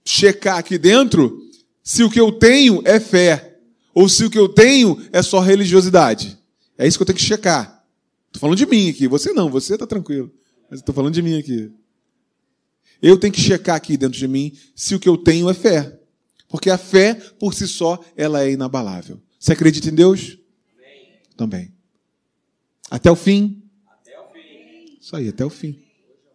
checar 0.03 0.57
aqui 0.57 0.77
dentro 0.77 1.41
se 1.83 2.03
o 2.03 2.09
que 2.09 2.19
eu 2.19 2.31
tenho 2.31 2.81
é 2.85 2.99
fé 2.99 3.57
ou 3.93 4.07
se 4.07 4.25
o 4.25 4.29
que 4.29 4.39
eu 4.39 4.49
tenho 4.49 5.01
é 5.11 5.21
só 5.21 5.39
religiosidade. 5.39 6.37
É 6.77 6.87
isso 6.87 6.97
que 6.97 7.01
eu 7.01 7.05
tenho 7.05 7.17
que 7.17 7.23
checar. 7.23 7.83
Estou 8.27 8.41
falando 8.41 8.57
de 8.57 8.65
mim 8.65 8.89
aqui. 8.89 9.07
Você 9.07 9.33
não, 9.33 9.49
você 9.49 9.73
está 9.73 9.87
tranquilo. 9.87 10.31
Mas 10.69 10.79
estou 10.79 10.93
falando 10.93 11.13
de 11.13 11.21
mim 11.21 11.37
aqui. 11.37 11.71
Eu 13.01 13.17
tenho 13.17 13.33
que 13.33 13.41
checar 13.41 13.75
aqui 13.75 13.97
dentro 13.97 14.17
de 14.17 14.27
mim 14.27 14.53
se 14.75 14.95
o 14.95 14.99
que 14.99 15.09
eu 15.09 15.17
tenho 15.17 15.49
é 15.49 15.53
fé. 15.53 15.97
Porque 16.47 16.69
a 16.69 16.77
fé, 16.77 17.13
por 17.13 17.53
si 17.53 17.67
só, 17.67 17.99
ela 18.15 18.43
é 18.43 18.51
inabalável. 18.51 19.21
Você 19.39 19.53
acredita 19.53 19.89
em 19.89 19.95
Deus? 19.95 20.37
Amém. 20.77 21.07
Também. 21.35 21.76
Até 22.89 23.11
o 23.11 23.15
fim? 23.15 23.63
Até 23.87 24.19
o 24.19 24.33
fim. 24.33 24.97
Isso 24.99 25.15
aí, 25.15 25.29
até 25.29 25.45
o 25.45 25.49
fim. 25.49 25.79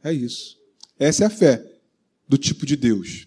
É 0.04 0.12
isso. 0.12 0.58
Essa 0.98 1.24
é 1.24 1.26
a 1.26 1.30
fé 1.30 1.64
do 2.28 2.36
tipo 2.36 2.66
de 2.66 2.76
Deus. 2.76 3.26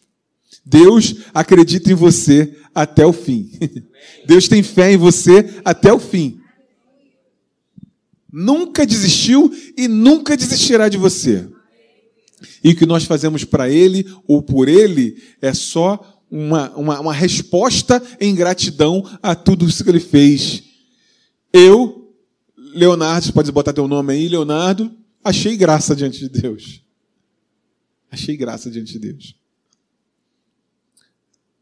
Deus 0.66 1.16
acredita 1.34 1.92
em 1.92 1.96
você 1.96 2.58
até 2.74 3.06
o 3.06 3.14
fim. 3.14 3.52
Deus 4.26 4.48
tem 4.48 4.64
fé 4.64 4.92
em 4.92 4.98
você 4.98 5.62
até 5.64 5.94
o 5.94 6.00
fim. 6.00 6.40
Nunca 8.32 8.86
desistiu 8.86 9.52
e 9.78 9.88
nunca 9.88 10.36
desistirá 10.36 10.90
de 10.90 10.98
você. 10.98 11.48
E 12.64 12.72
o 12.72 12.76
que 12.76 12.86
nós 12.86 13.06
fazemos 13.06 13.44
para 13.44 13.70
Ele 13.70 14.06
ou 14.28 14.42
por 14.42 14.68
Ele 14.68 15.22
é 15.42 15.54
só 15.54 16.24
uma, 16.30 16.72
uma, 16.76 17.00
uma 17.00 17.14
resposta 17.14 18.02
em 18.20 18.36
gratidão 18.36 19.08
a 19.22 19.36
tudo 19.36 19.68
isso 19.68 19.84
que 19.84 19.90
Ele 19.90 20.00
fez. 20.00 20.64
Eu 21.54 22.05
Leonardo, 22.76 23.32
pode 23.32 23.50
botar 23.54 23.72
teu 23.72 23.88
nome 23.88 24.12
aí, 24.12 24.28
Leonardo, 24.28 24.94
achei 25.24 25.56
graça 25.56 25.96
diante 25.96 26.20
de 26.20 26.28
Deus. 26.28 26.84
Achei 28.12 28.36
graça 28.36 28.70
diante 28.70 28.92
de 28.92 29.00
Deus. 29.00 29.40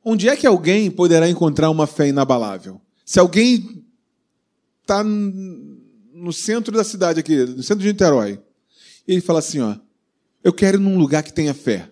Onde 0.03 0.27
é 0.27 0.35
que 0.35 0.47
alguém 0.47 0.89
poderá 0.89 1.29
encontrar 1.29 1.69
uma 1.69 1.85
fé 1.85 2.07
inabalável? 2.07 2.81
Se 3.05 3.19
alguém 3.19 3.85
está 4.81 5.03
no 5.03 6.33
centro 6.33 6.75
da 6.75 6.83
cidade 6.83 7.19
aqui, 7.19 7.45
no 7.45 7.61
centro 7.61 7.83
de 7.83 7.89
Niterói, 7.89 8.41
e 9.07 9.13
ele 9.13 9.21
fala 9.21 9.37
assim, 9.37 9.59
ó, 9.59 9.77
eu 10.43 10.51
quero 10.51 10.77
ir 10.77 10.81
num 10.81 10.97
lugar 10.97 11.21
que 11.21 11.31
tenha 11.31 11.53
fé. 11.53 11.91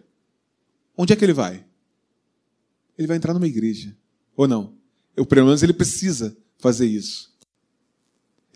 Onde 0.97 1.13
é 1.13 1.15
que 1.15 1.23
ele 1.23 1.31
vai? 1.31 1.63
Ele 2.97 3.07
vai 3.07 3.17
entrar 3.17 3.36
numa 3.36 3.47
igreja. 3.47 3.95
Ou 4.36 4.47
não? 4.47 4.73
Eu, 5.15 5.27
pelo 5.27 5.45
menos 5.45 5.62
ele 5.62 5.73
precisa 5.73 6.36
fazer 6.57 6.88
isso. 6.88 7.31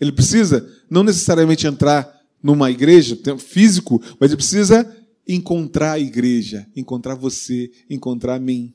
Ele 0.00 0.12
precisa 0.12 0.68
não 0.90 1.02
necessariamente 1.02 1.66
entrar 1.66 2.16
numa 2.42 2.70
igreja 2.70 3.18
físico, 3.38 4.00
mas 4.20 4.30
ele 4.30 4.36
precisa 4.36 4.96
encontrar 5.26 5.92
a 5.92 5.98
igreja, 5.98 6.66
encontrar 6.76 7.14
você, 7.14 7.70
encontrar 7.90 8.38
mim. 8.38 8.72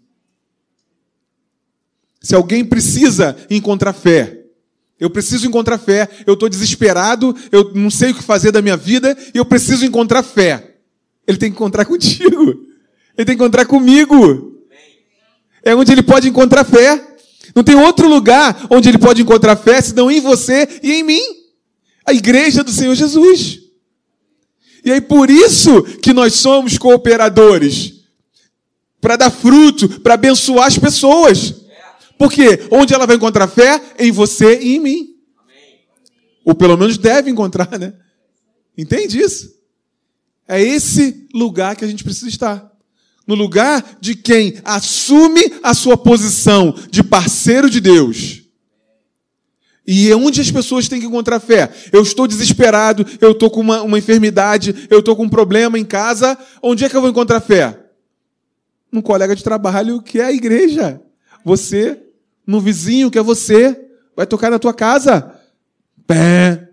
Se 2.22 2.36
alguém 2.36 2.64
precisa 2.66 3.36
encontrar 3.50 3.94
fé, 3.94 4.42
eu 5.00 5.10
preciso 5.10 5.48
encontrar 5.48 5.80
fé, 5.80 6.08
eu 6.28 6.36
estou 6.36 6.48
desesperado, 6.48 7.36
eu 7.52 7.74
não 7.74 7.90
sei 7.90 8.12
o 8.12 8.16
que 8.16 8.22
fazer 8.22 8.52
da 8.52 8.62
minha 8.62 8.78
vida 8.78 9.18
e 9.34 9.38
eu 9.38 9.46
preciso 9.46 9.84
encontrar 9.86 10.22
fé. 10.22 10.76
Ele 11.26 11.38
tem 11.38 11.50
que 11.50 11.56
encontrar 11.56 11.86
contigo, 11.88 12.68
ele 13.18 13.26
tem 13.26 13.26
que 13.26 13.34
encontrar 13.34 13.66
comigo. 13.66 14.62
É 15.64 15.76
onde 15.76 15.92
ele 15.92 16.04
pode 16.04 16.28
encontrar 16.28 16.64
fé. 16.64 17.11
Não 17.56 17.63
tem 17.63 17.75
outro 17.75 18.08
lugar 18.08 18.67
onde 18.69 18.89
ele 18.89 18.97
pode 18.97 19.21
encontrar 19.21 19.56
fé 19.56 19.82
senão 19.82 20.10
em 20.10 20.21
você 20.21 20.67
e 20.82 20.93
em 20.93 21.04
mim. 21.04 21.21
A 22.06 22.13
igreja 22.13 22.63
do 22.63 22.71
Senhor 22.71 22.95
Jesus. 22.95 23.60
E 24.84 24.91
aí 24.91 25.01
por 25.01 25.30
isso 25.30 25.84
que 26.01 26.13
nós 26.13 26.36
somos 26.36 26.77
cooperadores. 26.77 27.99
para 28.99 29.15
dar 29.15 29.32
fruto, 29.32 29.99
para 30.01 30.13
abençoar 30.13 30.67
as 30.67 30.77
pessoas. 30.77 31.56
Porque 32.17 32.67
onde 32.69 32.93
ela 32.93 33.08
vai 33.08 33.15
encontrar 33.15 33.47
fé? 33.47 33.82
Em 33.97 34.12
você 34.12 34.60
e 34.60 34.75
em 34.75 34.80
mim. 34.80 35.15
Ou 36.45 36.54
pelo 36.54 36.77
menos 36.77 36.97
deve 36.97 37.32
encontrar, 37.32 37.80
né? 37.80 37.93
Entende 38.77 39.19
isso? 39.19 39.54
É 40.47 40.62
esse 40.62 41.27
lugar 41.34 41.75
que 41.75 41.84
a 41.84 41.88
gente 41.88 42.04
precisa 42.04 42.30
estar. 42.30 42.71
No 43.32 43.38
lugar 43.38 43.98
de 44.02 44.13
quem 44.13 44.56
assume 44.62 45.54
a 45.63 45.74
sua 45.74 45.96
posição 45.96 46.76
de 46.89 47.02
parceiro 47.02 47.70
de 47.70 47.80
Deus. 47.80 48.41
E 49.88 50.12
é 50.12 50.15
onde 50.17 50.41
as 50.41 50.52
pessoas 50.52 50.89
têm 50.89 51.00
que 51.00 51.06
encontrar 51.06 51.39
fé. 51.39 51.72
Eu 51.94 52.04
estou 52.04 52.28
desesperado, 52.28 53.06
eu 53.22 53.32
estou 53.32 53.50
com 53.50 53.62
uma, 53.62 53.84
uma 53.84 53.98
enfermidade, 53.98 54.86
eu 54.89 55.00
estou 55.00 55.15
com 55.15 55.24
um 55.24 55.30
problema 55.30 55.80
em 55.80 55.86
casa. 55.86 56.38
Onde 56.62 56.84
é 56.84 56.89
que 56.89 56.98
eu 56.98 57.00
vou 57.00 57.10
encontrar 57.10 57.39
fé? 57.39 57.80
Num 58.91 59.02
colega 59.02 59.34
de 59.34 59.46
trabalho 59.46 60.02
que 60.02 60.20
é 60.20 60.26
a 60.26 60.34
igreja. 60.34 61.02
Você, 61.46 62.04
no 62.46 62.60
vizinho 62.60 63.10
que 63.10 63.17
é 63.17 63.24
você, 63.24 63.80
vai 64.13 64.28
tocar 64.28 64.52
na 64.52 64.60
tua 64.60 64.74
casa. 64.74 65.39
Pé. 66.06 66.67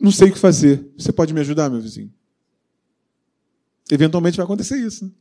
Não 0.00 0.10
sei 0.10 0.30
o 0.30 0.32
que 0.32 0.40
fazer. 0.40 0.90
Você 0.98 1.12
pode 1.12 1.32
me 1.32 1.38
ajudar, 1.38 1.70
meu 1.70 1.80
vizinho? 1.80 2.12
Eventualmente 3.88 4.36
vai 4.36 4.44
acontecer 4.44 4.76
isso. 4.76 5.04
Né? 5.04 5.12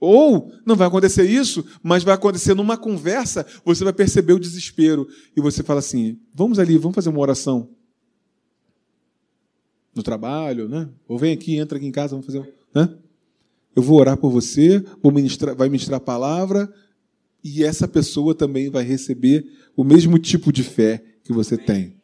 Ou 0.00 0.50
não 0.64 0.74
vai 0.74 0.88
acontecer 0.88 1.24
isso, 1.24 1.62
mas 1.82 2.02
vai 2.02 2.14
acontecer 2.14 2.54
numa 2.54 2.78
conversa, 2.78 3.46
você 3.62 3.84
vai 3.84 3.92
perceber 3.92 4.32
o 4.32 4.40
desespero. 4.40 5.06
E 5.36 5.40
você 5.42 5.62
fala 5.62 5.80
assim: 5.80 6.18
vamos 6.34 6.58
ali, 6.58 6.78
vamos 6.78 6.94
fazer 6.94 7.10
uma 7.10 7.20
oração. 7.20 7.68
No 9.94 10.02
trabalho, 10.02 10.68
né? 10.68 10.88
Ou 11.06 11.18
vem 11.18 11.34
aqui, 11.34 11.56
entra 11.56 11.76
aqui 11.76 11.86
em 11.86 11.92
casa, 11.92 12.12
vamos 12.12 12.24
fazer. 12.24 12.50
Né? 12.74 12.88
Eu 13.76 13.82
vou 13.82 13.98
orar 13.98 14.16
por 14.16 14.30
você, 14.30 14.82
vou 15.02 15.12
ministrar, 15.12 15.54
vai 15.54 15.68
ministrar 15.68 15.98
a 15.98 16.04
palavra, 16.04 16.72
e 17.44 17.62
essa 17.62 17.86
pessoa 17.86 18.34
também 18.34 18.70
vai 18.70 18.84
receber 18.84 19.46
o 19.76 19.84
mesmo 19.84 20.18
tipo 20.18 20.52
de 20.52 20.62
fé 20.62 21.04
que 21.22 21.32
você 21.32 21.58
tem. 21.58 21.94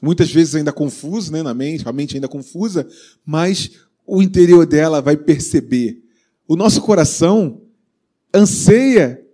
Muitas 0.00 0.32
vezes 0.32 0.54
ainda 0.54 0.72
confuso, 0.72 1.30
né, 1.30 1.42
na 1.42 1.52
mente, 1.52 1.86
a 1.86 1.92
mente 1.92 2.14
ainda 2.14 2.28
confusa, 2.28 2.88
mas 3.24 3.72
o 4.06 4.22
interior 4.22 4.64
dela 4.66 5.02
vai 5.02 5.16
perceber. 5.16 6.02
O 6.50 6.56
nosso 6.56 6.82
coração 6.82 7.62
anseia 8.34 9.24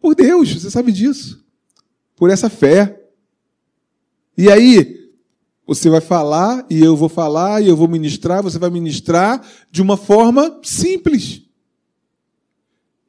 por 0.00 0.14
Deus, 0.14 0.54
você 0.54 0.70
sabe 0.70 0.92
disso, 0.92 1.44
por 2.14 2.30
essa 2.30 2.48
fé. 2.48 3.08
E 4.38 4.48
aí, 4.48 5.10
você 5.66 5.90
vai 5.90 6.00
falar, 6.00 6.64
e 6.70 6.78
eu 6.78 6.96
vou 6.96 7.08
falar, 7.08 7.60
e 7.60 7.66
eu 7.66 7.76
vou 7.76 7.88
ministrar, 7.88 8.40
você 8.40 8.56
vai 8.56 8.70
ministrar 8.70 9.44
de 9.68 9.82
uma 9.82 9.96
forma 9.96 10.60
simples. 10.62 11.42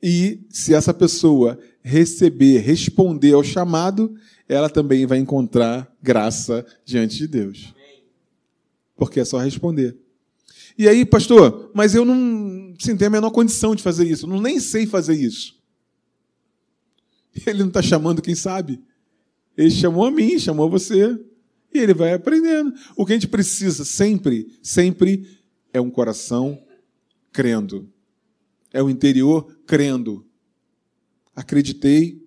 E 0.01 0.43
se 0.49 0.73
essa 0.73 0.91
pessoa 0.91 1.59
receber, 1.83 2.61
responder 2.61 3.33
ao 3.33 3.43
chamado, 3.43 4.15
ela 4.49 4.71
também 4.71 5.05
vai 5.05 5.19
encontrar 5.19 5.87
graça 6.01 6.65
diante 6.83 7.17
de 7.17 7.27
Deus. 7.27 7.75
Porque 8.95 9.19
é 9.19 9.25
só 9.25 9.37
responder. 9.37 9.95
E 10.77 10.87
aí, 10.89 11.05
pastor, 11.05 11.71
mas 11.73 11.95
eu 11.95 12.03
não 12.03 12.73
sim, 12.79 12.97
tenho 12.97 13.07
a 13.07 13.11
menor 13.11 13.31
condição 13.31 13.75
de 13.75 13.81
fazer 13.81 14.05
isso, 14.05 14.27
eu 14.29 14.41
nem 14.41 14.59
sei 14.59 14.85
fazer 14.85 15.15
isso. 15.15 15.55
Ele 17.45 17.59
não 17.59 17.67
está 17.67 17.81
chamando 17.81 18.21
quem 18.21 18.35
sabe. 18.35 18.81
Ele 19.57 19.71
chamou 19.71 20.05
a 20.05 20.11
mim, 20.11 20.37
chamou 20.39 20.69
você. 20.69 21.19
E 21.73 21.79
ele 21.79 21.93
vai 21.93 22.13
aprendendo. 22.13 22.73
O 22.95 23.05
que 23.05 23.13
a 23.13 23.15
gente 23.15 23.27
precisa 23.27 23.83
sempre, 23.83 24.57
sempre 24.61 25.39
é 25.73 25.81
um 25.81 25.89
coração 25.89 26.63
crendo. 27.31 27.89
É 28.71 28.81
o 28.81 28.89
interior 28.89 29.53
crendo. 29.65 30.25
Acreditei. 31.35 32.21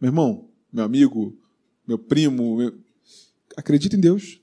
Meu 0.00 0.08
irmão, 0.08 0.48
meu 0.72 0.84
amigo, 0.84 1.36
meu 1.86 1.98
primo, 1.98 2.56
meu... 2.56 2.74
acredita 3.56 3.96
em 3.96 4.00
Deus. 4.00 4.41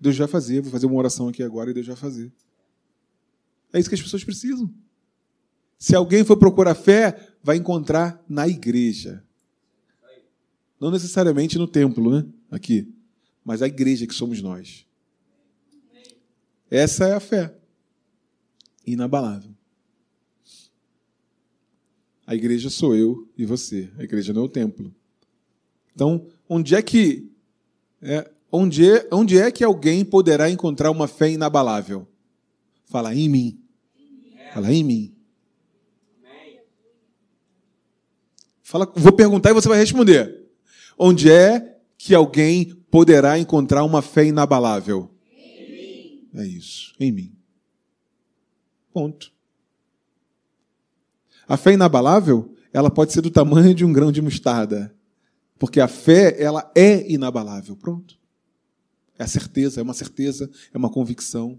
Deus 0.00 0.16
vai 0.16 0.28
fazer. 0.28 0.60
Vou 0.60 0.70
fazer 0.70 0.86
uma 0.86 0.96
oração 0.96 1.28
aqui 1.28 1.42
agora 1.42 1.70
e 1.70 1.74
Deus 1.74 1.86
vai 1.86 1.96
fazer. 1.96 2.32
É 3.72 3.78
isso 3.78 3.88
que 3.88 3.94
as 3.94 4.02
pessoas 4.02 4.24
precisam. 4.24 4.72
Se 5.78 5.94
alguém 5.94 6.24
for 6.24 6.36
procurar 6.36 6.74
fé, 6.74 7.32
vai 7.42 7.56
encontrar 7.56 8.22
na 8.28 8.48
igreja. 8.48 9.24
Não 10.80 10.90
necessariamente 10.90 11.58
no 11.58 11.66
templo, 11.66 12.10
né? 12.10 12.26
Aqui. 12.50 12.92
Mas 13.44 13.62
a 13.62 13.66
igreja 13.66 14.06
que 14.06 14.14
somos 14.14 14.40
nós. 14.42 14.86
Essa 16.70 17.08
é 17.08 17.14
a 17.14 17.20
fé. 17.20 17.54
Inabalável. 18.86 19.54
A 22.26 22.34
igreja 22.34 22.68
sou 22.68 22.94
eu 22.94 23.28
e 23.36 23.46
você. 23.46 23.90
A 23.96 24.04
igreja 24.04 24.32
não 24.32 24.42
é 24.42 24.44
o 24.44 24.48
templo. 24.48 24.94
Então, 25.94 26.26
onde 26.48 26.74
é 26.74 26.82
que 26.82 27.32
é, 28.02 28.30
Onde 28.50 28.90
é, 28.90 29.08
onde 29.12 29.38
é 29.38 29.50
que 29.50 29.62
alguém 29.62 30.04
poderá 30.04 30.50
encontrar 30.50 30.90
uma 30.90 31.06
fé 31.06 31.30
inabalável? 31.30 32.08
Fala 32.86 33.14
em 33.14 33.28
mim. 33.28 33.60
Fala 34.54 34.72
em 34.72 34.82
mim. 34.82 35.14
Fala, 38.62 38.90
vou 38.96 39.12
perguntar 39.12 39.50
e 39.50 39.54
você 39.54 39.68
vai 39.68 39.78
responder. 39.78 40.46
Onde 40.98 41.30
é 41.30 41.78
que 41.96 42.14
alguém 42.14 42.74
poderá 42.90 43.38
encontrar 43.38 43.84
uma 43.84 44.02
fé 44.02 44.26
inabalável? 44.26 45.10
É 46.34 46.44
isso, 46.46 46.94
em 47.00 47.10
mim. 47.10 47.32
Ponto. 48.92 49.32
A 51.46 51.56
fé 51.56 51.72
inabalável, 51.72 52.54
ela 52.72 52.90
pode 52.90 53.12
ser 53.12 53.22
do 53.22 53.30
tamanho 53.30 53.74
de 53.74 53.84
um 53.84 53.92
grão 53.92 54.12
de 54.12 54.20
mostarda, 54.20 54.94
porque 55.58 55.80
a 55.80 55.88
fé, 55.88 56.36
ela 56.38 56.70
é 56.74 57.10
inabalável. 57.10 57.74
Pronto. 57.74 58.18
É 59.18 59.24
a 59.24 59.26
certeza, 59.26 59.80
é 59.80 59.82
uma 59.82 59.94
certeza, 59.94 60.48
é 60.72 60.78
uma 60.78 60.88
convicção. 60.88 61.58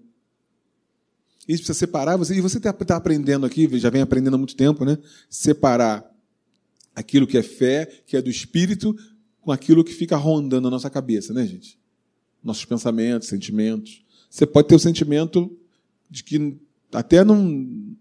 Isso 1.48 1.64
precisa 1.64 1.74
separar. 1.74 2.16
Você, 2.16 2.36
e 2.36 2.42
você 2.42 2.58
está 2.58 2.72
tá 2.72 2.96
aprendendo 2.96 3.46
aqui, 3.46 3.68
já 3.78 3.90
vem 3.90 4.02
aprendendo 4.02 4.36
há 4.36 4.38
muito 4.38 4.56
tempo, 4.56 4.86
né? 4.86 4.98
Separar 5.30 6.10
aquilo 6.96 7.28
que 7.28 7.38
é 7.38 7.44
fé, 7.44 7.86
que 8.06 8.16
é 8.16 8.22
do 8.22 8.30
espírito, 8.30 8.96
com 9.42 9.52
aquilo 9.52 9.84
que 9.84 9.94
fica 9.94 10.16
rondando 10.16 10.64
na 10.64 10.70
nossa 10.70 10.90
cabeça, 10.90 11.34
né, 11.34 11.46
gente? 11.46 11.78
Nossos 12.42 12.64
pensamentos, 12.64 13.28
sentimentos. 13.28 14.06
Você 14.30 14.46
pode 14.46 14.68
ter 14.70 14.76
o 14.76 14.80
sentimento 14.80 15.58
de 16.10 16.24
que 16.24 16.58
até 16.94 17.24
não, 17.26 17.98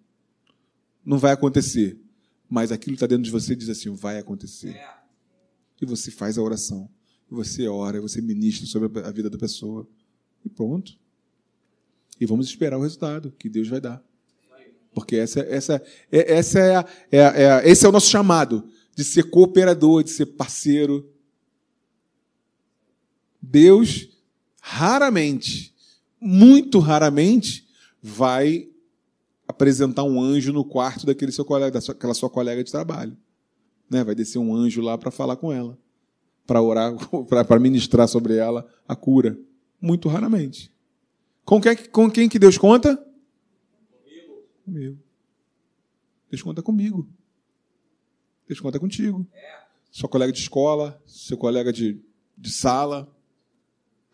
não 1.05 1.18
vai 1.18 1.33
acontecer, 1.33 1.99
mas 2.49 2.71
aquilo 2.71 2.94
que 2.94 3.05
está 3.05 3.07
dentro 3.07 3.25
de 3.25 3.31
você 3.31 3.57
diz 3.57 3.68
assim: 3.68 3.92
vai 3.94 4.18
acontecer. 4.18 4.81
E 5.81 5.87
você 5.87 6.11
faz 6.11 6.38
a 6.38 6.42
oração 6.42 6.88
você 7.31 7.69
ora, 7.69 8.01
você 8.01 8.21
ministra 8.21 8.67
sobre 8.67 9.01
a 9.01 9.11
vida 9.11 9.29
da 9.29 9.38
pessoa. 9.38 9.87
E 10.45 10.49
pronto. 10.49 10.93
E 12.21 12.27
vamos 12.27 12.47
esperar 12.47 12.79
o 12.79 12.83
resultado 12.83 13.33
que 13.38 13.49
Deus 13.49 13.69
vai 13.69 13.81
dar. 13.81 14.03
Porque 14.93 15.17
essa, 15.17 15.41
essa, 15.41 15.83
é, 16.11 16.33
essa 16.33 16.59
é, 16.59 16.77
a, 16.77 16.87
é, 17.12 17.19
é 17.19 17.69
esse 17.71 17.85
é 17.85 17.88
o 17.88 17.93
nosso 17.93 18.09
chamado 18.09 18.69
de 18.97 19.05
ser 19.05 19.25
cooperador, 19.25 20.03
de 20.03 20.11
ser 20.11 20.27
parceiro. 20.27 21.09
Deus 23.41 24.09
raramente, 24.61 25.75
muito 26.21 26.79
raramente, 26.79 27.67
vai 28.03 28.69
apresentar 29.47 30.03
um 30.03 30.21
anjo 30.21 30.53
no 30.53 30.64
quarto 30.64 31.07
daquele 31.07 31.31
seu 31.31 31.45
colega, 31.45 31.79
daquela 31.81 32.14
sua 32.14 32.29
colega 32.29 32.64
de 32.64 32.71
trabalho. 32.71 33.17
Né? 33.88 34.03
Vai 34.03 34.14
descer 34.14 34.38
um 34.38 34.55
anjo 34.55 34.81
lá 34.81 34.99
para 34.99 35.11
falar 35.11 35.37
com 35.37 35.53
ela 35.53 35.79
para 36.48 36.62
orar, 36.62 36.94
para 37.46 37.61
ministrar 37.61 38.08
sobre 38.08 38.37
ela 38.37 38.66
a 38.88 38.96
cura? 38.96 39.38
Muito 39.78 40.08
raramente. 40.08 40.72
Com 41.44 41.61
quem, 41.61 41.76
com 41.76 42.11
quem 42.11 42.28
que 42.28 42.38
Deus 42.38 42.56
conta? 42.56 42.96
Comigo. 42.96 44.42
Comigo. 44.64 44.98
Deus 46.30 46.42
conta 46.42 46.62
comigo. 46.62 47.06
Deus 48.46 48.61
conta 48.61 48.80
contigo. 48.80 49.26
É. 49.34 49.58
Sua 49.90 50.08
colega 50.08 50.32
de 50.32 50.40
escola, 50.40 51.00
seu 51.06 51.37
colega 51.37 51.70
de, 51.70 52.00
de 52.37 52.50
sala. 52.50 53.14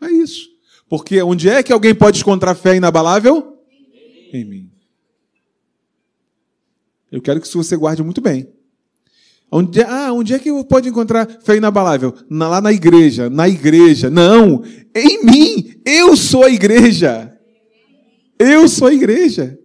É 0.00 0.10
isso. 0.10 0.50
Porque 0.88 1.22
onde 1.22 1.48
é 1.48 1.62
que 1.62 1.72
alguém 1.72 1.94
pode 1.94 2.20
encontrar 2.20 2.54
fé 2.56 2.76
inabalável? 2.76 3.58
Em 3.70 3.88
mim. 3.88 4.30
Em 4.32 4.44
mim. 4.44 4.72
Eu 7.12 7.22
quero 7.22 7.40
que 7.40 7.48
você 7.48 7.76
guarde 7.76 8.02
muito 8.02 8.20
bem. 8.20 8.52
Onde, 9.50 9.82
ah, 9.82 10.12
onde 10.12 10.34
é 10.34 10.38
que 10.38 10.50
eu 10.50 10.64
pode 10.64 10.88
encontrar 10.88 11.28
fé 11.42 11.56
inabalável? 11.56 12.14
Na, 12.28 12.48
lá 12.48 12.60
na 12.60 12.72
igreja, 12.72 13.30
na 13.30 13.48
igreja. 13.48 14.10
Não, 14.10 14.64
em 14.94 15.24
mim, 15.24 15.74
eu 15.84 16.16
sou 16.16 16.44
a 16.44 16.50
igreja. 16.50 17.38
Eu 18.38 18.66
sou 18.68 18.88
a 18.88 18.94
igreja. 18.94 19.58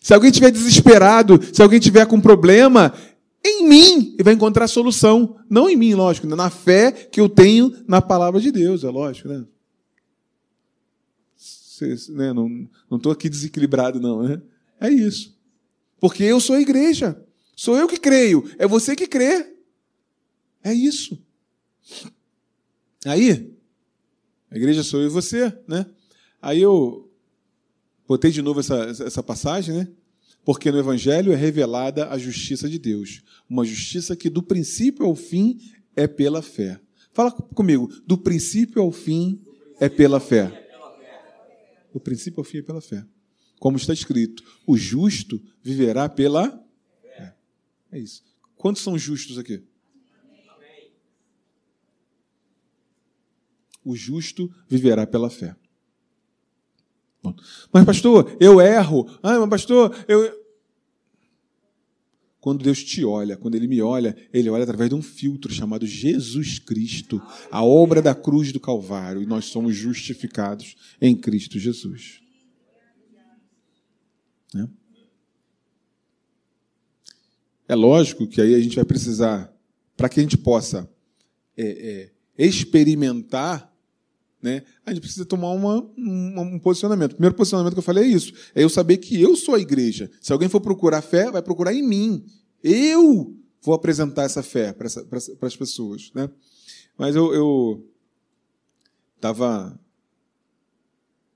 Se 0.00 0.12
alguém 0.12 0.30
estiver 0.30 0.50
desesperado, 0.50 1.40
se 1.52 1.62
alguém 1.62 1.78
estiver 1.78 2.06
com 2.06 2.20
problema, 2.20 2.92
em 3.44 3.68
mim 3.68 4.14
ele 4.14 4.22
vai 4.24 4.34
encontrar 4.34 4.66
solução. 4.66 5.36
Não 5.48 5.68
em 5.70 5.76
mim, 5.76 5.94
lógico, 5.94 6.26
na 6.26 6.50
fé 6.50 6.90
que 6.90 7.20
eu 7.20 7.28
tenho 7.28 7.72
na 7.86 8.02
palavra 8.02 8.40
de 8.40 8.50
Deus, 8.50 8.84
é 8.84 8.90
lógico, 8.90 9.28
né? 9.28 9.44
né 12.10 12.32
não 12.32 12.68
estou 12.96 13.12
aqui 13.12 13.28
desequilibrado, 13.28 14.00
não, 14.00 14.22
né? 14.22 14.42
É 14.80 14.90
isso. 14.90 15.36
Porque 16.00 16.24
eu 16.24 16.40
sou 16.40 16.56
a 16.56 16.60
igreja. 16.60 17.21
Sou 17.54 17.76
eu 17.76 17.86
que 17.86 17.98
creio. 17.98 18.48
É 18.58 18.66
você 18.66 18.96
que 18.96 19.06
crê. 19.06 19.54
É 20.62 20.72
isso. 20.72 21.18
Aí, 23.04 23.52
a 24.50 24.56
igreja 24.56 24.82
sou 24.82 25.00
eu 25.00 25.06
e 25.06 25.10
você, 25.10 25.52
né? 25.66 25.86
Aí 26.40 26.60
eu 26.60 27.10
botei 28.06 28.30
de 28.30 28.42
novo 28.42 28.60
essa, 28.60 28.76
essa 28.84 29.22
passagem, 29.22 29.74
né? 29.74 29.88
Porque 30.44 30.70
no 30.70 30.78
Evangelho 30.78 31.32
é 31.32 31.36
revelada 31.36 32.08
a 32.08 32.18
justiça 32.18 32.68
de 32.68 32.78
Deus. 32.78 33.22
Uma 33.48 33.64
justiça 33.64 34.16
que 34.16 34.28
do 34.28 34.42
princípio 34.42 35.06
ao 35.06 35.14
fim 35.14 35.58
é 35.94 36.06
pela 36.06 36.42
fé. 36.42 36.80
Fala 37.12 37.30
comigo, 37.30 37.88
do 38.06 38.18
princípio 38.18 38.82
ao 38.82 38.90
fim 38.90 39.40
é 39.78 39.88
pela 39.88 40.18
fé. 40.18 40.68
Do 41.92 42.00
princípio 42.00 42.40
ao 42.40 42.44
fim 42.44 42.58
é 42.58 42.62
pela 42.62 42.80
fé. 42.80 43.04
Como 43.58 43.76
está 43.76 43.92
escrito, 43.92 44.42
o 44.66 44.76
justo 44.76 45.40
viverá 45.62 46.08
pela. 46.08 46.61
É 47.92 47.98
isso. 47.98 48.24
Quantos 48.56 48.82
são 48.82 48.98
justos 48.98 49.38
aqui? 49.38 49.62
O 53.84 53.94
justo 53.94 54.52
viverá 54.68 55.06
pela 55.06 55.28
fé. 55.28 55.56
Bom, 57.22 57.34
mas, 57.72 57.84
pastor, 57.84 58.36
eu 58.40 58.60
erro. 58.60 59.06
Ah, 59.22 59.38
mas, 59.40 59.50
pastor, 59.50 59.94
eu. 60.08 60.42
Quando 62.40 62.64
Deus 62.64 62.82
te 62.82 63.04
olha, 63.04 63.36
quando 63.36 63.54
Ele 63.54 63.68
me 63.68 63.80
olha, 63.80 64.16
Ele 64.32 64.50
olha 64.50 64.64
através 64.64 64.88
de 64.88 64.96
um 64.96 65.02
filtro 65.02 65.52
chamado 65.52 65.86
Jesus 65.86 66.58
Cristo, 66.58 67.22
a 67.50 67.62
obra 67.62 68.02
da 68.02 68.16
cruz 68.16 68.50
do 68.50 68.58
Calvário, 68.58 69.22
e 69.22 69.26
nós 69.26 69.44
somos 69.44 69.76
justificados 69.76 70.76
em 71.00 71.16
Cristo 71.16 71.58
Jesus. 71.58 72.20
Né? 74.52 74.68
É 77.72 77.74
lógico 77.74 78.26
que 78.26 78.38
aí 78.38 78.54
a 78.54 78.60
gente 78.60 78.76
vai 78.76 78.84
precisar, 78.84 79.50
para 79.96 80.06
que 80.06 80.20
a 80.20 80.22
gente 80.22 80.36
possa 80.36 80.86
é, 81.56 82.10
é, 82.36 82.46
experimentar 82.46 83.72
né, 84.42 84.62
a 84.84 84.92
gente 84.92 85.00
precisa 85.00 85.24
tomar 85.24 85.52
uma, 85.52 85.80
um, 85.96 86.40
um 86.40 86.58
posicionamento. 86.58 87.12
O 87.12 87.14
primeiro 87.14 87.34
posicionamento 87.34 87.72
que 87.72 87.78
eu 87.78 87.82
falei 87.82 88.04
é 88.04 88.08
isso: 88.08 88.34
é 88.54 88.62
eu 88.62 88.68
saber 88.68 88.98
que 88.98 89.18
eu 89.18 89.36
sou 89.36 89.54
a 89.54 89.58
igreja. 89.58 90.10
Se 90.20 90.32
alguém 90.32 90.50
for 90.50 90.60
procurar 90.60 91.00
fé, 91.00 91.30
vai 91.30 91.40
procurar 91.40 91.72
em 91.72 91.82
mim. 91.82 92.26
Eu 92.62 93.34
vou 93.62 93.72
apresentar 93.72 94.24
essa 94.24 94.42
fé 94.42 94.72
para, 94.72 94.86
essa, 94.86 95.04
para, 95.04 95.20
para 95.38 95.46
as 95.46 95.56
pessoas. 95.56 96.10
Né? 96.12 96.28
Mas 96.98 97.14
eu 97.14 97.88
estava. 99.14 99.80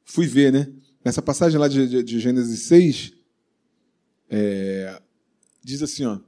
Fui 0.05 0.27
ver, 0.27 0.53
né? 0.53 0.71
Nessa 1.03 1.23
passagem 1.23 1.59
lá 1.59 1.69
de, 1.69 1.89
de, 1.89 2.03
de 2.03 2.21
Gênesis 2.21 2.61
6, 2.65 3.13
é, 4.29 5.01
diz 5.63 5.81
assim: 5.81 6.05
ó, 6.05 6.19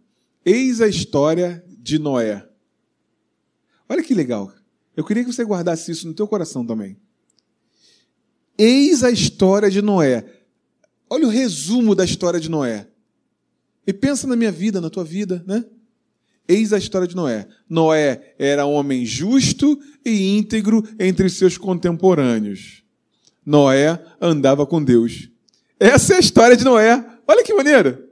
Eis 0.51 0.81
a 0.81 0.89
história 0.89 1.63
de 1.69 1.99
Noé. 1.99 2.43
Olha 3.87 4.03
que 4.03 4.15
legal. 4.15 4.51
Eu 4.97 5.05
queria 5.05 5.23
que 5.23 5.31
você 5.31 5.45
guardasse 5.45 5.91
isso 5.91 6.09
no 6.09 6.15
teu 6.15 6.27
coração 6.27 6.65
também. 6.65 6.97
Eis 8.57 9.05
a 9.05 9.11
história 9.11 9.71
de 9.71 9.83
Noé. 9.83 10.25
Olha 11.11 11.27
o 11.27 11.31
resumo 11.31 11.95
da 11.95 12.03
história 12.03 12.41
de 12.41 12.49
Noé. 12.49 12.89
E 13.87 13.93
pensa 13.93 14.27
na 14.27 14.37
minha 14.37 14.51
vida, 14.51 14.81
na 14.81 14.89
tua 14.89 15.05
vida, 15.05 15.45
né? 15.47 15.67
Eis 16.49 16.73
a 16.73 16.79
história 16.79 17.07
de 17.07 17.15
Noé. 17.15 17.47
Noé 17.69 18.35
era 18.39 18.65
homem 18.65 19.05
justo 19.05 19.79
e 20.03 20.35
íntegro 20.35 20.83
entre 20.99 21.29
seus 21.29 21.59
contemporâneos. 21.59 22.83
Noé 23.45 24.03
andava 24.19 24.65
com 24.65 24.83
Deus. 24.83 25.29
Essa 25.79 26.15
é 26.15 26.17
a 26.17 26.21
história 26.21 26.57
de 26.57 26.65
Noé. 26.65 27.05
Olha 27.27 27.45
que 27.45 27.53
maneira. 27.53 28.08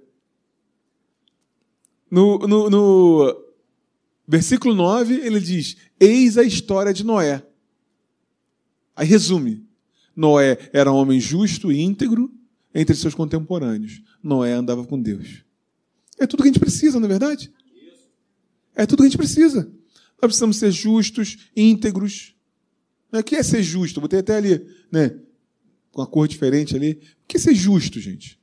No, 2.16 2.38
no, 2.38 2.70
no 2.70 3.44
Versículo 4.26 4.74
9, 4.74 5.16
ele 5.16 5.38
diz: 5.38 5.76
Eis 6.00 6.38
a 6.38 6.42
história 6.42 6.94
de 6.94 7.04
Noé. 7.04 7.46
Aí 8.96 9.06
resume: 9.06 9.68
Noé 10.16 10.70
era 10.72 10.90
um 10.90 10.96
homem 10.96 11.20
justo 11.20 11.70
e 11.70 11.78
íntegro 11.78 12.32
entre 12.74 12.96
seus 12.96 13.14
contemporâneos. 13.14 14.02
Noé 14.22 14.52
andava 14.52 14.82
com 14.86 14.98
Deus. 14.98 15.44
É 16.18 16.26
tudo 16.26 16.42
que 16.42 16.48
a 16.48 16.52
gente 16.52 16.58
precisa, 16.58 16.98
não 16.98 17.04
é 17.04 17.10
verdade? 17.10 17.52
É 18.74 18.86
tudo 18.86 19.00
que 19.00 19.08
a 19.08 19.10
gente 19.10 19.18
precisa. 19.18 19.70
Nós 20.12 20.28
precisamos 20.28 20.56
ser 20.56 20.70
justos, 20.70 21.50
íntegros. 21.54 22.34
O 23.12 23.22
que 23.22 23.36
é 23.36 23.42
ser 23.42 23.62
justo? 23.62 24.00
Botei 24.00 24.20
até 24.20 24.36
ali, 24.36 24.66
né? 24.90 25.20
Com 25.92 26.00
a 26.00 26.06
cor 26.06 26.26
diferente 26.26 26.74
ali. 26.74 26.92
O 26.92 27.26
que 27.28 27.36
é 27.36 27.40
ser 27.40 27.54
justo, 27.54 28.00
gente? 28.00 28.40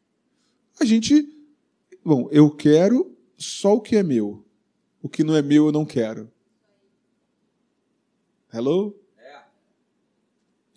A 0.80 0.86
gente. 0.86 1.28
Bom, 2.06 2.30
eu 2.32 2.52
quero 2.52 3.13
só 3.44 3.76
o 3.76 3.82
que 3.82 3.96
é 3.96 4.04
meu. 4.04 4.46
O 5.02 5.10
que 5.10 5.24
não 5.24 5.36
é 5.36 5.42
meu 5.42 5.66
eu 5.68 5.72
não 5.72 5.86
quero. 5.86 6.32
Hello? 8.54 9.00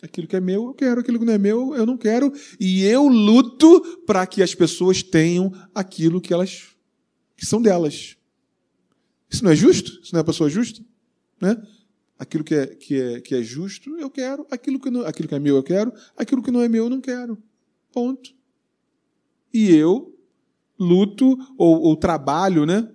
Aquilo 0.01 0.27
que 0.27 0.35
é 0.35 0.39
meu, 0.39 0.65
eu 0.65 0.73
quero. 0.73 1.01
Aquilo 1.01 1.19
que 1.19 1.25
não 1.25 1.33
é 1.33 1.37
meu, 1.37 1.75
eu 1.75 1.85
não 1.85 1.97
quero. 1.97 2.31
E 2.59 2.83
eu 2.83 3.07
luto 3.07 3.81
para 4.05 4.25
que 4.27 4.43
as 4.43 4.53
pessoas 4.53 5.01
tenham 5.01 5.51
aquilo 5.73 6.21
que 6.21 6.33
elas 6.33 6.75
que 7.35 7.45
são 7.45 7.61
delas. 7.61 8.17
Isso 9.29 9.43
não 9.43 9.51
é 9.51 9.55
justo? 9.55 9.99
Isso 10.01 10.13
não 10.13 10.19
é 10.19 10.21
uma 10.21 10.25
pessoa 10.25 10.49
justa? 10.49 10.83
Né? 11.39 11.61
Aquilo 12.17 12.43
que 12.43 12.55
é, 12.55 12.67
que, 12.67 12.99
é, 12.99 13.21
que 13.21 13.35
é 13.35 13.43
justo, 13.43 13.95
eu 13.97 14.09
quero. 14.09 14.45
Aquilo 14.49 14.79
que, 14.79 14.89
não, 14.89 15.05
aquilo 15.05 15.27
que 15.27 15.35
é 15.35 15.39
meu, 15.39 15.55
eu 15.55 15.63
quero. 15.63 15.93
Aquilo 16.15 16.41
que 16.41 16.51
não 16.51 16.61
é 16.61 16.67
meu, 16.67 16.85
eu 16.85 16.89
não 16.89 17.01
quero. 17.01 17.37
Ponto. 17.91 18.35
E 19.53 19.69
eu 19.71 20.16
luto 20.79 21.37
ou, 21.57 21.81
ou 21.81 21.95
trabalho, 21.95 22.65
né? 22.65 22.89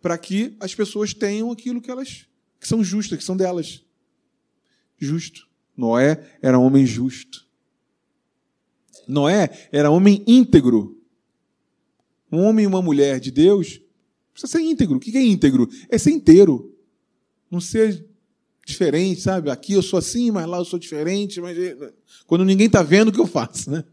para 0.00 0.16
que 0.16 0.56
as 0.60 0.74
pessoas 0.74 1.12
tenham 1.12 1.50
aquilo 1.50 1.80
que 1.80 1.90
elas 1.90 2.26
que 2.58 2.68
são 2.68 2.84
justas, 2.84 3.18
que 3.18 3.24
são 3.24 3.36
delas. 3.36 3.82
Justo. 4.98 5.48
Noé 5.74 6.38
era 6.42 6.58
homem 6.58 6.84
justo. 6.84 7.46
Noé 9.08 9.68
era 9.72 9.90
homem 9.90 10.22
íntegro. 10.26 11.00
Um 12.30 12.40
homem 12.40 12.64
e 12.64 12.66
uma 12.66 12.82
mulher 12.82 13.18
de 13.18 13.30
Deus 13.30 13.80
precisa 14.32 14.52
ser 14.52 14.60
íntegro. 14.60 14.96
O 14.96 15.00
que 15.00 15.16
é 15.16 15.22
íntegro? 15.22 15.68
É 15.88 15.96
ser 15.96 16.10
inteiro. 16.10 16.76
Não 17.50 17.62
ser 17.62 18.06
diferente, 18.64 19.22
sabe? 19.22 19.50
Aqui 19.50 19.72
eu 19.72 19.82
sou 19.82 19.98
assim, 19.98 20.30
mas 20.30 20.46
lá 20.46 20.58
eu 20.58 20.64
sou 20.66 20.78
diferente. 20.78 21.40
Mas 21.40 21.56
quando 22.26 22.44
ninguém 22.44 22.66
está 22.66 22.82
vendo 22.82 23.08
o 23.08 23.12
que 23.12 23.20
eu 23.20 23.26
faço, 23.26 23.70
né? 23.70 23.84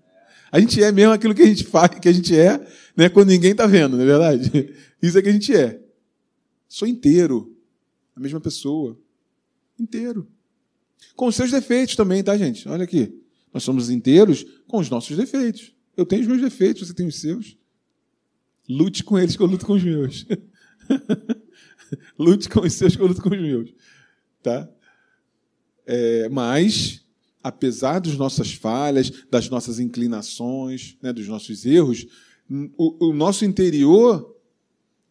A 0.52 0.60
gente 0.60 0.82
é 0.82 0.92
mesmo 0.92 1.14
aquilo 1.14 1.36
que 1.36 1.42
a 1.42 1.46
gente 1.46 1.64
faz, 1.64 2.00
que 2.00 2.08
a 2.08 2.12
gente 2.12 2.36
é, 2.36 2.66
né? 2.96 3.10
Quando 3.10 3.30
ninguém 3.30 3.52
está 3.52 3.68
vendo, 3.68 3.98
não 3.98 4.04
é 4.04 4.08
verdade? 4.08 4.74
Isso 5.02 5.18
é 5.18 5.22
que 5.22 5.30
a 5.30 5.32
gente 5.32 5.56
é. 5.56 5.82
Sou 6.68 6.88
inteiro. 6.88 7.56
A 8.16 8.20
mesma 8.20 8.40
pessoa. 8.40 9.00
Inteiro. 9.80 10.28
Com 11.16 11.28
os 11.28 11.36
seus 11.36 11.52
defeitos 11.52 11.96
também, 11.96 12.24
tá, 12.24 12.38
gente? 12.38 12.68
Olha 12.68 12.84
aqui. 12.84 13.22
Nós 13.54 13.64
somos 13.64 13.90
inteiros 13.90 14.46
com 14.68 14.80
os 14.80 14.90
nossos 14.90 15.16
defeitos. 15.16 15.74
Eu 15.96 16.06
tenho 16.06 16.22
os 16.22 16.28
meus 16.28 16.42
defeitos, 16.42 16.88
você 16.88 16.94
tem 16.94 17.08
os 17.08 17.20
seus. 17.20 17.58
Lute 18.70 19.04
com 19.04 19.18
eles 19.18 19.36
que 19.36 19.42
eu 19.42 19.48
luto 19.48 19.66
com 19.66 19.74
os 19.74 19.84
meus. 19.84 20.26
Lute 22.20 22.50
com 22.50 22.62
os 22.62 22.74
seus 22.74 22.96
que 22.96 23.02
eu 23.02 23.08
luto 23.08 23.22
com 23.22 23.30
os 23.30 23.42
meus. 23.42 23.74
Tá? 24.44 24.70
É, 25.86 26.28
mas, 26.30 27.06
apesar 27.44 28.00
das 28.00 28.18
nossas 28.18 28.54
falhas, 28.54 29.12
das 29.30 29.50
nossas 29.50 29.80
inclinações, 29.80 30.98
né, 31.02 31.14
dos 31.14 31.28
nossos 31.28 31.66
erros, 31.66 32.06
o, 32.78 33.10
o 33.10 33.14
nosso 33.14 33.46
interior 33.46 34.36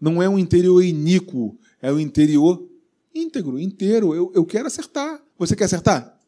não 0.01 0.23
é 0.23 0.29
um 0.29 0.39
interior 0.39 0.83
iníquo, 0.83 1.59
é 1.81 1.93
um 1.93 1.99
interior 1.99 2.67
íntegro, 3.15 3.59
inteiro. 3.59 4.15
Eu, 4.15 4.33
eu 4.35 4.45
quero 4.45 4.67
acertar. 4.67 5.23
Você 5.39 5.57
quer 5.57 5.65
acertar? 5.65 6.19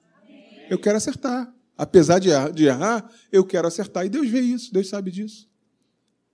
Eu 0.71 0.79
quero 0.79 0.97
acertar. 0.97 1.53
Apesar 1.77 2.19
de 2.19 2.29
errar, 2.29 2.51
de 2.51 2.65
errar, 2.65 3.11
eu 3.31 3.45
quero 3.45 3.69
acertar. 3.69 4.05
E 4.05 4.09
Deus 4.09 4.29
vê 4.29 4.41
isso, 4.41 4.73
Deus 4.73 4.89
sabe 4.89 5.11
disso. 5.11 5.49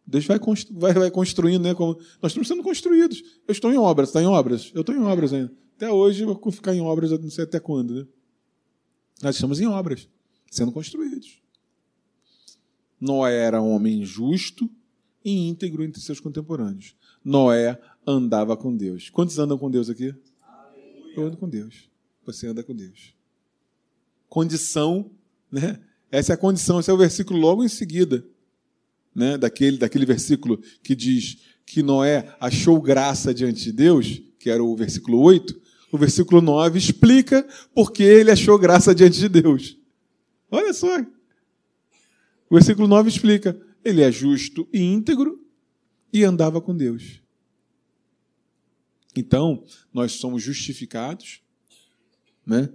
Deus 0.06 0.26
vai, 0.26 0.38
vai, 0.70 0.92
vai 0.92 1.10
construindo, 1.10 1.62
né? 1.62 1.74
Como, 1.74 1.98
nós 2.20 2.32
estamos 2.32 2.48
sendo 2.48 2.62
construídos. 2.62 3.22
Eu 3.46 3.52
estou 3.52 3.72
em 3.72 3.76
obras, 3.76 4.08
está 4.08 4.22
em 4.22 4.26
obras? 4.26 4.70
Eu 4.74 4.80
estou 4.80 4.94
em 4.94 5.02
obras 5.02 5.32
ainda. 5.32 5.52
Até 5.76 5.90
hoje, 5.90 6.22
eu 6.22 6.34
vou 6.34 6.52
ficar 6.52 6.74
em 6.74 6.80
obras, 6.80 7.10
não 7.10 7.30
sei 7.30 7.44
até 7.44 7.58
quando, 7.58 7.94
né? 7.94 8.06
Nós 9.22 9.36
estamos 9.36 9.60
em 9.60 9.66
obras, 9.66 10.08
sendo 10.50 10.72
construídos. 10.72 11.40
Noé 13.00 13.36
era 13.36 13.60
um 13.60 13.70
homem 13.70 14.04
justo 14.04 14.70
e 15.24 15.48
íntegro 15.48 15.84
entre 15.84 16.00
seus 16.00 16.20
contemporâneos. 16.20 16.94
Noé 17.24 17.80
andava 18.06 18.56
com 18.56 18.76
Deus. 18.76 19.10
Quantos 19.10 19.38
andam 19.38 19.58
com 19.58 19.70
Deus 19.70 19.88
aqui? 19.88 20.14
Aleluia. 20.42 21.14
Eu 21.16 21.26
ando 21.26 21.36
com 21.36 21.48
Deus. 21.48 21.88
Você 22.26 22.46
anda 22.46 22.62
com 22.62 22.74
Deus. 22.74 23.14
Condição, 24.28 25.10
né? 25.50 25.80
Essa 26.10 26.32
é 26.32 26.34
a 26.34 26.38
condição, 26.38 26.78
esse 26.78 26.90
é 26.90 26.92
o 26.92 26.98
versículo 26.98 27.38
logo 27.38 27.64
em 27.64 27.68
seguida, 27.68 28.24
né? 29.14 29.36
Daquele, 29.36 29.78
daquele 29.78 30.06
versículo 30.06 30.58
que 30.82 30.94
diz 30.94 31.38
que 31.66 31.82
Noé 31.82 32.34
achou 32.38 32.80
graça 32.80 33.34
diante 33.34 33.64
de 33.64 33.72
Deus, 33.72 34.22
que 34.38 34.50
era 34.50 34.62
o 34.62 34.76
versículo 34.76 35.20
8. 35.20 35.60
O 35.94 35.96
versículo 35.96 36.42
9 36.42 36.76
explica 36.76 37.46
por 37.72 37.92
que 37.92 38.02
ele 38.02 38.28
achou 38.28 38.58
graça 38.58 38.92
diante 38.92 39.16
de 39.16 39.28
Deus. 39.28 39.78
Olha 40.50 40.74
só. 40.74 41.00
O 42.50 42.54
versículo 42.54 42.88
9 42.88 43.08
explica. 43.08 43.56
ele 43.84 44.02
é 44.02 44.10
justo 44.10 44.68
e 44.72 44.82
íntegro 44.82 45.40
e 46.12 46.24
andava 46.24 46.60
com 46.60 46.76
Deus. 46.76 47.22
Então, 49.14 49.62
nós 49.92 50.14
somos 50.14 50.42
justificados, 50.42 51.40
né? 52.44 52.70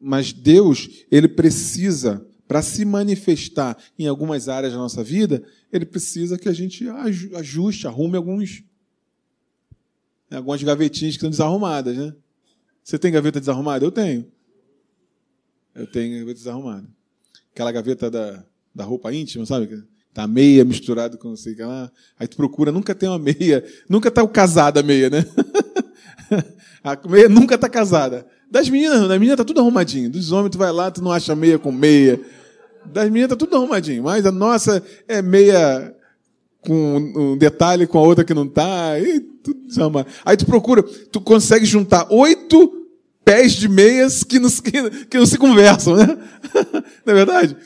Mas 0.00 0.32
Deus, 0.32 1.04
ele 1.10 1.28
precisa, 1.28 2.26
para 2.48 2.62
se 2.62 2.86
manifestar 2.86 3.76
em 3.98 4.06
algumas 4.06 4.48
áreas 4.48 4.72
da 4.72 4.78
nossa 4.78 5.04
vida, 5.04 5.46
ele 5.70 5.84
precisa 5.84 6.38
que 6.38 6.48
a 6.48 6.54
gente 6.54 6.88
ajuste, 7.34 7.86
arrume 7.86 8.16
alguns 8.16 8.64
algumas 10.34 10.62
gavetinhas 10.62 11.12
que 11.12 11.18
estão 11.18 11.30
desarrumadas, 11.30 11.96
né? 11.96 12.14
Você 12.82 12.98
tem 12.98 13.12
gaveta 13.12 13.40
desarrumada? 13.40 13.84
Eu 13.84 13.90
tenho. 13.90 14.26
Eu 15.74 15.86
tenho 15.86 16.20
gaveta 16.20 16.38
desarrumada. 16.38 16.88
Aquela 17.52 17.72
gaveta 17.72 18.10
da, 18.10 18.44
da 18.74 18.84
roupa 18.84 19.12
íntima, 19.12 19.44
sabe? 19.44 19.84
Tá 20.14 20.26
meia 20.26 20.64
misturado 20.64 21.18
com 21.18 21.28
não 21.28 21.36
sei 21.36 21.52
o 21.52 21.56
que 21.56 21.62
lá. 21.62 21.90
Aí 22.18 22.26
tu 22.26 22.36
procura, 22.36 22.72
nunca 22.72 22.94
tem 22.94 23.08
uma 23.08 23.18
meia. 23.18 23.64
Nunca 23.88 24.10
tá 24.10 24.26
casada 24.26 24.80
a 24.80 24.82
meia, 24.82 25.10
né? 25.10 25.26
a 26.82 27.08
meia 27.08 27.28
nunca 27.28 27.58
tá 27.58 27.68
casada. 27.68 28.26
Das 28.50 28.68
meninas, 28.68 29.08
das 29.08 29.18
meninas 29.18 29.36
tá 29.36 29.44
tudo 29.44 29.60
arrumadinho. 29.60 30.08
Dos 30.08 30.32
homens, 30.32 30.52
tu 30.52 30.58
vai 30.58 30.72
lá, 30.72 30.90
tu 30.90 31.02
não 31.02 31.12
acha 31.12 31.34
meia 31.36 31.58
com 31.58 31.70
meia. 31.70 32.20
Das 32.86 33.06
meninas 33.06 33.30
tá 33.30 33.36
tudo 33.36 33.56
arrumadinho. 33.56 34.04
Mas 34.04 34.24
a 34.24 34.32
nossa 34.32 34.82
é 35.06 35.20
meia 35.20 35.94
com 36.60 36.96
um 37.14 37.36
detalhe 37.36 37.86
com 37.86 37.98
a 37.98 38.02
outra 38.02 38.24
que 38.24 38.32
não 38.32 38.48
tá. 38.48 38.98
E 38.98 39.20
tudo. 39.54 40.06
Aí 40.24 40.36
tu 40.36 40.46
procura, 40.46 40.82
tu 40.82 41.20
consegue 41.20 41.64
juntar 41.64 42.06
oito 42.10 42.86
pés 43.26 43.54
de 43.54 43.68
meias 43.68 44.22
que 44.22 44.38
não, 44.38 44.48
que, 44.48 45.06
que 45.06 45.18
não 45.18 45.26
se 45.26 45.36
conversam, 45.36 45.96
né? 45.96 46.06
não 47.04 47.12
é 47.12 47.16
verdade? 47.16 47.56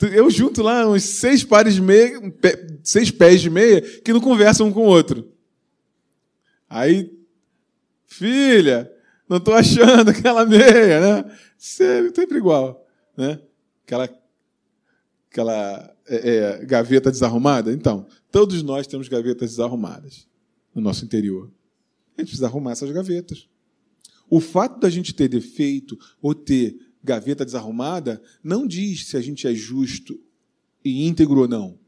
Eu 0.00 0.30
junto 0.30 0.62
lá 0.62 0.88
uns 0.88 1.04
seis 1.04 1.44
pares 1.44 1.74
de 1.74 1.82
meia, 1.82 2.18
seis 2.82 3.10
pés 3.10 3.42
de 3.42 3.50
meia 3.50 3.82
que 4.00 4.12
não 4.12 4.20
conversam 4.20 4.66
um 4.66 4.72
com 4.72 4.80
o 4.80 4.88
outro. 4.88 5.30
Aí, 6.68 7.12
filha, 8.06 8.90
não 9.28 9.36
estou 9.36 9.52
achando 9.52 10.08
aquela 10.10 10.46
meia, 10.46 11.00
né? 11.00 11.36
Sempre 11.58 12.38
igual, 12.38 12.84
né? 13.14 13.38
Aquela, 13.84 14.08
aquela 15.30 15.94
é, 16.08 16.36
é, 16.36 16.64
gaveta 16.64 17.10
desarrumada. 17.10 17.70
Então, 17.70 18.06
todos 18.30 18.62
nós 18.62 18.86
temos 18.86 19.08
gavetas 19.08 19.50
desarrumadas 19.50 20.26
no 20.74 20.80
nosso 20.80 21.04
interior. 21.04 21.50
A 22.16 22.20
gente 22.20 22.28
precisa 22.28 22.46
arrumar 22.46 22.72
essas 22.72 22.90
gavetas. 22.90 23.48
O 24.28 24.40
fato 24.40 24.80
da 24.80 24.88
gente 24.88 25.12
ter 25.12 25.28
defeito 25.28 25.98
ou 26.20 26.34
ter 26.34 26.78
gaveta 27.02 27.44
desarrumada, 27.44 28.22
não 28.42 28.66
diz 28.66 29.06
se 29.06 29.16
a 29.16 29.20
gente 29.20 29.46
é 29.46 29.54
justo 29.54 30.18
e 30.84 31.06
íntegro 31.06 31.40
ou 31.40 31.48
não. 31.48 31.78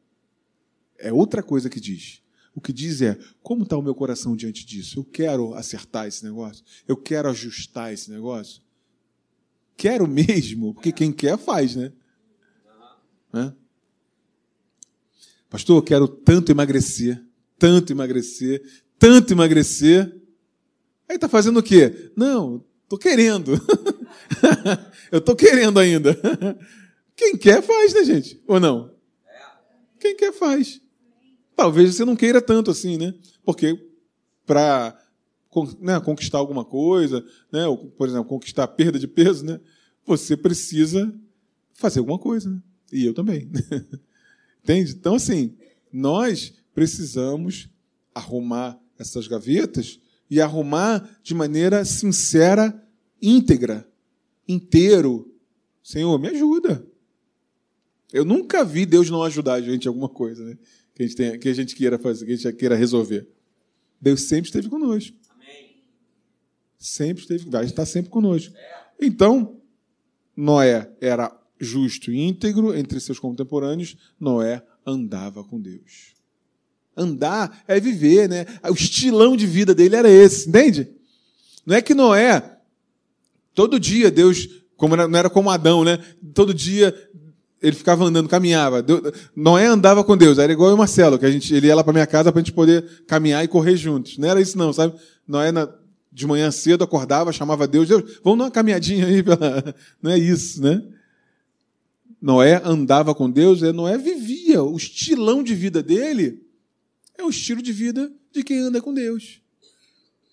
É 0.99 1.12
outra 1.12 1.43
coisa 1.43 1.70
que 1.70 1.80
diz. 1.80 2.22
O 2.55 2.61
que 2.61 2.72
diz 2.72 3.03
é 3.03 3.18
como 3.43 3.64
está 3.64 3.76
o 3.76 3.82
meu 3.82 3.95
coração 3.95 4.37
diante 4.37 4.64
disso? 4.64 4.99
Eu 5.01 5.05
quero 5.05 5.55
acertar 5.55 6.07
esse 6.07 6.24
negócio? 6.24 6.64
Eu 6.87 6.97
quero 6.97 7.28
ajustar 7.28 7.93
esse 7.93 8.11
negócio? 8.11 8.62
Quero 9.76 10.07
mesmo, 10.07 10.72
porque 10.72 10.93
quem 10.93 11.12
quer 11.12 11.37
faz, 11.37 11.74
né? 11.74 11.93
né? 13.32 13.55
Pastor, 15.51 15.78
eu 15.78 15.82
quero 15.82 16.07
tanto 16.07 16.53
emagrecer, 16.53 17.24
tanto 17.65 17.95
emagrecer, 17.95 18.62
tanto 18.99 19.33
emagrecer. 19.33 20.15
Aí 21.09 21.15
está 21.15 21.31
fazendo 21.31 21.61
o 21.61 21.62
quê? 21.62 22.12
Não, 22.15 22.62
estou 22.83 22.99
querendo. 22.99 23.53
eu 25.11 25.19
estou 25.19 25.35
querendo 25.35 25.79
ainda. 25.81 26.15
Quem 27.17 27.39
quer 27.39 27.62
faz, 27.62 27.95
né, 27.95 28.05
gente? 28.05 28.39
Ou 28.47 28.61
não? 28.61 28.95
Quem 29.99 30.15
quer 30.15 30.31
faz. 30.31 30.79
Talvez 31.57 31.95
você 31.95 32.05
não 32.05 32.15
queira 32.15 32.43
tanto 32.43 32.71
assim, 32.71 32.99
né? 32.99 33.15
Porque 33.43 33.83
para 34.45 35.01
né, 35.81 35.99
conquistar 36.01 36.37
alguma 36.37 36.67
coisa, 36.67 37.25
né, 37.51 37.67
ou, 37.67 37.79
por 37.79 38.07
exemplo, 38.07 38.27
conquistar 38.27 38.65
a 38.65 38.69
perda 38.69 38.99
de 38.99 39.09
peso, 39.09 39.43
né, 39.43 39.59
você 40.05 40.37
precisa 40.37 41.15
fazer 41.73 42.01
alguma 42.01 42.19
coisa. 42.19 42.51
Né? 42.51 42.61
E 42.93 43.07
eu 43.07 43.15
também. 43.15 43.51
Entende? 44.62 44.93
Então, 44.93 45.15
assim, 45.15 45.57
nós 45.91 46.53
precisamos 46.75 47.68
arrumar 48.14 48.79
essas 48.99 49.27
gavetas 49.27 50.01
e 50.29 50.41
arrumar 50.41 51.18
de 51.22 51.35
maneira 51.35 51.85
sincera, 51.85 52.83
íntegra, 53.20 53.89
inteiro. 54.47 55.33
Senhor, 55.83 56.18
me 56.18 56.29
ajuda. 56.29 56.87
Eu 58.12 58.25
nunca 58.25 58.64
vi 58.64 58.87
Deus 58.87 59.11
não 59.11 59.22
ajudar 59.22 59.55
a 59.55 59.61
gente 59.61 59.85
em 59.85 59.89
alguma 59.89 60.09
coisa, 60.09 60.45
né? 60.45 60.59
Que 60.95 61.03
a 61.03 61.07
gente, 61.07 61.16
tenha, 61.16 61.39
que 61.39 61.49
a 61.49 61.55
gente 61.55 61.75
queira 61.75 61.99
fazer, 61.99 62.25
que 62.27 62.33
a 62.33 62.37
gente 62.37 62.53
queira 62.55 62.77
resolver. 62.77 63.29
Deus 64.01 64.22
sempre 64.22 64.47
esteve 64.47 64.68
conosco. 64.68 65.16
Amém. 65.31 65.83
Sempre 66.79 67.22
esteve, 67.22 67.51
vai 67.51 67.64
estar 67.64 67.85
sempre 67.87 68.11
conosco. 68.11 68.55
Então, 69.01 69.61
Noé 70.37 70.93
era 71.01 71.37
justo 71.59 72.12
e 72.12 72.20
íntegro 72.20 72.75
entre 72.75 73.01
seus 73.01 73.18
contemporâneos, 73.18 73.97
Noé 74.18 74.64
andava 74.87 75.43
com 75.43 75.61
Deus. 75.61 76.14
Andar 76.97 77.63
é 77.67 77.81
viver, 77.81 78.29
né? 78.29 78.47
O 78.71 78.75
estilão 78.75 79.37
de 79.37 79.47
vida 79.47 79.75
dele 79.75 79.97
era 79.97 80.09
esse, 80.09 80.49
entende? 80.49 80.89
Não 81.67 81.75
é 81.77 81.83
que 81.83 81.95
Noé, 81.95 82.59
todo 83.55 83.81
dia 83.81 84.11
Deus, 84.11 84.49
como 84.77 84.97
não 84.97 85.19
era 85.19 85.29
como 85.29 85.51
Adão, 85.51 85.85
né? 85.85 85.99
Todo 86.33 86.55
dia 86.55 86.95
ele 87.61 87.75
ficava 87.75 88.05
andando, 88.05 88.29
caminhava. 88.29 88.83
Deus, 88.83 89.01
Noé 89.35 89.67
andava 89.67 90.05
com 90.05 90.17
Deus, 90.17 90.39
era 90.39 90.53
igual 90.53 90.75
o 90.75 90.79
Marcelo, 90.79 91.19
que 91.19 91.25
a 91.25 91.31
gente, 91.31 91.53
ele 91.55 91.67
ia 91.67 91.75
lá 91.75 91.83
para 91.83 91.95
minha 91.95 92.07
casa 92.07 92.31
para 92.31 92.41
a 92.41 92.45
gente 92.45 92.53
poder 92.53 92.85
caminhar 93.07 93.43
e 93.43 93.49
correr 93.49 93.77
juntos. 93.77 94.19
Não 94.19 94.29
era 94.29 94.41
isso 94.41 94.59
não, 94.59 94.73
sabe? 94.73 94.95
Noé 95.27 95.51
na, 95.51 95.67
de 96.13 96.27
manhã 96.27 96.51
cedo 96.51 96.85
acordava, 96.85 97.33
chamava 97.33 97.67
Deus, 97.67 97.89
Deus, 97.89 98.21
vamos 98.23 98.39
dar 98.39 98.45
uma 98.45 98.51
caminhadinha 98.51 99.07
aí. 99.07 99.23
Pela... 99.23 99.75
Não 100.01 100.11
é 100.11 100.19
isso, 100.19 100.63
né? 100.63 100.81
Noé 102.23 102.61
andava 102.65 103.15
com 103.15 103.29
Deus, 103.29 103.63
é, 103.63 103.73
Noé 103.73 103.99
vivia. 103.99 104.63
O 104.63 104.77
estilão 104.77 105.43
de 105.43 105.55
vida 105.55 105.83
dele 105.83 106.44
é 107.17 107.23
o 107.23 107.31
estilo 107.31 107.62
de 107.62 107.73
vida 107.73 108.12
de 108.33 108.43
quem 108.43 108.59
anda 108.59 108.81
com 108.81 108.93
Deus, 108.93 109.41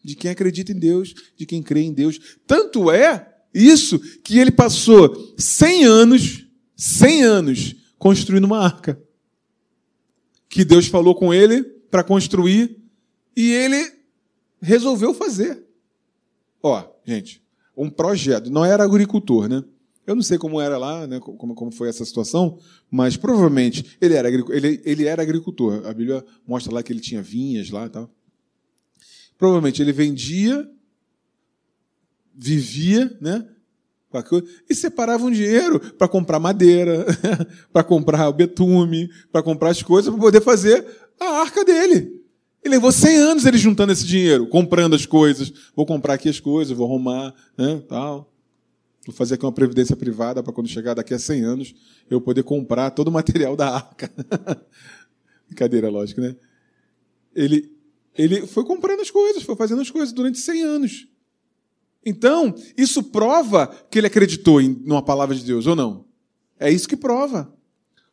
de 0.04 0.16
quem 0.16 0.32
acredita 0.32 0.72
em 0.72 0.80
Deus, 0.80 1.14
de 1.38 1.46
quem 1.46 1.62
crê 1.62 1.82
em 1.82 1.94
Deus. 1.94 2.38
Tanto 2.48 2.92
é 2.92 3.32
isso 3.54 4.00
que 4.24 4.38
ele 4.38 4.52
passou 4.52 5.36
100 5.38 5.86
anos, 5.86 6.48
100 6.76 7.24
anos, 7.24 7.76
construindo 7.98 8.46
uma 8.46 8.60
arca. 8.60 9.02
Que 10.50 10.66
Deus 10.66 10.88
falou 10.88 11.16
com 11.16 11.34
ele 11.34 11.64
para 11.64 12.04
construir 12.04 12.78
e 13.36 13.52
ele 13.52 13.92
resolveu 14.62 15.14
fazer. 15.14 15.64
Ó, 16.62 16.84
gente, 17.06 17.42
um 17.76 17.90
projeto. 17.90 18.50
Não 18.50 18.66
era 18.66 18.84
agricultor, 18.84 19.48
né? 19.48 19.64
Eu 20.12 20.16
não 20.16 20.22
sei 20.24 20.38
como 20.38 20.62
era 20.62 20.78
lá, 20.78 21.08
né, 21.08 21.20
como, 21.20 21.56
como 21.56 21.72
foi 21.72 21.90
essa 21.90 22.06
situação, 22.06 22.60
mas 22.90 23.18
provavelmente 23.18 23.98
ele 24.00 24.14
era, 24.14 24.30
ele, 24.30 24.82
ele 24.84 25.06
era 25.06 25.22
agricultor. 25.22 25.86
A 25.86 25.94
Bíblia 25.94 26.24
mostra 26.48 26.74
lá 26.74 26.84
que 26.84 26.92
ele 26.92 27.00
tinha 27.00 27.22
vinhas 27.22 27.70
lá 27.70 27.86
e 27.86 27.90
tal. 27.90 28.10
Provavelmente 29.38 29.82
ele 29.82 29.92
vendia, 29.92 30.70
vivia, 32.36 33.18
né? 33.20 33.48
E 34.70 34.76
separava 34.76 35.26
um 35.26 35.32
dinheiro 35.32 35.80
para 35.94 36.08
comprar 36.08 36.40
madeira, 36.40 37.06
para 37.72 37.84
comprar 37.84 38.28
o 38.28 38.34
betume, 38.34 39.10
para 39.32 39.42
comprar 39.42 39.70
as 39.70 39.82
coisas, 39.82 40.12
para 40.12 40.22
poder 40.22 40.42
fazer 40.42 40.86
a 41.20 41.40
arca 41.40 41.64
dele. 41.64 42.22
Ele 42.64 42.76
levou 42.76 42.92
100 42.92 43.18
anos 43.18 43.46
ele 43.46 43.58
juntando 43.58 43.92
esse 43.92 44.06
dinheiro, 44.06 44.48
comprando 44.48 44.96
as 44.96 45.06
coisas. 45.06 45.52
Vou 45.76 45.86
comprar 45.86 46.16
aqui 46.16 46.30
as 46.30 46.40
coisas, 46.40 46.76
vou 46.76 46.86
arrumar, 46.86 47.34
né, 47.58 47.82
tal. 47.88 48.31
Vou 49.06 49.16
fazer 49.16 49.36
aqui 49.36 49.46
uma 49.46 49.52
previdência 49.52 49.96
privada 49.96 50.44
para 50.44 50.54
quando 50.54 50.68
chegar 50.68 50.94
daqui 50.94 51.14
a 51.14 51.20
100 51.20 51.44
anos 51.44 51.76
eu 52.10 52.22
poder 52.22 52.44
comprar 52.44 52.92
todo 52.92 53.08
o 53.08 53.12
material 53.12 53.56
da 53.56 53.76
arca. 53.76 54.12
Brincadeira, 55.48 55.90
lógico, 55.90 56.22
né? 56.22 56.36
Ele, 57.36 57.76
ele 58.16 58.46
foi 58.46 58.64
comprando 58.64 59.00
as 59.00 59.10
coisas, 59.10 59.44
foi 59.44 59.56
fazendo 59.56 59.82
as 59.82 59.90
coisas 59.90 60.14
durante 60.14 60.38
100 60.38 60.64
anos. 60.64 61.08
Então, 62.06 62.54
isso 62.78 63.04
prova 63.04 63.68
que 63.90 64.00
ele 64.00 64.08
acreditou 64.08 64.62
em 64.62 64.82
uma 64.86 65.04
palavra 65.04 65.36
de 65.36 65.44
Deus, 65.44 65.66
ou 65.66 65.76
não? 65.76 66.06
É 66.60 66.72
isso 66.72 66.88
que 66.88 66.98
prova. 66.98 67.54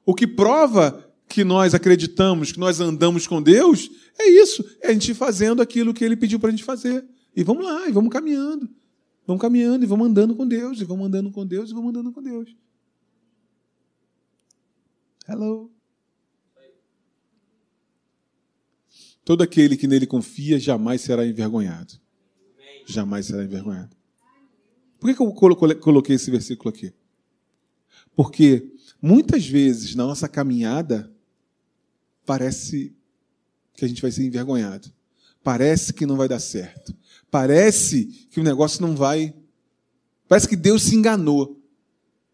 O 0.07 0.15
que 0.15 0.27
prova 0.27 1.05
que 1.29 1.45
nós 1.45 1.75
acreditamos, 1.75 2.51
que 2.51 2.59
nós 2.59 2.81
andamos 2.81 3.27
com 3.27 3.43
Deus, 3.43 3.91
é 4.19 4.29
isso. 4.29 4.65
É 4.81 4.89
a 4.89 4.93
gente 4.93 5.13
fazendo 5.13 5.61
aquilo 5.61 5.93
que 5.93 6.03
ele 6.03 6.17
pediu 6.17 6.41
para 6.41 6.49
a 6.49 6.51
gente 6.51 6.65
fazer. 6.65 7.05
E 7.37 7.45
vamos 7.45 7.65
lá, 7.65 7.89
e 7.89 7.93
vamos 7.93 8.11
caminhando. 8.11 8.69
Vamos 9.29 9.43
caminhando 9.43 9.85
e 9.85 9.87
vamos 9.87 10.09
andando 10.09 10.35
com 10.35 10.49
Deus, 10.49 10.81
e 10.81 10.85
vamos 10.85 11.07
andando 11.07 11.31
com 11.31 11.47
Deus, 11.47 11.71
e 11.71 11.75
vamos 11.75 11.91
andando 11.91 12.11
com 12.11 12.23
Deus. 12.23 12.57
Hello. 15.29 15.71
Todo 19.27 19.43
aquele 19.43 19.77
que 19.77 19.87
nele 19.87 20.07
confia 20.07 20.59
jamais 20.59 21.03
será 21.03 21.27
envergonhado. 21.27 22.01
Jamais 22.87 23.27
será 23.27 23.45
envergonhado. 23.45 23.95
Por 24.99 25.15
que 25.15 25.23
eu 25.23 25.31
coloquei 25.77 26.17
esse 26.17 26.31
versículo 26.31 26.71
aqui? 26.71 26.95
Porque 28.17 28.73
muitas 29.03 29.47
vezes 29.47 29.95
na 29.95 30.07
nossa 30.07 30.27
caminhada 30.27 31.15
parece 32.25 32.97
que 33.75 33.85
a 33.85 33.89
gente 33.89 34.01
vai 34.01 34.11
ser 34.11 34.25
envergonhado. 34.25 34.91
Parece 35.43 35.93
que 35.93 36.07
não 36.07 36.17
vai 36.17 36.29
dar 36.29 36.41
certo. 36.41 36.97
Parece 37.31 38.07
que 38.31 38.41
o 38.41 38.45
negócio 38.45 38.83
não 38.83 38.97
vai. 38.97 39.35
Parece 40.27 40.49
que 40.49 40.57
Deus 40.57 40.83
se 40.83 40.95
enganou. 40.95 41.61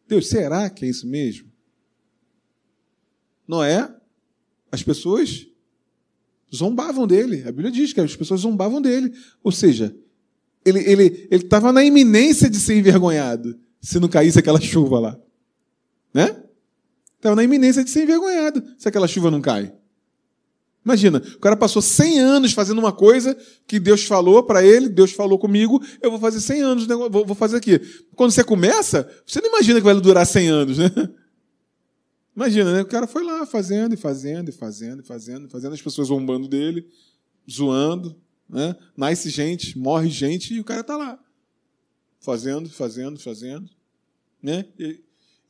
Deus, 0.06 0.28
será 0.28 0.68
que 0.70 0.84
é 0.84 0.88
isso 0.88 1.06
mesmo? 1.06 1.50
Noé, 3.46 3.92
as 4.70 4.82
pessoas 4.82 5.46
zombavam 6.54 7.06
dele. 7.06 7.42
A 7.42 7.52
Bíblia 7.52 7.70
diz 7.70 7.92
que 7.92 8.00
as 8.00 8.14
pessoas 8.16 8.40
zombavam 8.40 8.80
dele. 8.80 9.12
Ou 9.42 9.52
seja, 9.52 9.94
ele 10.64 10.80
estava 11.30 11.68
ele, 11.68 11.72
ele 11.72 11.72
na 11.72 11.84
iminência 11.84 12.48
de 12.48 12.58
ser 12.58 12.76
envergonhado 12.78 13.58
se 13.80 14.00
não 14.00 14.08
caísse 14.08 14.38
aquela 14.38 14.60
chuva 14.60 14.98
lá. 14.98 15.20
Né? 16.12 16.42
Estava 17.16 17.36
na 17.36 17.44
iminência 17.44 17.84
de 17.84 17.90
ser 17.90 18.04
envergonhado 18.04 18.62
se 18.78 18.88
aquela 18.88 19.08
chuva 19.08 19.30
não 19.30 19.40
cai. 19.40 19.74
Imagina, 20.84 21.18
o 21.18 21.38
cara 21.38 21.56
passou 21.56 21.80
100 21.80 22.20
anos 22.20 22.52
fazendo 22.52 22.78
uma 22.78 22.92
coisa 22.92 23.34
que 23.66 23.80
Deus 23.80 24.04
falou 24.04 24.42
para 24.42 24.62
ele, 24.62 24.88
Deus 24.88 25.12
falou 25.12 25.38
comigo, 25.38 25.82
eu 26.02 26.10
vou 26.10 26.20
fazer 26.20 26.40
100 26.40 26.60
anos, 26.60 26.86
vou 26.86 27.34
fazer 27.34 27.56
aqui. 27.56 27.80
Quando 28.14 28.32
você 28.32 28.44
começa, 28.44 29.10
você 29.26 29.40
não 29.40 29.48
imagina 29.48 29.80
que 29.80 29.84
vai 29.84 29.98
durar 29.98 30.26
100 30.26 30.48
anos, 30.48 30.78
né? 30.78 30.90
Imagina, 32.36 32.72
né? 32.72 32.82
O 32.82 32.86
cara 32.86 33.06
foi 33.06 33.24
lá 33.24 33.46
fazendo 33.46 33.94
e 33.94 33.96
fazendo 33.96 34.50
e 34.50 34.52
fazendo 34.52 35.00
e 35.00 35.06
fazendo, 35.06 35.48
fazendo 35.48 35.72
as 35.72 35.80
pessoas 35.80 36.08
zombando 36.08 36.48
dele, 36.48 36.86
zoando, 37.50 38.20
né? 38.48 38.76
Nasce 38.94 39.30
gente, 39.30 39.78
morre 39.78 40.10
gente 40.10 40.52
e 40.52 40.60
o 40.60 40.64
cara 40.64 40.82
está 40.82 40.96
lá. 40.96 41.18
Fazendo, 42.20 42.68
fazendo, 42.68 43.18
fazendo. 43.18 43.70
Né? 44.42 44.66
E, 44.78 45.00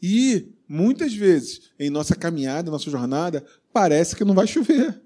e 0.00 0.52
muitas 0.68 1.12
vezes, 1.12 1.72
em 1.78 1.90
nossa 1.90 2.14
caminhada, 2.14 2.70
nossa 2.70 2.90
jornada, 2.90 3.44
parece 3.72 4.14
que 4.14 4.24
não 4.24 4.34
vai 4.34 4.46
chover. 4.46 5.02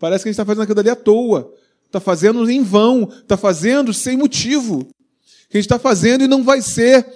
Parece 0.00 0.24
que 0.24 0.30
a 0.30 0.32
gente 0.32 0.34
está 0.40 0.46
fazendo 0.46 0.62
aquilo 0.62 0.80
ali 0.80 0.88
à 0.88 0.96
toa. 0.96 1.54
Está 1.86 2.00
fazendo 2.00 2.50
em 2.50 2.62
vão. 2.62 3.04
Está 3.04 3.36
fazendo 3.36 3.92
sem 3.92 4.16
motivo. 4.16 4.86
Que 5.48 5.58
a 5.58 5.60
gente 5.60 5.66
está 5.66 5.78
fazendo 5.78 6.24
e 6.24 6.26
não 6.26 6.42
vai 6.42 6.62
ser 6.62 7.06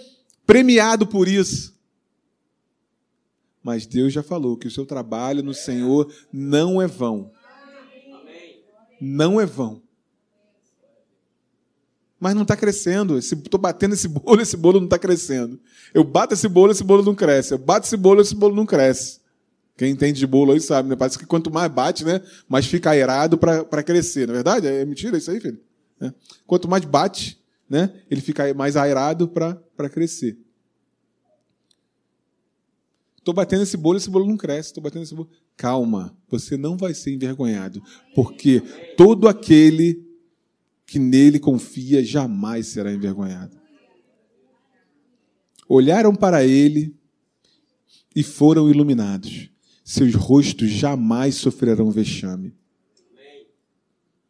premiado 0.46 1.06
por 1.06 1.26
isso. 1.26 1.74
Mas 3.62 3.86
Deus 3.86 4.12
já 4.12 4.22
falou 4.22 4.58
que 4.58 4.68
o 4.68 4.70
seu 4.70 4.84
trabalho 4.84 5.42
no 5.42 5.54
Senhor 5.54 6.12
não 6.30 6.82
é 6.82 6.86
vão. 6.86 7.32
Não 9.00 9.40
é 9.40 9.46
vão. 9.46 9.82
Mas 12.20 12.34
não 12.34 12.42
está 12.42 12.54
crescendo. 12.54 13.16
Estou 13.16 13.58
batendo 13.58 13.94
esse 13.94 14.08
bolo, 14.08 14.42
esse 14.42 14.58
bolo 14.58 14.78
não 14.78 14.86
está 14.86 14.98
crescendo. 14.98 15.58
Eu 15.94 16.04
bato 16.04 16.34
esse 16.34 16.48
bolo, 16.48 16.72
esse 16.72 16.84
bolo 16.84 17.02
não 17.02 17.14
cresce. 17.14 17.54
Eu 17.54 17.58
bato 17.58 17.86
esse 17.86 17.96
bolo, 17.96 18.20
esse 18.20 18.34
bolo 18.34 18.54
não 18.54 18.66
cresce. 18.66 19.23
Quem 19.76 19.90
entende 19.90 20.20
de 20.20 20.26
bolo 20.26 20.52
aí 20.52 20.60
sabe, 20.60 20.88
né? 20.88 20.94
Parece 20.94 21.18
que 21.18 21.26
quanto 21.26 21.50
mais 21.50 21.70
bate, 21.70 22.04
né? 22.04 22.22
Mais 22.48 22.64
fica 22.64 22.90
aerado 22.90 23.36
para 23.36 23.82
crescer. 23.82 24.26
Não 24.26 24.34
é 24.34 24.36
verdade? 24.36 24.66
É 24.68 24.84
mentira 24.84 25.18
isso 25.18 25.30
aí, 25.30 25.40
filho? 25.40 25.60
É. 26.00 26.12
Quanto 26.46 26.68
mais 26.68 26.84
bate, 26.84 27.42
né? 27.68 27.92
Ele 28.08 28.20
fica 28.20 28.54
mais 28.54 28.76
aerado 28.76 29.26
para 29.26 29.90
crescer. 29.90 30.38
Estou 33.18 33.34
batendo 33.34 33.62
esse 33.62 33.76
bolo, 33.76 33.96
esse 33.96 34.08
bolo 34.08 34.26
não 34.26 34.36
cresce. 34.36 34.68
Estou 34.68 34.82
batendo 34.82 35.02
esse 35.02 35.14
bolo. 35.14 35.28
Calma, 35.56 36.16
você 36.28 36.56
não 36.56 36.76
vai 36.76 36.94
ser 36.94 37.12
envergonhado, 37.12 37.82
porque 38.14 38.60
todo 38.96 39.26
aquele 39.26 40.04
que 40.86 40.98
nele 40.98 41.40
confia 41.40 42.04
jamais 42.04 42.68
será 42.68 42.92
envergonhado. 42.92 43.56
Olharam 45.68 46.14
para 46.14 46.44
ele 46.44 46.94
e 48.14 48.22
foram 48.22 48.70
iluminados 48.70 49.50
seus 49.84 50.14
rostos 50.14 50.70
jamais 50.70 51.34
sofrerão 51.34 51.90
vexame. 51.90 52.54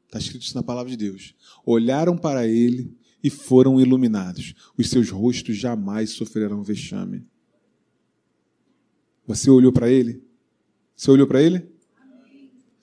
Está 0.06 0.18
escrito 0.18 0.42
isso 0.42 0.54
na 0.56 0.64
palavra 0.64 0.90
de 0.90 0.96
Deus. 0.96 1.34
Olharam 1.64 2.18
para 2.18 2.46
ele 2.46 2.92
e 3.22 3.30
foram 3.30 3.80
iluminados. 3.80 4.54
Os 4.76 4.90
seus 4.90 5.10
rostos 5.10 5.56
jamais 5.56 6.10
sofrerão 6.10 6.64
vexame. 6.64 7.24
Você 9.26 9.48
olhou 9.48 9.72
para 9.72 9.88
ele? 9.88 10.22
Você 10.96 11.10
olhou 11.10 11.26
para 11.26 11.40
ele? 11.40 11.66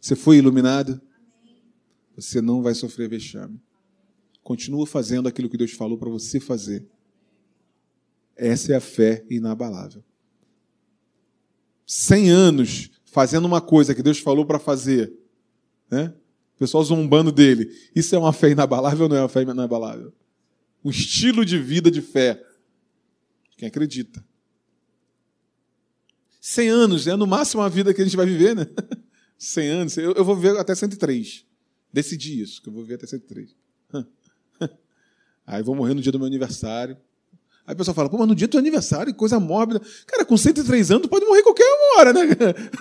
Você 0.01 0.15
foi 0.15 0.37
iluminado? 0.37 0.99
Você 2.15 2.41
não 2.41 2.61
vai 2.61 2.73
sofrer 2.73 3.09
vexame. 3.09 3.59
Continua 4.41 4.87
fazendo 4.87 5.27
aquilo 5.27 5.49
que 5.49 5.57
Deus 5.57 5.71
falou 5.71 5.97
para 5.97 6.09
você 6.09 6.39
fazer. 6.39 6.87
Essa 8.35 8.73
é 8.73 8.75
a 8.75 8.81
fé 8.81 9.25
inabalável. 9.29 10.03
100 11.91 12.29
anos 12.29 12.89
fazendo 13.03 13.43
uma 13.43 13.59
coisa 13.59 13.93
que 13.93 14.01
Deus 14.01 14.17
falou 14.17 14.45
para 14.45 14.57
fazer, 14.57 15.11
né? 15.89 16.13
O 16.55 16.59
pessoal 16.59 16.81
zombando 16.85 17.33
dele. 17.33 17.69
Isso 17.93 18.15
é 18.15 18.17
uma 18.17 18.31
fé 18.31 18.49
inabalável 18.49 19.03
ou 19.03 19.09
não 19.09 19.17
é 19.17 19.21
uma 19.21 19.27
fé 19.27 19.41
inabalável? 19.41 20.13
Um 20.85 20.89
estilo 20.89 21.43
de 21.43 21.57
vida 21.57 21.91
de 21.91 22.01
fé. 22.01 22.41
Quem 23.57 23.67
acredita. 23.67 24.23
100 26.39 26.69
anos 26.69 27.07
é 27.07 27.15
no 27.17 27.27
máximo 27.27 27.61
a 27.61 27.67
vida 27.67 27.93
que 27.93 28.01
a 28.01 28.05
gente 28.05 28.15
vai 28.15 28.25
viver, 28.25 28.55
né? 28.55 28.67
100 29.37 29.67
anos. 29.67 29.97
Eu, 29.97 30.13
eu 30.13 30.23
vou 30.23 30.37
viver 30.37 30.57
até 30.57 30.73
103. 30.73 31.45
Decidi 31.91 32.41
isso, 32.41 32.61
que 32.61 32.69
eu 32.69 32.73
vou 32.73 32.83
viver 32.83 32.95
até 32.95 33.05
103. 33.05 33.53
Aí 35.45 35.61
vou 35.61 35.75
morrer 35.75 35.93
no 35.93 36.01
dia 36.01 36.11
do 36.13 36.19
meu 36.19 36.27
aniversário. 36.27 36.95
Aí 37.65 37.73
o 37.73 37.77
pessoal 37.77 37.93
fala, 37.93 38.09
pô, 38.09 38.17
mas 38.17 38.27
no 38.27 38.35
dia 38.35 38.47
do 38.47 38.57
aniversário, 38.57 39.13
coisa 39.13 39.39
mórbida. 39.39 39.81
Cara, 40.07 40.25
com 40.25 40.35
103 40.35 40.91
anos, 40.91 41.03
tu 41.03 41.09
pode 41.09 41.25
morrer 41.25 41.43
qualquer 41.43 41.65
hora, 41.97 42.11
né? 42.11 42.21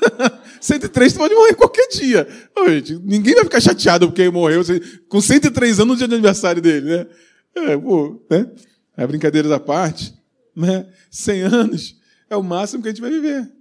103, 0.61 1.12
tu 1.12 1.18
pode 1.18 1.35
morrer 1.35 1.55
qualquer 1.55 1.87
dia. 1.89 2.26
Ô, 2.57 2.68
gente, 2.68 2.99
ninguém 2.99 3.35
vai 3.35 3.45
ficar 3.45 3.61
chateado 3.61 4.09
porque 4.09 4.22
ele 4.22 4.31
morreu 4.31 4.62
com 5.09 5.20
103 5.20 5.81
anos 5.81 5.93
no 5.93 5.97
dia 5.97 6.09
do 6.09 6.14
aniversário 6.14 6.62
dele, 6.62 6.87
né? 6.87 7.07
É, 7.55 7.76
pô, 7.76 8.20
né? 8.31 8.51
É 8.97 9.07
brincadeira 9.07 9.49
da 9.49 9.61
parte, 9.61 10.14
né? 10.57 10.87
100 11.11 11.43
anos 11.43 12.01
é 12.31 12.37
o 12.37 12.43
máximo 12.43 12.83
que 12.83 12.89
a 12.89 12.93
gente 12.93 13.01
vai 13.01 13.11
viver. 13.11 13.53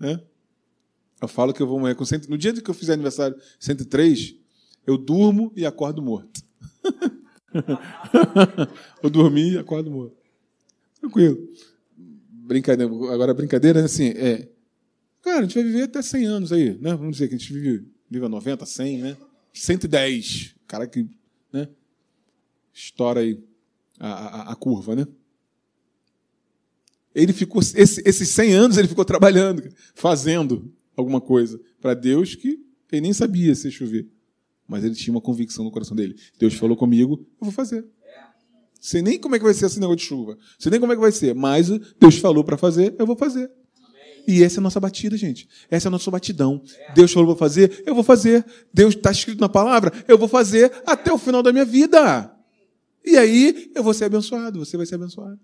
Né? 0.00 0.20
Eu 1.20 1.28
falo 1.28 1.52
que 1.52 1.60
eu 1.60 1.66
vou 1.66 1.78
morrer 1.78 1.94
com 1.94 2.04
100... 2.04 2.22
No 2.28 2.38
dia 2.38 2.52
que 2.52 2.70
eu 2.70 2.74
fizer 2.74 2.94
aniversário 2.94 3.36
103, 3.60 4.34
eu 4.86 4.96
durmo 4.96 5.52
e 5.54 5.66
acordo 5.66 6.02
morto. 6.02 6.40
eu 9.02 9.10
dormi 9.10 9.52
e 9.52 9.58
acordo 9.58 9.90
morto. 9.90 10.16
Tranquilo. 11.00 11.48
Brincadeira. 11.96 12.92
Agora, 13.12 13.34
brincadeira, 13.34 13.84
assim, 13.84 14.08
é. 14.08 14.48
Cara, 15.22 15.40
a 15.40 15.42
gente 15.42 15.54
vai 15.54 15.64
viver 15.64 15.82
até 15.82 16.00
100 16.00 16.26
anos 16.26 16.52
aí, 16.52 16.78
né? 16.78 16.94
Vamos 16.94 17.12
dizer 17.12 17.28
que 17.28 17.34
a 17.34 17.38
gente 17.38 17.52
vive, 17.52 17.86
vive 18.10 18.24
a 18.24 18.28
90, 18.28 18.64
100, 18.64 18.98
né? 18.98 19.16
110. 19.52 20.54
Cara 20.66 20.86
que, 20.86 21.06
né? 21.52 21.68
Estoura 22.72 23.20
aí 23.20 23.42
a, 23.98 24.08
a, 24.08 24.52
a 24.52 24.54
curva, 24.54 24.94
né? 24.94 25.06
Ele 27.14 27.32
ficou, 27.32 27.60
esse, 27.60 28.02
esses 28.06 28.28
100 28.28 28.52
anos 28.54 28.76
ele 28.76 28.86
ficou 28.86 29.04
trabalhando, 29.04 29.62
fazendo 29.94 30.72
alguma 30.96 31.20
coisa 31.20 31.60
para 31.80 31.94
Deus 31.94 32.34
que 32.34 32.60
ele 32.92 33.02
nem 33.02 33.12
sabia 33.12 33.54
se 33.54 33.70
chover. 33.70 34.06
Mas 34.68 34.84
ele 34.84 34.94
tinha 34.94 35.14
uma 35.14 35.20
convicção 35.20 35.64
no 35.64 35.70
coração 35.70 35.96
dele. 35.96 36.14
Deus 36.38 36.54
falou 36.54 36.76
comigo, 36.76 37.26
eu 37.40 37.44
vou 37.46 37.52
fazer. 37.52 37.84
Sei 38.80 39.02
nem 39.02 39.18
como 39.18 39.34
é 39.34 39.38
que 39.38 39.44
vai 39.44 39.54
ser 39.54 39.66
esse 39.66 39.80
negócio 39.80 39.96
de 39.96 40.04
chuva. 40.04 40.38
Sei 40.58 40.70
nem 40.70 40.78
como 40.78 40.92
é 40.92 40.94
que 40.94 41.00
vai 41.00 41.10
ser. 41.10 41.34
Mas 41.34 41.68
Deus 41.98 42.18
falou 42.18 42.44
para 42.44 42.56
fazer, 42.56 42.94
eu 42.98 43.06
vou 43.06 43.16
fazer. 43.16 43.50
E 44.26 44.42
essa 44.42 44.58
é 44.58 44.60
a 44.60 44.62
nossa 44.62 44.78
batida, 44.78 45.16
gente. 45.16 45.48
Essa 45.70 45.86
é 45.86 45.88
a 45.88 45.90
nossa 45.90 46.10
batidão. 46.10 46.62
Deus 46.94 47.10
falou 47.10 47.34
para 47.34 47.48
fazer, 47.48 47.82
eu 47.86 47.94
vou 47.94 48.04
fazer. 48.04 48.44
Deus 48.72 48.94
está 48.94 49.10
escrito 49.10 49.40
na 49.40 49.48
palavra, 49.48 49.90
eu 50.06 50.18
vou 50.18 50.28
fazer 50.28 50.70
até 50.84 51.10
o 51.10 51.16
final 51.16 51.42
da 51.42 51.50
minha 51.50 51.64
vida. 51.64 52.30
E 53.04 53.16
aí 53.16 53.72
eu 53.74 53.82
vou 53.82 53.94
ser 53.94 54.04
abençoado, 54.04 54.58
você 54.58 54.76
vai 54.76 54.84
ser 54.84 54.96
abençoado. 54.96 55.40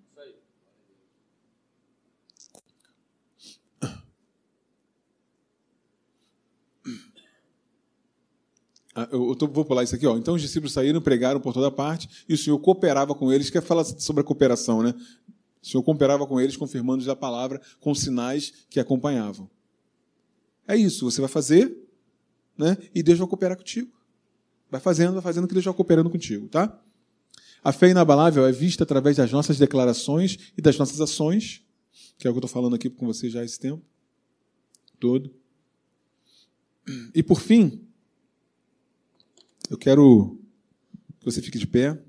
Eu 9.10 9.34
tô, 9.34 9.46
vou 9.48 9.64
pular 9.64 9.82
isso 9.82 9.94
aqui. 9.94 10.06
Ó. 10.06 10.16
Então 10.16 10.34
os 10.34 10.42
discípulos 10.42 10.72
saíram, 10.72 11.00
pregaram 11.00 11.40
por 11.40 11.52
toda 11.52 11.70
parte, 11.70 12.08
e 12.28 12.34
o 12.34 12.38
Senhor 12.38 12.58
cooperava 12.58 13.14
com 13.14 13.32
eles. 13.32 13.50
Quer 13.50 13.62
falar 13.62 13.84
sobre 13.84 14.20
a 14.22 14.24
cooperação, 14.24 14.82
né? 14.82 14.94
O 15.62 15.66
Senhor 15.66 15.82
cooperava 15.82 16.26
com 16.26 16.40
eles, 16.40 16.56
confirmando 16.56 17.10
a 17.10 17.16
palavra 17.16 17.60
com 17.80 17.94
sinais 17.94 18.52
que 18.68 18.78
acompanhavam. 18.78 19.48
É 20.66 20.76
isso, 20.76 21.10
você 21.10 21.20
vai 21.20 21.28
fazer, 21.28 21.76
né? 22.56 22.76
E 22.94 23.02
Deus 23.02 23.18
vai 23.18 23.28
cooperar 23.28 23.56
contigo. 23.56 23.90
Vai 24.70 24.80
fazendo, 24.80 25.14
vai 25.14 25.22
fazendo 25.22 25.46
que 25.46 25.54
Deus 25.54 25.64
vai 25.64 25.74
cooperando 25.74 26.10
contigo, 26.10 26.48
tá? 26.48 26.80
A 27.62 27.72
fé 27.72 27.88
inabalável 27.88 28.46
é 28.46 28.52
vista 28.52 28.84
através 28.84 29.16
das 29.16 29.32
nossas 29.32 29.58
declarações 29.58 30.52
e 30.56 30.60
das 30.60 30.76
nossas 30.76 31.00
ações, 31.00 31.62
que 32.18 32.26
é 32.26 32.30
o 32.30 32.34
que 32.34 32.38
eu 32.38 32.44
estou 32.44 32.50
falando 32.50 32.74
aqui 32.76 32.90
com 32.90 33.06
você 33.06 33.30
já 33.30 33.40
há 33.40 33.44
esse 33.44 33.58
tempo 33.58 33.82
todo. 35.00 35.30
E 37.14 37.22
por 37.22 37.40
fim, 37.40 37.83
eu 39.74 39.78
quero 39.78 40.38
que 41.18 41.24
você 41.24 41.42
fique 41.42 41.58
de 41.58 41.66
pé. 41.66 42.00